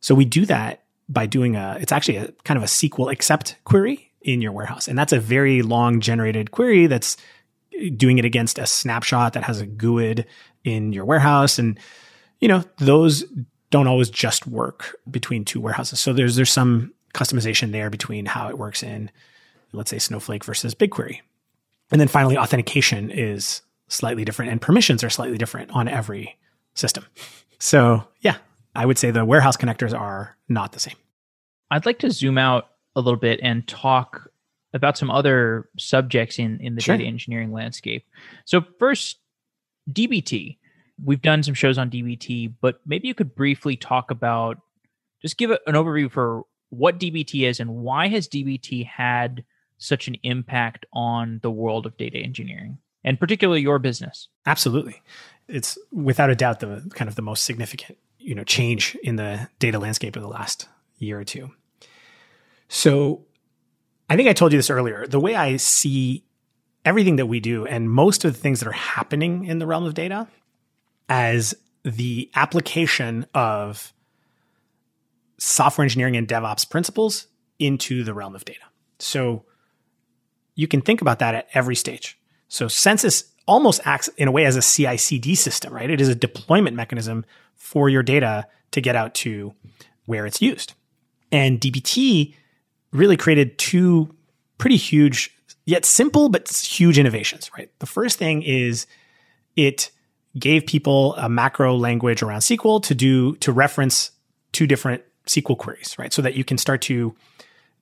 So 0.00 0.14
we 0.14 0.24
do 0.24 0.46
that 0.46 0.84
by 1.08 1.26
doing 1.26 1.56
a, 1.56 1.78
it's 1.80 1.92
actually 1.92 2.16
a 2.16 2.32
kind 2.44 2.58
of 2.58 2.62
a 2.62 2.66
SQL 2.66 3.12
except 3.12 3.56
query 3.64 4.07
in 4.22 4.40
your 4.40 4.52
warehouse. 4.52 4.88
And 4.88 4.98
that's 4.98 5.12
a 5.12 5.20
very 5.20 5.62
long 5.62 6.00
generated 6.00 6.50
query 6.50 6.86
that's 6.86 7.16
eh, 7.78 7.90
doing 7.96 8.18
it 8.18 8.24
against 8.24 8.58
a 8.58 8.66
snapshot 8.66 9.32
that 9.34 9.44
has 9.44 9.60
a 9.60 9.66
GUID 9.66 10.24
in 10.64 10.92
your 10.92 11.04
warehouse. 11.04 11.58
And, 11.58 11.78
you 12.40 12.48
know, 12.48 12.64
those 12.78 13.24
don't 13.70 13.86
always 13.86 14.10
just 14.10 14.46
work 14.46 14.96
between 15.10 15.44
two 15.44 15.60
warehouses. 15.60 16.00
So 16.00 16.12
there's, 16.12 16.36
there's 16.36 16.52
some 16.52 16.92
customization 17.14 17.72
there 17.72 17.90
between 17.90 18.26
how 18.26 18.48
it 18.48 18.58
works 18.58 18.82
in, 18.82 19.10
let's 19.72 19.90
say 19.90 19.98
Snowflake 19.98 20.44
versus 20.44 20.74
BigQuery. 20.74 21.20
And 21.90 22.00
then 22.00 22.08
finally, 22.08 22.36
authentication 22.36 23.10
is 23.10 23.62
slightly 23.88 24.24
different 24.24 24.52
and 24.52 24.60
permissions 24.60 25.02
are 25.02 25.10
slightly 25.10 25.38
different 25.38 25.70
on 25.70 25.88
every 25.88 26.36
system. 26.74 27.04
So, 27.58 28.06
yeah, 28.20 28.36
I 28.74 28.86
would 28.86 28.98
say 28.98 29.10
the 29.10 29.24
warehouse 29.24 29.56
connectors 29.56 29.98
are 29.98 30.36
not 30.48 30.72
the 30.72 30.80
same. 30.80 30.96
I'd 31.70 31.86
like 31.86 31.98
to 32.00 32.10
zoom 32.10 32.38
out 32.38 32.68
a 32.96 33.00
little 33.00 33.18
bit 33.18 33.40
and 33.42 33.66
talk 33.66 34.28
about 34.74 34.98
some 34.98 35.10
other 35.10 35.68
subjects 35.78 36.38
in, 36.38 36.60
in 36.60 36.74
the 36.74 36.80
sure. 36.80 36.96
data 36.96 37.08
engineering 37.08 37.52
landscape. 37.52 38.04
So, 38.44 38.64
first, 38.78 39.18
DBT. 39.90 40.58
We've 41.02 41.22
done 41.22 41.44
some 41.44 41.54
shows 41.54 41.78
on 41.78 41.90
DBT, 41.90 42.54
but 42.60 42.80
maybe 42.84 43.06
you 43.06 43.14
could 43.14 43.36
briefly 43.36 43.76
talk 43.76 44.10
about 44.10 44.58
just 45.22 45.38
give 45.38 45.52
an 45.52 45.74
overview 45.74 46.10
for 46.10 46.42
what 46.70 46.98
DBT 46.98 47.48
is 47.48 47.60
and 47.60 47.76
why 47.76 48.08
has 48.08 48.28
DBT 48.28 48.84
had 48.84 49.44
such 49.78 50.08
an 50.08 50.16
impact 50.24 50.86
on 50.92 51.38
the 51.42 51.52
world 51.52 51.86
of 51.86 51.96
data 51.96 52.18
engineering? 52.18 52.78
and 53.04 53.18
particularly 53.18 53.62
your 53.62 53.78
business. 53.78 54.28
Absolutely. 54.46 55.02
It's 55.48 55.78
without 55.92 56.30
a 56.30 56.34
doubt 56.34 56.60
the 56.60 56.88
kind 56.94 57.08
of 57.08 57.14
the 57.14 57.22
most 57.22 57.44
significant, 57.44 57.98
you 58.18 58.34
know, 58.34 58.44
change 58.44 58.96
in 59.02 59.16
the 59.16 59.48
data 59.58 59.78
landscape 59.78 60.16
of 60.16 60.22
the 60.22 60.28
last 60.28 60.68
year 60.98 61.18
or 61.18 61.24
two. 61.24 61.50
So 62.68 63.24
I 64.08 64.16
think 64.16 64.28
I 64.28 64.32
told 64.32 64.52
you 64.52 64.58
this 64.58 64.70
earlier. 64.70 65.06
The 65.06 65.20
way 65.20 65.34
I 65.34 65.56
see 65.56 66.24
everything 66.84 67.16
that 67.16 67.26
we 67.26 67.40
do 67.40 67.66
and 67.66 67.90
most 67.90 68.24
of 68.24 68.32
the 68.32 68.38
things 68.38 68.60
that 68.60 68.68
are 68.68 68.72
happening 68.72 69.44
in 69.44 69.58
the 69.58 69.66
realm 69.66 69.84
of 69.84 69.94
data 69.94 70.28
as 71.08 71.54
the 71.82 72.30
application 72.34 73.26
of 73.34 73.92
software 75.38 75.84
engineering 75.84 76.16
and 76.16 76.28
DevOps 76.28 76.68
principles 76.68 77.26
into 77.58 78.04
the 78.04 78.14
realm 78.14 78.34
of 78.34 78.44
data. 78.44 78.64
So 78.98 79.44
you 80.54 80.68
can 80.68 80.80
think 80.80 81.00
about 81.00 81.18
that 81.20 81.34
at 81.34 81.48
every 81.54 81.76
stage. 81.76 82.18
So 82.48 82.68
census 82.68 83.32
almost 83.46 83.80
acts 83.84 84.08
in 84.16 84.28
a 84.28 84.32
way 84.32 84.44
as 84.44 84.56
a 84.56 84.62
CI/CD 84.62 85.34
system, 85.34 85.72
right? 85.72 85.90
It 85.90 86.00
is 86.00 86.08
a 86.08 86.14
deployment 86.14 86.76
mechanism 86.76 87.24
for 87.54 87.88
your 87.88 88.02
data 88.02 88.46
to 88.72 88.80
get 88.80 88.96
out 88.96 89.14
to 89.14 89.54
where 90.04 90.26
it's 90.26 90.42
used. 90.42 90.74
And 91.30 91.60
DBT 91.60 92.34
really 92.92 93.16
created 93.16 93.58
two 93.58 94.14
pretty 94.58 94.76
huge, 94.76 95.36
yet 95.66 95.84
simple 95.84 96.28
but 96.28 96.48
huge 96.48 96.98
innovations, 96.98 97.50
right? 97.56 97.70
The 97.78 97.86
first 97.86 98.18
thing 98.18 98.42
is 98.42 98.86
it 99.56 99.90
gave 100.38 100.66
people 100.66 101.14
a 101.16 101.28
macro 101.28 101.76
language 101.76 102.22
around 102.22 102.40
SQL 102.40 102.82
to 102.84 102.94
do 102.94 103.34
to 103.36 103.52
reference 103.52 104.10
two 104.52 104.66
different 104.66 105.02
SQL 105.26 105.58
queries, 105.58 105.96
right? 105.98 106.12
So 106.12 106.22
that 106.22 106.34
you 106.34 106.44
can 106.44 106.58
start 106.58 106.82
to 106.82 107.14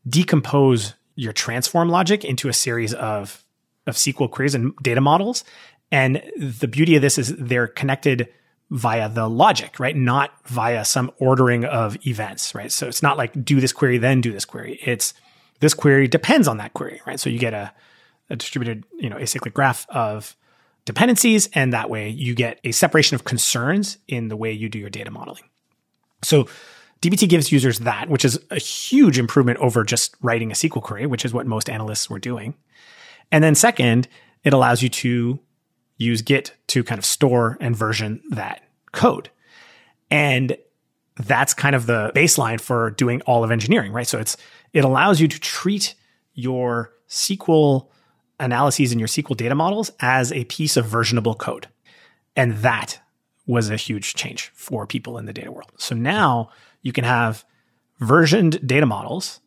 decompose 0.08 0.94
your 1.14 1.32
transform 1.32 1.88
logic 1.88 2.24
into 2.24 2.48
a 2.48 2.52
series 2.52 2.94
of 2.94 3.42
of 3.86 3.94
SQL 3.94 4.30
queries 4.30 4.54
and 4.54 4.74
data 4.82 5.00
models. 5.00 5.44
And 5.92 6.22
the 6.36 6.66
beauty 6.68 6.96
of 6.96 7.02
this 7.02 7.18
is 7.18 7.34
they're 7.36 7.68
connected 7.68 8.28
via 8.70 9.08
the 9.08 9.28
logic, 9.28 9.78
right? 9.78 9.96
Not 9.96 10.32
via 10.46 10.84
some 10.84 11.12
ordering 11.18 11.64
of 11.64 11.96
events, 12.06 12.54
right? 12.54 12.72
So 12.72 12.88
it's 12.88 13.02
not 13.02 13.16
like 13.16 13.44
do 13.44 13.60
this 13.60 13.72
query, 13.72 13.98
then 13.98 14.20
do 14.20 14.32
this 14.32 14.44
query. 14.44 14.80
It's 14.84 15.14
this 15.60 15.74
query 15.74 16.08
depends 16.08 16.48
on 16.48 16.58
that 16.58 16.74
query, 16.74 17.00
right? 17.06 17.18
So 17.18 17.30
you 17.30 17.38
get 17.38 17.54
a, 17.54 17.72
a 18.28 18.36
distributed, 18.36 18.84
you 18.98 19.08
know, 19.08 19.16
acyclic 19.16 19.54
graph 19.54 19.88
of 19.88 20.36
dependencies, 20.84 21.48
and 21.54 21.72
that 21.72 21.90
way 21.90 22.08
you 22.08 22.34
get 22.34 22.60
a 22.64 22.72
separation 22.72 23.14
of 23.14 23.24
concerns 23.24 23.98
in 24.08 24.28
the 24.28 24.36
way 24.36 24.52
you 24.52 24.68
do 24.68 24.78
your 24.78 24.90
data 24.90 25.10
modeling. 25.10 25.44
So 26.22 26.48
DBT 27.02 27.28
gives 27.28 27.52
users 27.52 27.80
that, 27.80 28.08
which 28.08 28.24
is 28.24 28.38
a 28.50 28.58
huge 28.58 29.18
improvement 29.18 29.58
over 29.58 29.84
just 29.84 30.16
writing 30.22 30.50
a 30.50 30.54
SQL 30.54 30.82
query, 30.82 31.06
which 31.06 31.24
is 31.24 31.32
what 31.32 31.46
most 31.46 31.70
analysts 31.70 32.10
were 32.10 32.18
doing. 32.18 32.54
And 33.30 33.44
then 33.44 33.54
second, 33.54 34.08
it 34.44 34.52
allows 34.52 34.82
you 34.82 34.88
to 34.88 35.38
use 35.96 36.22
Git 36.22 36.52
to 36.68 36.84
kind 36.84 36.98
of 36.98 37.04
store 37.04 37.56
and 37.60 37.74
version 37.74 38.22
that 38.30 38.62
code. 38.92 39.30
And 40.10 40.56
that's 41.16 41.54
kind 41.54 41.74
of 41.74 41.86
the 41.86 42.12
baseline 42.14 42.60
for 42.60 42.90
doing 42.90 43.22
all 43.22 43.42
of 43.42 43.50
engineering, 43.50 43.92
right? 43.92 44.06
So 44.06 44.18
it's 44.18 44.36
it 44.72 44.84
allows 44.84 45.20
you 45.20 45.28
to 45.28 45.40
treat 45.40 45.94
your 46.34 46.92
SQL 47.08 47.88
analyses 48.38 48.92
and 48.92 49.00
your 49.00 49.08
SQL 49.08 49.36
data 49.36 49.54
models 49.54 49.90
as 50.00 50.32
a 50.32 50.44
piece 50.44 50.76
of 50.76 50.86
versionable 50.86 51.36
code. 51.36 51.68
And 52.36 52.58
that 52.58 53.00
was 53.46 53.70
a 53.70 53.76
huge 53.76 54.14
change 54.14 54.50
for 54.54 54.86
people 54.86 55.16
in 55.16 55.24
the 55.24 55.32
data 55.32 55.50
world. 55.50 55.70
So 55.78 55.94
now 55.94 56.50
you 56.82 56.92
can 56.92 57.04
have 57.04 57.44
versioned 58.00 58.66
data 58.66 58.84
models 58.84 59.40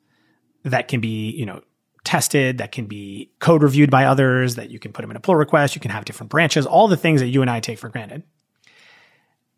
that 0.63 0.87
can 0.87 0.99
be, 0.99 1.31
you 1.31 1.45
know, 1.45 1.61
tested, 2.09 2.57
that 2.57 2.71
can 2.71 2.87
be 2.87 3.29
code 3.37 3.61
reviewed 3.61 3.91
by 3.91 4.05
others, 4.05 4.55
that 4.55 4.71
you 4.71 4.79
can 4.79 4.91
put 4.91 5.03
them 5.03 5.11
in 5.11 5.17
a 5.17 5.19
pull 5.19 5.35
request, 5.35 5.75
you 5.75 5.79
can 5.79 5.91
have 5.91 6.05
different 6.05 6.31
branches, 6.31 6.65
all 6.65 6.87
the 6.87 6.97
things 6.97 7.21
that 7.21 7.27
you 7.27 7.43
and 7.43 7.51
I 7.51 7.59
take 7.59 7.77
for 7.77 7.87
granted. 7.87 8.23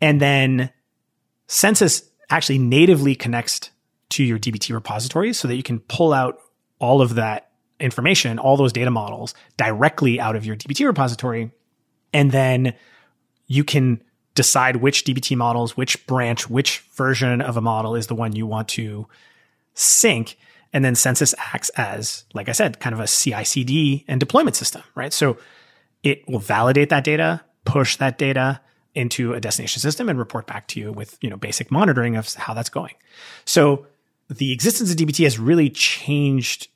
And 0.01 0.19
then 0.19 0.69
Census 1.47 2.03
actually 2.29 2.57
natively 2.57 3.15
connects 3.15 3.71
to 4.09 4.23
your 4.25 4.37
DBT 4.37 4.73
repository 4.73 5.31
so 5.31 5.47
that 5.47 5.55
you 5.55 5.63
can 5.63 5.79
pull 5.79 6.11
out 6.11 6.39
all 6.77 7.01
of 7.01 7.15
that 7.15 7.51
information, 7.79 8.37
all 8.37 8.57
those 8.57 8.73
data 8.73 8.91
models 8.91 9.33
directly 9.55 10.19
out 10.19 10.35
of 10.35 10.45
your 10.45 10.57
DBT 10.57 10.85
repository. 10.85 11.51
And 12.11 12.33
then 12.33 12.73
you 13.47 13.63
can 13.63 14.03
decide 14.35 14.75
which 14.75 15.05
DBT 15.05 15.37
models, 15.37 15.77
which 15.77 16.05
branch, 16.05 16.49
which 16.49 16.79
version 16.95 17.39
of 17.39 17.55
a 17.55 17.61
model 17.61 17.95
is 17.95 18.07
the 18.07 18.15
one 18.15 18.35
you 18.35 18.45
want 18.45 18.67
to 18.69 19.07
sync. 19.73 20.37
And 20.73 20.85
then 20.85 20.95
census 20.95 21.35
acts 21.37 21.69
as, 21.69 22.23
like 22.33 22.47
I 22.47 22.53
said, 22.53 22.79
kind 22.79 22.93
of 22.93 22.99
a 22.99 23.07
CI 23.07 23.43
CD 23.43 24.05
and 24.07 24.19
deployment 24.19 24.55
system, 24.55 24.83
right? 24.95 25.11
So 25.11 25.37
it 26.03 26.23
will 26.27 26.39
validate 26.39 26.89
that 26.89 27.03
data, 27.03 27.41
push 27.65 27.97
that 27.97 28.17
data 28.17 28.61
into 28.95 29.33
a 29.33 29.39
destination 29.39 29.81
system 29.81 30.09
and 30.09 30.17
report 30.17 30.47
back 30.47 30.67
to 30.67 30.79
you 30.79 30.91
with, 30.91 31.17
you 31.21 31.29
know, 31.29 31.37
basic 31.37 31.71
monitoring 31.71 32.15
of 32.15 32.33
how 32.35 32.53
that's 32.53 32.69
going. 32.69 32.93
So 33.45 33.87
the 34.29 34.51
existence 34.51 34.91
of 34.91 34.97
DBT 34.97 35.23
has 35.23 35.37
really 35.37 35.69
changed 35.69 36.69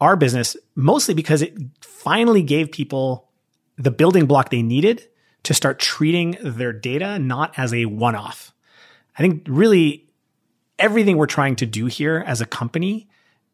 our 0.00 0.16
business 0.16 0.56
mostly 0.74 1.14
because 1.14 1.42
it 1.42 1.56
finally 1.80 2.42
gave 2.42 2.72
people 2.72 3.28
the 3.76 3.90
building 3.90 4.26
block 4.26 4.50
they 4.50 4.62
needed 4.62 5.06
to 5.42 5.54
start 5.54 5.78
treating 5.78 6.36
their 6.42 6.72
data 6.72 7.18
not 7.18 7.58
as 7.58 7.72
a 7.72 7.86
one 7.86 8.14
off. 8.14 8.52
I 9.16 9.22
think 9.22 9.44
really 9.48 10.09
everything 10.80 11.16
we're 11.16 11.26
trying 11.26 11.56
to 11.56 11.66
do 11.66 11.86
here 11.86 12.24
as 12.26 12.40
a 12.40 12.46
company 12.46 13.08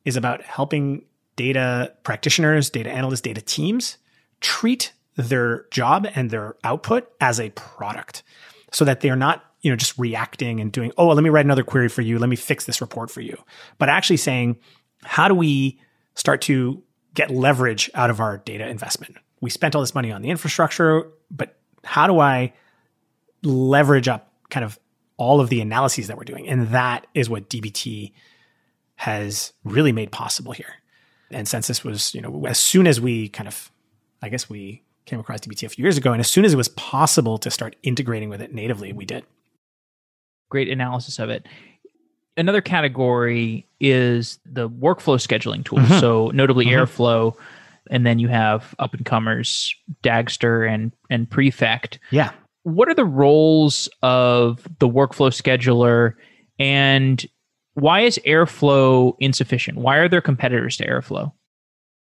is 0.05 0.17
about 0.17 0.43
helping 0.43 1.05
data 1.35 1.93
practitioners, 2.03 2.71
data 2.71 2.91
analysts, 2.91 3.21
data 3.21 3.43
teams 3.43 3.99
treat 4.41 4.93
their 5.17 5.67
job 5.71 6.07
and 6.15 6.31
their 6.31 6.57
output 6.65 7.11
as 7.21 7.41
a 7.41 7.51
product 7.51 8.23
so 8.73 8.85
that 8.85 9.01
they're 9.01 9.17
not 9.17 9.43
you 9.63 9.71
know 9.71 9.77
just 9.77 9.99
reacting 9.99 10.61
and 10.61 10.71
doing 10.71 10.93
oh 10.99 11.09
let 11.09 11.23
me 11.23 11.31
write 11.31 11.45
another 11.45 11.65
query 11.65 11.89
for 11.89 12.03
you. 12.03 12.19
Let 12.19 12.29
me 12.29 12.37
fix 12.37 12.65
this 12.65 12.81
report 12.81 13.11
for 13.11 13.21
you. 13.21 13.37
But 13.79 13.89
actually 13.89 14.19
saying 14.19 14.59
how 15.03 15.29
do 15.29 15.35
we 15.35 15.81
start 16.15 16.41
to 16.43 16.83
get 17.15 17.31
leverage 17.31 17.91
out 17.95 18.11
of 18.11 18.21
our 18.21 18.39
data 18.39 18.69
investment? 18.69 19.17
We 19.41 19.51
spent 19.51 19.75
all 19.75 19.81
this 19.81 19.95
money 19.95 20.13
on 20.13 20.23
the 20.23 20.31
infrastructure 20.31 21.11
but 21.31 21.59
how 21.85 22.07
do 22.07 22.19
i 22.21 22.53
leverage 23.43 24.09
up 24.09 24.33
kind 24.51 24.65
of 24.65 24.79
all 25.17 25.41
of 25.41 25.49
the 25.49 25.61
analyses 25.61 26.09
that 26.09 26.17
we're 26.17 26.25
doing 26.25 26.49
and 26.49 26.69
that 26.69 27.07
is 27.15 27.29
what 27.29 27.49
dbt 27.49 28.13
has 28.97 29.53
really 29.65 29.93
made 29.93 30.11
possible 30.11 30.53
here 30.53 30.75
and 31.31 31.49
Census 31.49 31.85
was 31.85 32.15
you 32.15 32.21
know 32.21 32.47
as 32.47 32.59
soon 32.59 32.87
as 32.87 33.01
we 33.01 33.29
kind 33.29 33.49
of 33.49 33.71
i 34.23 34.29
guess 34.29 34.49
we 34.49 34.83
came 35.05 35.21
across 35.21 35.41
dbt 35.41 35.65
a 35.65 35.69
few 35.69 35.83
years 35.83 35.97
ago 35.97 36.13
and 36.13 36.21
as 36.21 36.31
soon 36.31 36.45
as 36.45 36.53
it 36.53 36.57
was 36.57 36.69
possible 36.69 37.39
to 37.39 37.51
start 37.51 37.77
integrating 37.83 38.29
with 38.29 38.41
it 38.41 38.55
natively 38.55 38.93
we 38.93 39.05
did 39.05 39.25
great 40.49 40.69
analysis 40.69 41.19
of 41.19 41.31
it. 41.31 41.47
Another 42.37 42.61
category 42.61 43.67
is 43.81 44.39
the 44.45 44.69
workflow 44.69 45.17
scheduling 45.17 45.65
tools. 45.65 45.83
Mm-hmm. 45.83 46.01
So 46.01 46.31
notably 46.35 46.67
mm-hmm. 46.67 46.83
Airflow, 46.83 47.35
and 47.91 48.05
then 48.05 48.19
you 48.19 48.29
have 48.29 48.75
up 48.79 48.95
and 48.95 49.07
comers 49.07 49.75
Dagster 50.03 50.69
and 50.69 50.93
and 51.09 51.29
Prefect. 51.31 51.99
Yeah. 52.11 52.33
What 52.67 52.89
are 52.89 52.95
the 52.95 53.05
roles 53.05 53.89
of 54.03 54.67
the 54.81 54.89
workflow 54.89 55.31
scheduler 55.31 56.15
and 56.59 57.25
why 57.75 58.01
is 58.01 58.19
Airflow 58.27 59.15
insufficient? 59.21 59.79
Why 59.79 59.99
are 59.99 60.09
there 60.09 60.21
competitors 60.21 60.77
to 60.79 60.85
Airflow? 60.85 61.31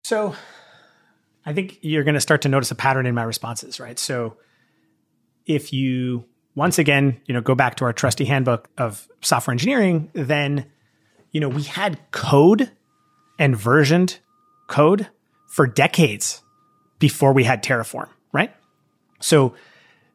So 0.06 0.34
I 1.46 1.52
think 1.52 1.80
you're 1.82 2.06
going 2.06 2.14
to 2.14 2.22
start 2.22 2.44
to 2.44 2.50
notice 2.50 2.72
a 2.72 2.76
pattern 2.76 3.06
in 3.06 3.14
my 3.14 3.24
responses, 3.24 3.82
right? 3.82 4.00
So 4.00 4.38
if 5.46 5.74
you 5.74 6.24
once 6.56 6.80
again, 6.80 7.20
you 7.26 7.34
know, 7.34 7.42
go 7.42 7.54
back 7.54 7.76
to 7.76 7.84
our 7.84 7.92
trusty 7.92 8.24
handbook 8.24 8.70
of 8.78 9.10
software 9.20 9.52
engineering, 9.52 10.10
then, 10.14 10.72
you 11.32 11.42
know, 11.42 11.50
we 11.50 11.64
had 11.64 12.00
code 12.12 12.72
and 13.38 13.58
versioned 13.58 14.20
code 14.70 15.10
for 15.50 15.68
decades 15.68 16.42
before 17.00 17.34
we 17.34 17.44
had 17.44 17.62
Terraform, 17.62 18.08
right? 18.32 18.56
So 19.20 19.54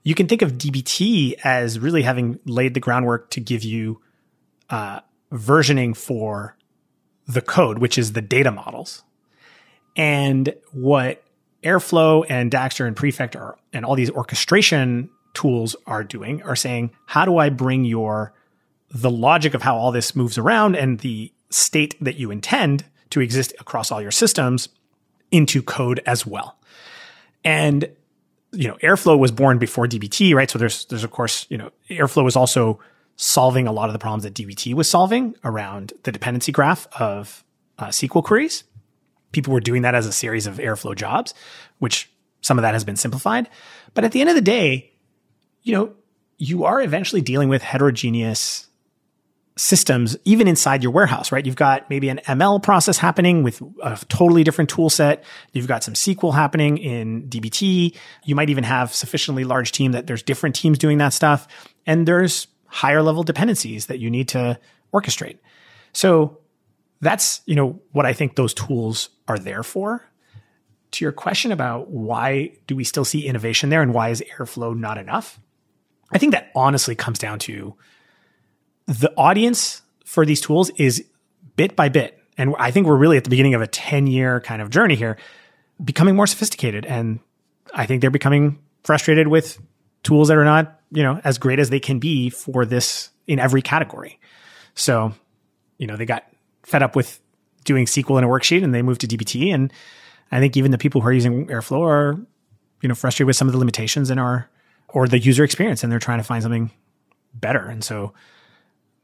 you 0.03 0.15
can 0.15 0.27
think 0.27 0.43
of 0.43 0.53
DBT 0.53 1.35
as 1.45 1.79
really 1.79 2.03
having 2.03 2.39
laid 2.45 2.75
the 2.75 2.81
groundwork 2.81 3.31
to 3.31 3.41
give 3.41 3.63
you 3.63 4.01
uh, 4.71 5.01
versioning 5.33 5.97
for 5.97 6.57
the 7.27 7.43
code, 7.43 7.79
which 7.79 7.99
is 7.99 8.13
the 8.13 8.23
data 8.23 8.51
models. 8.51 9.03
And 9.97 10.55
what 10.73 11.23
Airflow 11.63 12.25
and 12.29 12.51
Dagster 12.51 12.87
and 12.87 12.97
Prefect 12.97 13.37
are, 13.37 13.59
and 13.73 13.85
all 13.85 13.95
these 13.95 14.11
orchestration 14.11 15.11
tools 15.35 15.77
are 15.87 16.03
doing 16.03 16.43
are 16.43 16.57
saying, 16.57 16.91
how 17.07 17.25
do 17.25 17.39
I 17.39 17.51
bring 17.51 17.85
your 17.85 18.33
the 18.93 19.11
logic 19.11 19.55
of 19.55 19.63
how 19.63 19.77
all 19.77 19.93
this 19.93 20.17
moves 20.17 20.37
around 20.37 20.75
and 20.75 20.99
the 21.01 21.33
state 21.51 21.97
that 22.01 22.17
you 22.17 22.31
intend 22.31 22.85
to 23.11 23.21
exist 23.21 23.53
across 23.61 23.91
all 23.91 24.01
your 24.01 24.11
systems 24.11 24.69
into 25.31 25.63
code 25.63 26.01
as 26.07 26.27
well. 26.27 26.59
And 27.45 27.89
you 28.53 28.69
know, 28.69 28.77
Airflow 28.77 29.19
was 29.19 29.31
born 29.31 29.59
before 29.59 29.87
DBT, 29.87 30.35
right? 30.35 30.51
So 30.51 30.59
there's 30.59 30.85
there's 30.87 31.05
of 31.05 31.11
course, 31.11 31.47
you 31.49 31.59
know, 31.59 31.71
Airflow 31.89 32.25
was 32.25 32.37
also 32.37 32.81
solving 33.17 33.67
a 33.67 33.73
lot 33.73 33.89
of 33.89 33.93
the 33.93 33.99
problems 33.99 34.23
that 34.25 34.35
DBT 34.35 34.75
was 34.75 34.89
solving 34.89 35.35
around 35.45 35.93
the 36.05 36.13
dependency 36.13 36.53
graph 36.53 36.87
of 36.99 37.45
uh, 37.79 37.89
SQL 37.89 38.25
queries. 38.25 38.65
People 39.33 39.53
were 39.53 39.61
doing 39.61 39.83
that 39.83 39.95
as 39.95 40.07
a 40.07 40.13
series 40.13 40.47
of 40.47 40.57
Airflow 40.57 40.97
jobs, 40.97 41.35
which 41.79 42.11
some 42.41 42.59
of 42.59 42.63
that 42.63 42.73
has 42.73 42.83
been 42.83 42.97
simplified. 42.97 43.49
But 43.95 44.05
at 44.05 44.13
the 44.13 44.21
end 44.21 44.31
of 44.31 44.35
the 44.35 44.41
day, 44.41 44.93
you 45.63 45.75
know, 45.75 45.93
you 46.39 46.65
are 46.65 46.81
eventually 46.81 47.21
dealing 47.21 47.51
with 47.51 47.63
heterogeneous 47.63 48.70
systems 49.61 50.17
even 50.25 50.49
inside 50.49 50.83
your 50.83 50.91
warehouse, 50.91 51.31
right? 51.31 51.45
You've 51.45 51.55
got 51.55 51.91
maybe 51.91 52.09
an 52.09 52.21
ML 52.25 52.63
process 52.63 52.97
happening 52.97 53.43
with 53.43 53.61
a 53.83 54.01
totally 54.09 54.43
different 54.43 54.71
tool 54.71 54.89
set. 54.89 55.23
You've 55.53 55.69
got 55.69 55.85
some 55.85 55.93
SQL 55.93 56.33
happening 56.33 56.79
in 56.79 57.29
DBT. 57.29 57.95
You 58.25 58.35
might 58.35 58.49
even 58.49 58.65
have 58.65 58.95
sufficiently 58.95 59.45
large 59.45 59.73
team 59.73 59.93
that 59.93 60.07
there's 60.07 60.23
different 60.23 60.57
teams 60.57 60.79
doing 60.79 60.99
that 60.99 61.13
stuff. 61.13 61.47
And 61.87 62.09
there's 62.09 62.47
higher 62.67 63.03
level 63.03 63.23
dependencies 63.23 63.87
that 63.87 63.99
you 63.99 64.11
need 64.11 64.29
to 64.29 64.59
orchestrate. 64.95 65.39
So 65.93 66.39
that's, 67.03 67.43
you 67.45 67.55
know, 67.55 67.81
what 67.93 68.07
I 68.07 68.15
think 68.15 68.37
those 68.37 68.55
tools 68.55 69.11
are 69.29 69.39
there 69.39 69.63
for 69.63 70.03
to 70.93 71.05
your 71.05 71.13
question 71.13 71.53
about 71.53 71.91
why 71.91 72.57
do 72.67 72.75
we 72.75 72.85
still 72.85 73.05
see 73.05 73.27
innovation 73.27 73.69
there 73.69 73.83
and 73.83 73.93
why 73.93 74.09
is 74.09 74.25
airflow 74.39 74.77
not 74.77 74.99
enough 74.99 75.39
I 76.13 76.19
think 76.19 76.33
that 76.33 76.51
honestly 76.55 76.95
comes 76.95 77.19
down 77.19 77.39
to 77.41 77.77
the 78.91 79.13
audience 79.17 79.83
for 80.05 80.27
these 80.27 80.41
tools 80.41 80.71
is 80.71 81.05
bit 81.55 81.77
by 81.77 81.89
bit. 81.89 82.19
And 82.37 82.55
I 82.59 82.73
think 82.73 82.89
we're 82.89 82.97
really 82.97 83.17
at 83.17 83.23
the 83.23 83.31
beginning 83.31 83.55
of 83.55 83.63
a 83.63 83.67
10 83.69 84.09
year 84.09 84.41
kind 84.41 84.61
of 84.61 84.71
journey 84.71 84.97
here, 84.97 85.17
becoming 85.83 86.17
more 86.17 86.27
sophisticated. 86.27 86.85
And 86.85 87.21
I 87.73 87.87
think 87.87 88.01
they're 88.01 88.11
becoming 88.11 88.59
frustrated 88.83 89.29
with 89.29 89.61
tools 90.03 90.29
that 90.29 90.37
are 90.37 90.45
not, 90.45 90.81
you 90.91 91.05
know, 91.05 91.21
as 91.23 91.39
great 91.39 91.61
as 91.61 91.71
they 91.71 91.79
can 91.79 92.01
be 92.01 92.31
for 92.31 92.67
this 92.67 93.11
in 93.29 93.39
every 93.39 93.63
category. 93.63 94.19
So, 94.75 95.13
you 95.79 95.87
know, 95.87 95.97
they 95.97 96.07
got 96.07 96.25
fed 96.65 96.83
up 96.83 96.97
with 96.97 97.21
doing 97.65 97.87
SQL 97.87 98.19
in 98.19 98.25
a 98.25 98.29
worksheet 98.29 98.65
and 98.65 98.75
they 98.75 98.83
moved 98.83 99.03
to 99.03 99.07
DBT. 99.07 99.55
And 99.55 99.73
I 100.33 100.41
think 100.41 100.57
even 100.57 100.73
the 100.73 100.79
people 100.79 101.01
who 101.01 101.07
are 101.07 101.13
using 101.13 101.47
Airflow 101.47 101.87
are, 101.87 102.17
you 102.81 102.89
know, 102.89 102.97
frustrated 102.97 103.29
with 103.29 103.37
some 103.37 103.47
of 103.47 103.53
the 103.53 103.59
limitations 103.59 104.11
in 104.11 104.19
our 104.19 104.51
or 104.89 105.07
the 105.07 105.21
user 105.21 105.45
experience 105.45 105.85
and 105.85 105.93
they're 105.93 106.01
trying 106.01 106.19
to 106.19 106.25
find 106.25 106.43
something 106.43 106.73
better. 107.35 107.67
And 107.67 107.85
so 107.85 108.15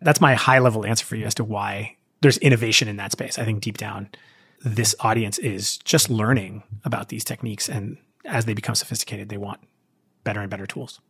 that's 0.00 0.20
my 0.20 0.34
high 0.34 0.58
level 0.58 0.84
answer 0.84 1.04
for 1.04 1.16
you 1.16 1.24
as 1.24 1.34
to 1.36 1.44
why 1.44 1.96
there's 2.20 2.38
innovation 2.38 2.88
in 2.88 2.96
that 2.96 3.12
space. 3.12 3.38
I 3.38 3.44
think 3.44 3.60
deep 3.60 3.78
down, 3.78 4.10
this 4.64 4.94
audience 5.00 5.38
is 5.38 5.78
just 5.78 6.10
learning 6.10 6.62
about 6.84 7.08
these 7.08 7.24
techniques. 7.24 7.68
And 7.68 7.98
as 8.24 8.44
they 8.44 8.54
become 8.54 8.74
sophisticated, 8.74 9.28
they 9.28 9.36
want 9.36 9.60
better 10.24 10.40
and 10.40 10.50
better 10.50 10.66
tools. 10.66 11.00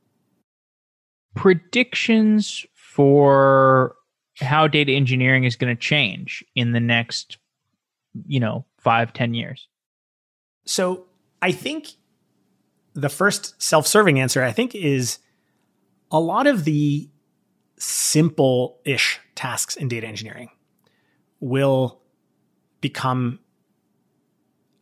Predictions 1.34 2.66
for 2.74 3.96
how 4.38 4.66
data 4.66 4.92
engineering 4.92 5.44
is 5.44 5.56
going 5.56 5.74
to 5.74 5.80
change 5.80 6.44
in 6.54 6.72
the 6.72 6.80
next, 6.80 7.38
you 8.26 8.40
know, 8.40 8.64
five, 8.78 9.12
ten 9.12 9.34
years. 9.34 9.68
So 10.66 11.06
I 11.40 11.52
think 11.52 11.88
the 12.94 13.08
first 13.08 13.60
self-serving 13.62 14.18
answer 14.18 14.42
I 14.42 14.52
think 14.52 14.74
is 14.74 15.18
a 16.10 16.20
lot 16.20 16.46
of 16.46 16.64
the 16.64 17.08
simple-ish 17.78 19.20
tasks 19.34 19.76
in 19.76 19.88
data 19.88 20.06
engineering 20.06 20.50
will 21.40 22.00
become 22.80 23.38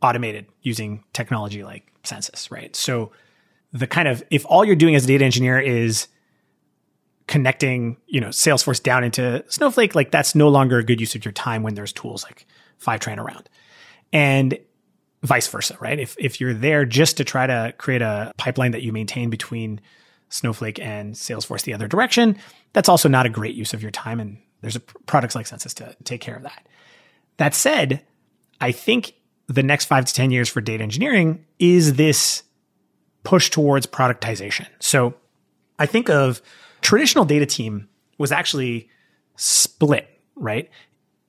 automated 0.03 0.47
using 0.63 1.03
technology 1.13 1.65
like 1.65 1.91
census, 2.05 2.51
right? 2.51 2.75
So 2.77 3.11
the 3.73 3.87
kind 3.87 4.07
of 4.07 4.23
if 4.31 4.45
all 4.47 4.65
you're 4.65 4.77
doing 4.77 4.95
as 4.95 5.05
a 5.05 5.09
data 5.09 5.25
engineer 5.25 5.59
is 5.59 6.07
connecting, 7.27 7.97
you 8.07 8.21
know, 8.21 8.29
Salesforce 8.29 8.83
down 8.83 9.03
into 9.03 9.45
Snowflake, 9.49 9.95
like 9.95 10.11
that's 10.11 10.35
no 10.35 10.49
longer 10.49 10.79
a 10.79 10.85
good 10.85 11.01
use 11.01 11.15
of 11.15 11.25
your 11.25 11.33
time 11.33 11.63
when 11.63 11.75
there's 11.75 11.93
tools 11.93 12.23
like 12.23 12.47
Fivetran 12.81 13.19
around. 13.19 13.49
And 14.13 14.59
vice 15.23 15.49
versa, 15.49 15.77
right? 15.81 15.99
If 15.99 16.15
if 16.19 16.41
you're 16.41 16.55
there 16.55 16.85
just 16.85 17.17
to 17.17 17.25
try 17.25 17.47
to 17.47 17.75
create 17.79 18.03
a 18.03 18.33
pipeline 18.37 18.73
that 18.73 18.83
you 18.83 18.93
maintain 18.93 19.31
between 19.31 19.81
Snowflake 20.35 20.80
and 20.80 21.14
Salesforce 21.14 21.62
the 21.62 21.74
other 21.74 21.87
direction, 21.87 22.37
that's 22.72 22.89
also 22.89 23.09
not 23.09 23.24
a 23.24 23.30
great 23.30 23.55
use 23.55 23.72
of 23.72 23.82
your 23.82 23.93
time. 23.93 24.18
And 24.18 24.39
there's 24.62 24.76
products 25.07 25.35
like 25.37 25.47
Census 25.47 25.74
to 25.74 25.97
take 26.03 26.20
care 26.20 26.35
of 26.35 26.43
that. 26.43 26.66
That 27.37 27.55
said, 27.55 28.03
I 28.61 28.72
think 28.72 29.14
the 29.47 29.62
next 29.62 29.85
five 29.85 30.05
to 30.05 30.12
10 30.12 30.32
years 30.32 30.49
for 30.49 30.61
data 30.61 30.82
engineering 30.82 31.45
is 31.61 31.95
this 31.95 32.43
push 33.22 33.49
towards 33.49 33.87
productization. 33.87 34.66
So 34.80 35.14
I 35.78 35.87
think 35.87 36.11
of 36.11 36.43
traditional 36.80 37.24
data 37.24 37.47
team 37.47 37.89
was 38.18 38.32
actually 38.32 38.89
split, 39.37 40.09
right? 40.35 40.68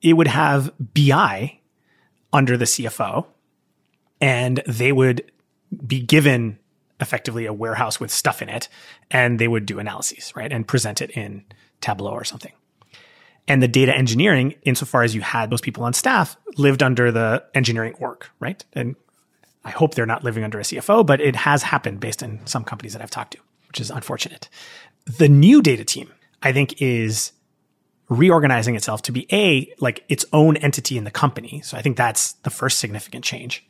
It 0.02 0.14
would 0.14 0.28
have 0.28 0.72
BI 0.78 1.60
under 2.32 2.56
the 2.56 2.64
CFO 2.64 3.26
and 4.20 4.62
they 4.66 4.90
would 4.90 5.30
be 5.86 6.00
given 6.00 6.58
effectively 7.00 7.46
a 7.46 7.52
warehouse 7.52 8.00
with 8.00 8.10
stuff 8.10 8.42
in 8.42 8.48
it 8.48 8.68
and 9.10 9.38
they 9.38 9.48
would 9.48 9.66
do 9.66 9.78
analyses, 9.78 10.32
right? 10.34 10.52
And 10.52 10.66
present 10.66 11.00
it 11.00 11.10
in 11.10 11.44
Tableau 11.80 12.12
or 12.12 12.24
something. 12.24 12.52
And 13.48 13.62
the 13.62 13.68
data 13.68 13.96
engineering, 13.96 14.54
insofar 14.62 15.02
as 15.02 15.14
you 15.14 15.20
had 15.20 15.50
those 15.50 15.60
people 15.60 15.84
on 15.84 15.92
staff, 15.92 16.36
lived 16.56 16.82
under 16.82 17.12
the 17.12 17.44
engineering 17.54 17.94
org, 18.00 18.26
right? 18.40 18.64
And 18.72 18.96
I 19.64 19.70
hope 19.70 19.94
they're 19.94 20.06
not 20.06 20.24
living 20.24 20.42
under 20.42 20.58
a 20.58 20.62
CFO, 20.62 21.06
but 21.06 21.20
it 21.20 21.36
has 21.36 21.62
happened 21.62 22.00
based 22.00 22.22
on 22.22 22.40
some 22.44 22.64
companies 22.64 22.92
that 22.92 23.02
I've 23.02 23.10
talked 23.10 23.32
to, 23.32 23.38
which 23.68 23.80
is 23.80 23.90
unfortunate. 23.90 24.48
The 25.18 25.28
new 25.28 25.62
data 25.62 25.84
team, 25.84 26.12
I 26.42 26.52
think, 26.52 26.80
is 26.82 27.32
reorganizing 28.08 28.76
itself 28.76 29.02
to 29.02 29.12
be 29.12 29.26
a 29.32 29.72
like 29.80 30.04
its 30.08 30.24
own 30.32 30.56
entity 30.58 30.96
in 30.96 31.04
the 31.04 31.10
company. 31.10 31.60
So 31.64 31.76
I 31.76 31.82
think 31.82 31.96
that's 31.96 32.34
the 32.44 32.50
first 32.50 32.78
significant 32.78 33.24
change. 33.24 33.66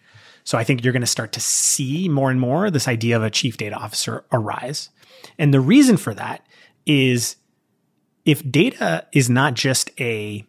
So 0.47 0.57
I 0.57 0.63
think 0.63 0.85
you're 0.85 0.93
going 0.93 1.03
to 1.03 1.09
start 1.09 1.33
to 1.33 1.41
see 1.41 2.09
more 2.09 2.31
and 2.31 2.41
more 2.41 2.71
this 2.71 2.87
idea 2.87 3.17
of 3.17 3.25
a 3.25 3.31
chief 3.31 3.57
data 3.57 3.75
officer 3.75 4.25
arise. 4.33 4.91
And 5.39 5.53
the 5.53 5.61
reason 5.61 5.97
for 5.97 6.15
that 6.15 6.47
is 6.87 7.35
if 8.25 8.49
data 8.49 9.07
is 9.13 9.29
not 9.29 9.55
just 9.55 9.91
a 10.01 10.47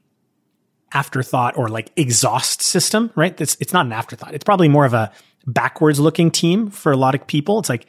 afterthought 0.93 1.57
or 1.57 1.67
like 1.67 1.91
exhaust 1.95 2.61
system, 2.61 3.11
right? 3.15 3.41
It's, 3.41 3.57
it's 3.59 3.73
not 3.73 3.87
an 3.87 3.91
afterthought. 3.91 4.35
It's 4.35 4.43
probably 4.43 4.67
more 4.67 4.85
of 4.85 4.93
a 4.93 5.11
backwards 5.47 5.99
looking 5.99 6.29
team 6.29 6.69
for 6.69 6.91
a 6.91 6.97
lot 6.97 7.15
of 7.15 7.25
people. 7.25 7.57
It's 7.57 7.69
like, 7.69 7.87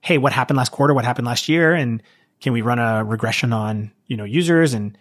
Hey, 0.00 0.18
what 0.18 0.32
happened 0.32 0.56
last 0.56 0.72
quarter? 0.72 0.94
What 0.94 1.04
happened 1.04 1.28
last 1.28 1.48
year? 1.48 1.74
And 1.74 2.02
can 2.40 2.54
we 2.54 2.60
run 2.60 2.80
a 2.80 3.04
regression 3.04 3.52
on, 3.52 3.92
you 4.08 4.16
know, 4.16 4.24
users 4.24 4.74
and, 4.74 4.98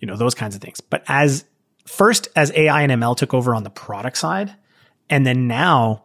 you 0.00 0.06
know, 0.06 0.16
those 0.16 0.34
kinds 0.34 0.54
of 0.54 0.60
things. 0.60 0.82
But 0.82 1.04
as 1.08 1.46
first, 1.86 2.28
as 2.36 2.52
AI 2.54 2.82
and 2.82 2.92
ML 2.92 3.16
took 3.16 3.32
over 3.32 3.54
on 3.54 3.64
the 3.64 3.70
product 3.70 4.18
side, 4.18 4.54
and 5.08 5.26
then 5.26 5.46
now 5.46 6.04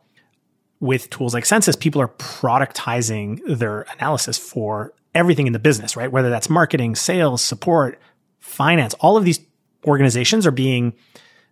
with 0.80 1.10
tools 1.10 1.34
like 1.34 1.46
census, 1.46 1.76
people 1.76 2.02
are 2.02 2.08
productizing 2.08 3.40
their 3.48 3.86
analysis 3.98 4.38
for 4.38 4.94
everything 5.14 5.48
in 5.48 5.54
the 5.54 5.60
business, 5.60 5.96
right? 5.96 6.12
Whether 6.12 6.30
that's 6.30 6.50
marketing, 6.50 6.96
sales, 6.96 7.44
support, 7.44 8.00
finance, 8.40 8.94
all 8.96 9.18
of 9.18 9.24
these 9.24 9.40
organizations 9.86 10.48
are 10.48 10.52
being 10.52 10.94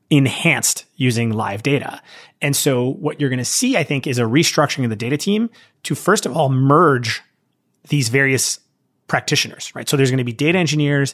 enhanced 0.10 0.86
using 0.96 1.32
live 1.32 1.62
data. 1.62 2.02
And 2.42 2.56
so 2.56 2.94
what 2.94 3.20
you're 3.20 3.30
going 3.30 3.38
to 3.38 3.46
see, 3.46 3.78
I 3.78 3.84
think, 3.84 4.08
is 4.08 4.18
a 4.18 4.24
restructuring 4.24 4.84
of 4.84 4.90
the 4.90 4.96
data 4.96 5.18
team 5.18 5.50
to 5.84 5.94
first 5.94 6.26
of 6.26 6.36
all 6.36 6.50
merge 6.50 7.22
these 7.90 8.10
various 8.10 8.60
practitioners, 9.08 9.74
right? 9.76 9.88
So 9.88 9.98
there's 9.98 10.10
going 10.10 10.20
to 10.20 10.24
be 10.24 10.34
data 10.34 10.58
engineers, 10.58 11.14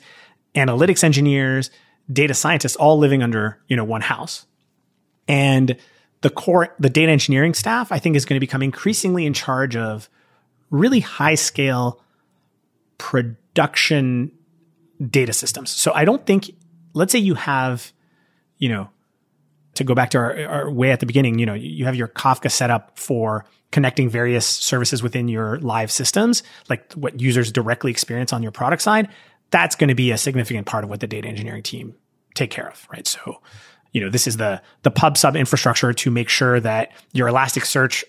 analytics 0.54 1.04
engineers, 1.04 1.70
data 2.12 2.34
scientists 2.34 2.76
all 2.76 2.98
living 2.98 3.22
under, 3.24 3.60
you 3.68 3.76
know, 3.76 3.84
one 3.84 4.02
house. 4.02 4.46
And 5.28 5.78
the 6.22 6.30
core, 6.30 6.74
the 6.80 6.90
data 6.90 7.12
engineering 7.12 7.54
staff, 7.54 7.92
I 7.92 8.00
think 8.00 8.16
is 8.16 8.26
going 8.26 8.38
to 8.38 8.40
become 8.40 8.62
increasingly 8.62 9.26
in 9.26 9.34
charge 9.34 9.76
of 9.76 10.10
really 10.72 11.00
high 11.00 11.36
scale 11.36 12.02
production 12.98 14.32
data 15.10 15.34
systems. 15.34 15.72
So 15.72 15.92
I 15.94 16.06
don't 16.06 16.26
think, 16.26 16.52
let's 16.94 17.12
say 17.12 17.20
you 17.20 17.36
have, 17.36 17.92
you 18.58 18.70
know, 18.70 18.90
to 19.76 19.84
go 19.84 19.94
back 19.94 20.10
to 20.12 20.18
our, 20.18 20.48
our 20.48 20.72
way 20.72 20.92
at 20.92 21.02
the 21.02 21.06
beginning, 21.06 21.38
you 21.38 21.46
know, 21.46 21.54
you 21.54 21.86
have 21.86 21.96
your 21.96 22.08
Kafka 22.08 22.50
set 22.50 22.70
up 22.70 22.98
for 22.98 23.46
connecting 23.72 24.10
various 24.10 24.48
services 24.48 25.04
within 25.04 25.28
your 25.28 25.60
live 25.60 25.92
systems, 25.92 26.44
like 26.70 26.94
what 26.94 27.20
users 27.20 27.52
directly 27.52 27.92
experience 27.92 28.32
on 28.32 28.42
your 28.42 28.54
product 28.54 28.82
side. 28.82 29.10
That's 29.52 29.76
going 29.76 29.90
to 29.90 29.96
be 29.96 30.12
a 30.12 30.18
significant 30.18 30.66
part 30.66 30.86
of 30.86 30.90
what 30.90 31.02
the 31.02 31.08
data 31.08 31.28
engineering 31.28 31.64
team 31.64 31.96
take 32.36 32.52
care 32.52 32.70
of, 32.70 32.88
right? 32.90 33.06
So, 33.06 33.42
you 33.96 34.02
know, 34.02 34.10
this 34.10 34.28
is 34.28 34.36
the 34.36 34.62
the 34.84 34.92
pub 34.92 35.18
sub 35.18 35.38
infrastructure 35.38 35.94
to 35.94 36.12
make 36.12 36.28
sure 36.28 36.60
that 36.60 36.92
your 37.14 37.30
Elasticsearch 37.30 38.04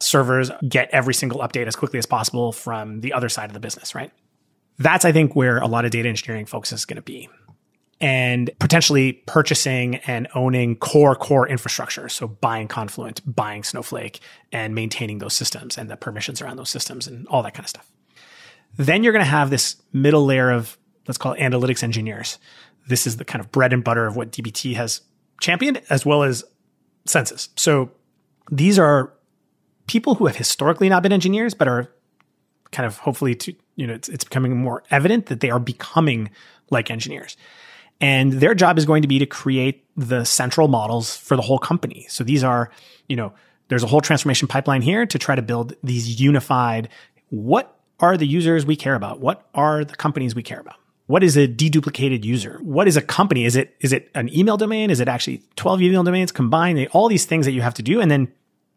servers 0.00 0.50
get 0.68 0.90
every 0.92 1.14
single 1.14 1.40
update 1.40 1.66
as 1.66 1.74
quickly 1.74 1.98
as 1.98 2.04
possible 2.04 2.52
from 2.52 3.00
the 3.00 3.14
other 3.14 3.30
side 3.30 3.48
of 3.48 3.54
the 3.54 3.58
business, 3.58 3.94
right? 3.94 4.12
That's 4.76 5.06
I 5.06 5.12
think 5.12 5.34
where 5.34 5.56
a 5.58 5.66
lot 5.66 5.86
of 5.86 5.92
data 5.92 6.10
engineering 6.10 6.44
focus 6.44 6.72
is 6.72 6.84
going 6.84 6.96
to 6.96 7.02
be. 7.02 7.30
And 8.02 8.50
potentially 8.60 9.14
purchasing 9.26 9.96
and 9.96 10.28
owning 10.34 10.76
core 10.76 11.16
core 11.16 11.48
infrastructure. 11.48 12.10
So 12.10 12.28
buying 12.28 12.68
Confluent, 12.68 13.22
buying 13.24 13.64
Snowflake, 13.64 14.20
and 14.52 14.74
maintaining 14.74 15.18
those 15.18 15.34
systems 15.34 15.78
and 15.78 15.90
the 15.90 15.96
permissions 15.96 16.42
around 16.42 16.58
those 16.58 16.70
systems 16.70 17.06
and 17.06 17.26
all 17.28 17.42
that 17.44 17.54
kind 17.54 17.64
of 17.64 17.70
stuff. 17.70 17.90
Then 18.76 19.02
you're 19.02 19.14
going 19.14 19.24
to 19.24 19.30
have 19.30 19.48
this 19.48 19.76
middle 19.90 20.26
layer 20.26 20.50
of 20.50 20.76
let's 21.08 21.16
call 21.16 21.32
it 21.32 21.40
analytics 21.40 21.82
engineers 21.82 22.38
this 22.88 23.06
is 23.06 23.16
the 23.16 23.24
kind 23.24 23.44
of 23.44 23.52
bread 23.52 23.72
and 23.72 23.84
butter 23.84 24.06
of 24.06 24.16
what 24.16 24.32
DBT 24.32 24.74
has 24.74 25.02
championed, 25.40 25.80
as 25.90 26.04
well 26.04 26.22
as 26.22 26.44
census. 27.06 27.48
So 27.56 27.90
these 28.50 28.78
are 28.78 29.12
people 29.86 30.14
who 30.14 30.26
have 30.26 30.36
historically 30.36 30.88
not 30.88 31.02
been 31.02 31.12
engineers, 31.12 31.54
but 31.54 31.68
are 31.68 31.90
kind 32.72 32.86
of 32.86 32.98
hopefully 32.98 33.34
to, 33.34 33.54
you 33.76 33.86
know, 33.86 33.94
it's, 33.94 34.08
it's 34.08 34.24
becoming 34.24 34.56
more 34.56 34.82
evident 34.90 35.26
that 35.26 35.40
they 35.40 35.50
are 35.50 35.58
becoming 35.58 36.30
like 36.70 36.90
engineers. 36.90 37.36
And 38.00 38.34
their 38.34 38.54
job 38.54 38.78
is 38.78 38.84
going 38.84 39.02
to 39.02 39.08
be 39.08 39.18
to 39.18 39.26
create 39.26 39.84
the 39.96 40.24
central 40.24 40.68
models 40.68 41.16
for 41.16 41.36
the 41.36 41.42
whole 41.42 41.58
company. 41.58 42.06
So 42.08 42.22
these 42.22 42.44
are, 42.44 42.70
you 43.08 43.16
know, 43.16 43.32
there's 43.68 43.82
a 43.82 43.86
whole 43.86 44.00
transformation 44.00 44.48
pipeline 44.48 44.82
here 44.82 45.04
to 45.06 45.18
try 45.18 45.34
to 45.34 45.42
build 45.42 45.74
these 45.82 46.20
unified, 46.20 46.88
what 47.30 47.76
are 48.00 48.16
the 48.16 48.26
users 48.26 48.64
we 48.64 48.76
care 48.76 48.94
about? 48.94 49.20
What 49.20 49.46
are 49.54 49.84
the 49.84 49.96
companies 49.96 50.34
we 50.34 50.42
care 50.42 50.60
about? 50.60 50.76
What 51.08 51.24
is 51.24 51.38
a 51.38 51.48
deduplicated 51.48 52.22
user? 52.22 52.60
What 52.62 52.86
is 52.86 52.98
a 52.98 53.02
company? 53.02 53.46
Is 53.46 53.56
it 53.56 53.74
is 53.80 53.94
it 53.94 54.10
an 54.14 54.28
email 54.32 54.58
domain? 54.58 54.90
Is 54.90 55.00
it 55.00 55.08
actually 55.08 55.42
12 55.56 55.80
email 55.80 56.04
domains 56.04 56.30
combined? 56.30 56.86
All 56.92 57.08
these 57.08 57.24
things 57.24 57.46
that 57.46 57.52
you 57.52 57.62
have 57.62 57.72
to 57.74 57.82
do 57.82 57.98
and 57.98 58.10
then 58.10 58.28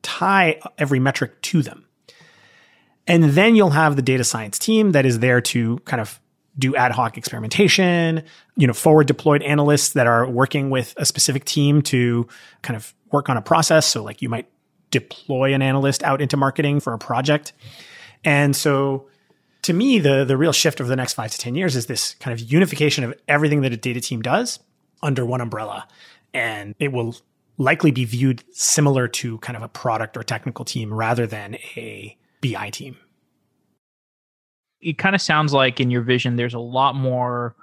tie 0.01 0.59
every 0.77 0.97
metric 0.97 1.41
to 1.41 1.61
them. 1.61 1.85
And 3.05 3.25
then 3.25 3.57
you'll 3.57 3.71
have 3.71 3.97
the 3.97 4.01
data 4.01 4.23
science 4.23 4.57
team 4.57 4.93
that 4.93 5.05
is 5.05 5.19
there 5.19 5.41
to 5.41 5.79
kind 5.79 5.99
of 5.99 6.21
do 6.57 6.73
ad 6.73 6.93
hoc 6.93 7.17
experimentation, 7.17 8.23
you 8.55 8.65
know, 8.65 8.73
forward 8.73 9.07
deployed 9.07 9.43
analysts 9.43 9.89
that 9.89 10.07
are 10.07 10.25
working 10.25 10.69
with 10.69 10.93
a 10.95 11.05
specific 11.05 11.43
team 11.43 11.81
to 11.81 12.29
kind 12.61 12.77
of 12.77 12.93
work 13.11 13.27
on 13.27 13.35
a 13.35 13.41
process. 13.41 13.85
So 13.85 14.03
like 14.03 14.21
you 14.21 14.29
might 14.29 14.47
deploy 14.89 15.53
an 15.53 15.61
analyst 15.61 16.01
out 16.03 16.21
into 16.21 16.37
marketing 16.37 16.79
for 16.79 16.93
a 16.93 16.97
project. 16.97 17.51
And 18.23 18.55
so 18.55 19.09
to 19.63 19.73
me, 19.73 19.99
the, 19.99 20.25
the 20.25 20.37
real 20.37 20.51
shift 20.51 20.81
over 20.81 20.89
the 20.89 20.95
next 20.95 21.13
five 21.13 21.31
to 21.31 21.37
10 21.37 21.55
years 21.55 21.75
is 21.75 21.85
this 21.85 22.15
kind 22.15 22.33
of 22.33 22.51
unification 22.51 23.03
of 23.03 23.13
everything 23.27 23.61
that 23.61 23.71
a 23.71 23.77
data 23.77 24.01
team 24.01 24.21
does 24.21 24.59
under 25.03 25.25
one 25.25 25.41
umbrella. 25.41 25.87
And 26.33 26.75
it 26.79 26.91
will 26.91 27.15
likely 27.57 27.91
be 27.91 28.05
viewed 28.05 28.43
similar 28.51 29.07
to 29.07 29.37
kind 29.39 29.55
of 29.55 29.63
a 29.63 29.67
product 29.67 30.17
or 30.17 30.23
technical 30.23 30.65
team 30.65 30.93
rather 30.93 31.27
than 31.27 31.55
a 31.75 32.17
BI 32.41 32.69
team. 32.71 32.97
It 34.79 34.97
kind 34.97 35.13
of 35.13 35.21
sounds 35.21 35.53
like 35.53 35.79
in 35.79 35.91
your 35.91 36.01
vision, 36.01 36.37
there's 36.37 36.55
a 36.55 36.59
lot 36.59 36.95
more 36.95 37.55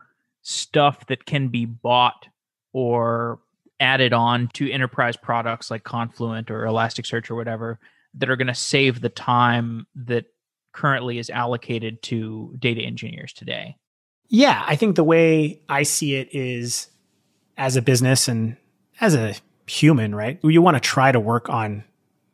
stuff 0.42 1.06
that 1.06 1.26
can 1.26 1.48
be 1.48 1.64
bought 1.64 2.28
or 2.72 3.40
added 3.80 4.12
on 4.12 4.48
to 4.48 4.70
enterprise 4.70 5.16
products 5.16 5.70
like 5.70 5.82
Confluent 5.82 6.50
or 6.50 6.62
Elasticsearch 6.62 7.30
or 7.30 7.34
whatever 7.34 7.80
that 8.14 8.30
are 8.30 8.36
going 8.36 8.46
to 8.46 8.54
save 8.54 9.00
the 9.00 9.08
time 9.08 9.86
that 9.94 10.26
currently 10.78 11.18
is 11.18 11.28
allocated 11.28 12.00
to 12.04 12.54
data 12.56 12.80
engineers 12.80 13.32
today? 13.32 13.76
Yeah, 14.28 14.62
I 14.64 14.76
think 14.76 14.94
the 14.94 15.02
way 15.02 15.60
I 15.68 15.82
see 15.82 16.14
it 16.14 16.28
is 16.32 16.88
as 17.56 17.74
a 17.74 17.82
business 17.82 18.28
and 18.28 18.56
as 19.00 19.16
a 19.16 19.34
human, 19.66 20.14
right? 20.14 20.38
You 20.44 20.62
want 20.62 20.76
to 20.76 20.80
try 20.80 21.10
to 21.10 21.18
work 21.18 21.48
on 21.48 21.82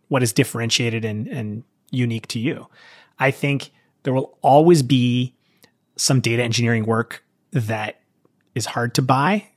what 0.08 0.22
is 0.22 0.34
differentiated 0.34 1.06
and, 1.06 1.26
and 1.26 1.64
unique 1.90 2.26
to 2.28 2.38
you. 2.38 2.68
I 3.18 3.30
think 3.30 3.70
there 4.02 4.12
will 4.12 4.36
always 4.42 4.82
be 4.82 5.34
some 5.96 6.20
data 6.20 6.42
engineering 6.42 6.84
work 6.84 7.24
that 7.52 8.00
is 8.54 8.66
hard 8.66 8.94
to 8.96 9.02
buy. 9.02 9.48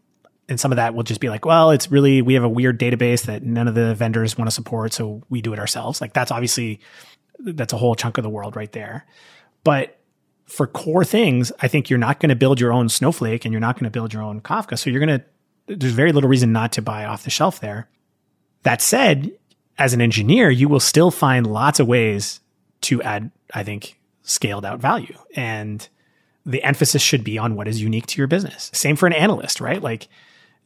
And 0.48 0.58
some 0.58 0.72
of 0.72 0.78
that 0.78 0.96
will 0.96 1.04
just 1.04 1.20
be 1.20 1.28
like, 1.28 1.44
well, 1.44 1.72
it's 1.72 1.92
really, 1.92 2.22
we 2.22 2.36
have 2.36 2.46
a 2.46 2.50
weird 2.50 2.80
database 2.80 3.26
that 3.26 3.44
none 3.44 3.68
of 3.68 3.76
the 3.76 3.94
vendors 3.96 4.38
want 4.38 4.50
to 4.50 4.54
support. 4.54 4.94
So 4.94 5.24
we 5.30 5.42
do 5.42 5.52
it 5.52 5.60
ourselves. 5.60 6.00
Like 6.00 6.14
that's 6.14 6.32
obviously 6.32 6.80
that's 7.40 7.74
a 7.74 7.78
whole 7.78 7.96
chunk 7.96 8.18
of 8.18 8.24
the 8.24 8.30
world 8.30 8.56
right 8.56 8.72
there. 8.72 9.06
But 9.64 10.00
for 10.46 10.66
core 10.66 11.04
things, 11.04 11.52
I 11.60 11.68
think 11.68 11.90
you're 11.90 12.00
not 12.00 12.20
going 12.20 12.30
to 12.30 12.36
build 12.36 12.60
your 12.60 12.72
own 12.72 12.90
Snowflake 12.90 13.46
and 13.46 13.52
you're 13.52 13.60
not 13.60 13.76
going 13.76 13.86
to 13.86 13.92
build 13.92 14.14
your 14.14 14.24
own 14.24 14.42
Kafka. 14.42 14.78
So 14.78 14.90
you're 14.90 15.06
going 15.06 15.20
to, 15.20 15.76
there's 15.76 15.94
very 15.94 16.14
little 16.14 16.30
reason 16.30 16.52
not 16.52 16.72
to 16.74 16.82
buy 16.82 17.06
off 17.06 17.24
the 17.24 17.30
shelf 17.30 17.60
there. 17.60 17.90
That 18.64 18.82
said, 18.82 19.32
as 19.78 19.94
an 19.94 20.02
engineer, 20.02 20.50
you 20.50 20.70
will 20.70 20.80
still 20.80 21.12
find 21.12 21.46
lots 21.46 21.80
of 21.80 21.88
ways 21.88 22.40
to 22.82 23.02
add, 23.02 23.32
I 23.54 23.64
think, 23.64 24.00
scaled 24.24 24.66
out 24.66 24.80
value. 24.80 25.18
And 25.36 25.88
the 26.46 26.64
emphasis 26.64 27.02
should 27.02 27.24
be 27.24 27.38
on 27.38 27.56
what 27.56 27.68
is 27.68 27.82
unique 27.82 28.08
to 28.08 28.18
your 28.18 28.28
business. 28.28 28.72
Same 28.74 28.96
for 28.96 29.06
an 29.06 29.14
analyst, 29.14 29.60
right? 29.60 29.82
Like 29.82 30.08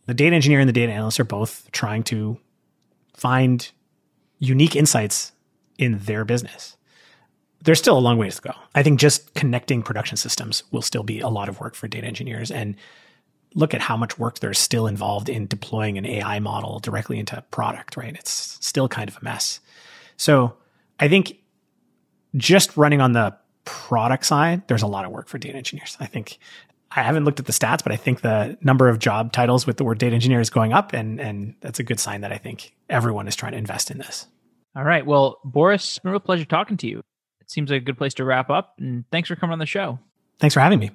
the 0.05 0.13
data 0.13 0.35
engineer 0.35 0.59
and 0.59 0.69
the 0.69 0.73
data 0.73 0.91
analyst 0.91 1.19
are 1.19 1.25
both 1.25 1.69
trying 1.71 2.03
to 2.03 2.37
find 3.15 3.71
unique 4.37 4.75
insights 4.75 5.31
in 5.81 5.97
their 5.99 6.23
business. 6.23 6.77
There's 7.63 7.79
still 7.79 7.97
a 7.97 7.99
long 7.99 8.17
ways 8.17 8.37
to 8.37 8.41
go. 8.41 8.53
I 8.73 8.83
think 8.83 8.99
just 8.99 9.33
connecting 9.33 9.83
production 9.83 10.17
systems 10.17 10.63
will 10.71 10.81
still 10.81 11.03
be 11.03 11.19
a 11.19 11.27
lot 11.27 11.49
of 11.49 11.59
work 11.59 11.75
for 11.75 11.87
data 11.87 12.07
engineers. 12.07 12.51
And 12.51 12.75
look 13.53 13.73
at 13.73 13.81
how 13.81 13.97
much 13.97 14.17
work 14.17 14.39
there's 14.39 14.57
still 14.57 14.87
involved 14.87 15.29
in 15.29 15.45
deploying 15.45 15.97
an 15.97 16.05
AI 16.05 16.39
model 16.39 16.79
directly 16.79 17.19
into 17.19 17.43
product, 17.51 17.97
right? 17.97 18.15
It's 18.15 18.57
still 18.61 18.87
kind 18.87 19.09
of 19.09 19.17
a 19.17 19.23
mess. 19.23 19.59
So 20.17 20.55
I 20.99 21.07
think 21.07 21.37
just 22.35 22.77
running 22.77 23.01
on 23.01 23.11
the 23.11 23.35
product 23.65 24.25
side, 24.25 24.67
there's 24.67 24.83
a 24.83 24.87
lot 24.87 25.05
of 25.05 25.11
work 25.11 25.27
for 25.27 25.37
data 25.37 25.57
engineers. 25.57 25.97
I 25.99 26.05
think 26.05 26.39
I 26.91 27.03
haven't 27.03 27.25
looked 27.25 27.39
at 27.39 27.45
the 27.45 27.53
stats, 27.53 27.83
but 27.83 27.91
I 27.91 27.95
think 27.95 28.21
the 28.21 28.57
number 28.61 28.89
of 28.89 28.99
job 28.99 29.31
titles 29.31 29.65
with 29.65 29.77
the 29.77 29.83
word 29.83 29.97
data 29.97 30.13
engineer 30.13 30.41
is 30.41 30.49
going 30.49 30.73
up, 30.73 30.93
and 30.93 31.19
and 31.19 31.55
that's 31.61 31.79
a 31.79 31.83
good 31.83 31.99
sign 31.99 32.21
that 32.21 32.31
I 32.31 32.37
think 32.37 32.73
everyone 32.89 33.27
is 33.27 33.35
trying 33.35 33.53
to 33.53 33.57
invest 33.57 33.91
in 33.91 33.97
this. 33.97 34.27
All 34.75 34.83
right. 34.83 35.05
Well, 35.05 35.39
Boris, 35.43 35.83
it's 35.83 35.99
been 35.99 36.09
a 36.09 36.13
real 36.13 36.19
pleasure 36.19 36.45
talking 36.45 36.77
to 36.77 36.87
you. 36.87 36.99
It 37.41 37.51
seems 37.51 37.69
like 37.69 37.81
a 37.81 37.85
good 37.85 37.97
place 37.97 38.13
to 38.15 38.23
wrap 38.25 38.49
up, 38.49 38.75
and 38.79 39.03
thanks 39.11 39.27
for 39.27 39.35
coming 39.35 39.53
on 39.53 39.59
the 39.59 39.65
show. 39.65 39.99
Thanks 40.39 40.53
for 40.53 40.61
having 40.61 40.79
me. 40.79 40.91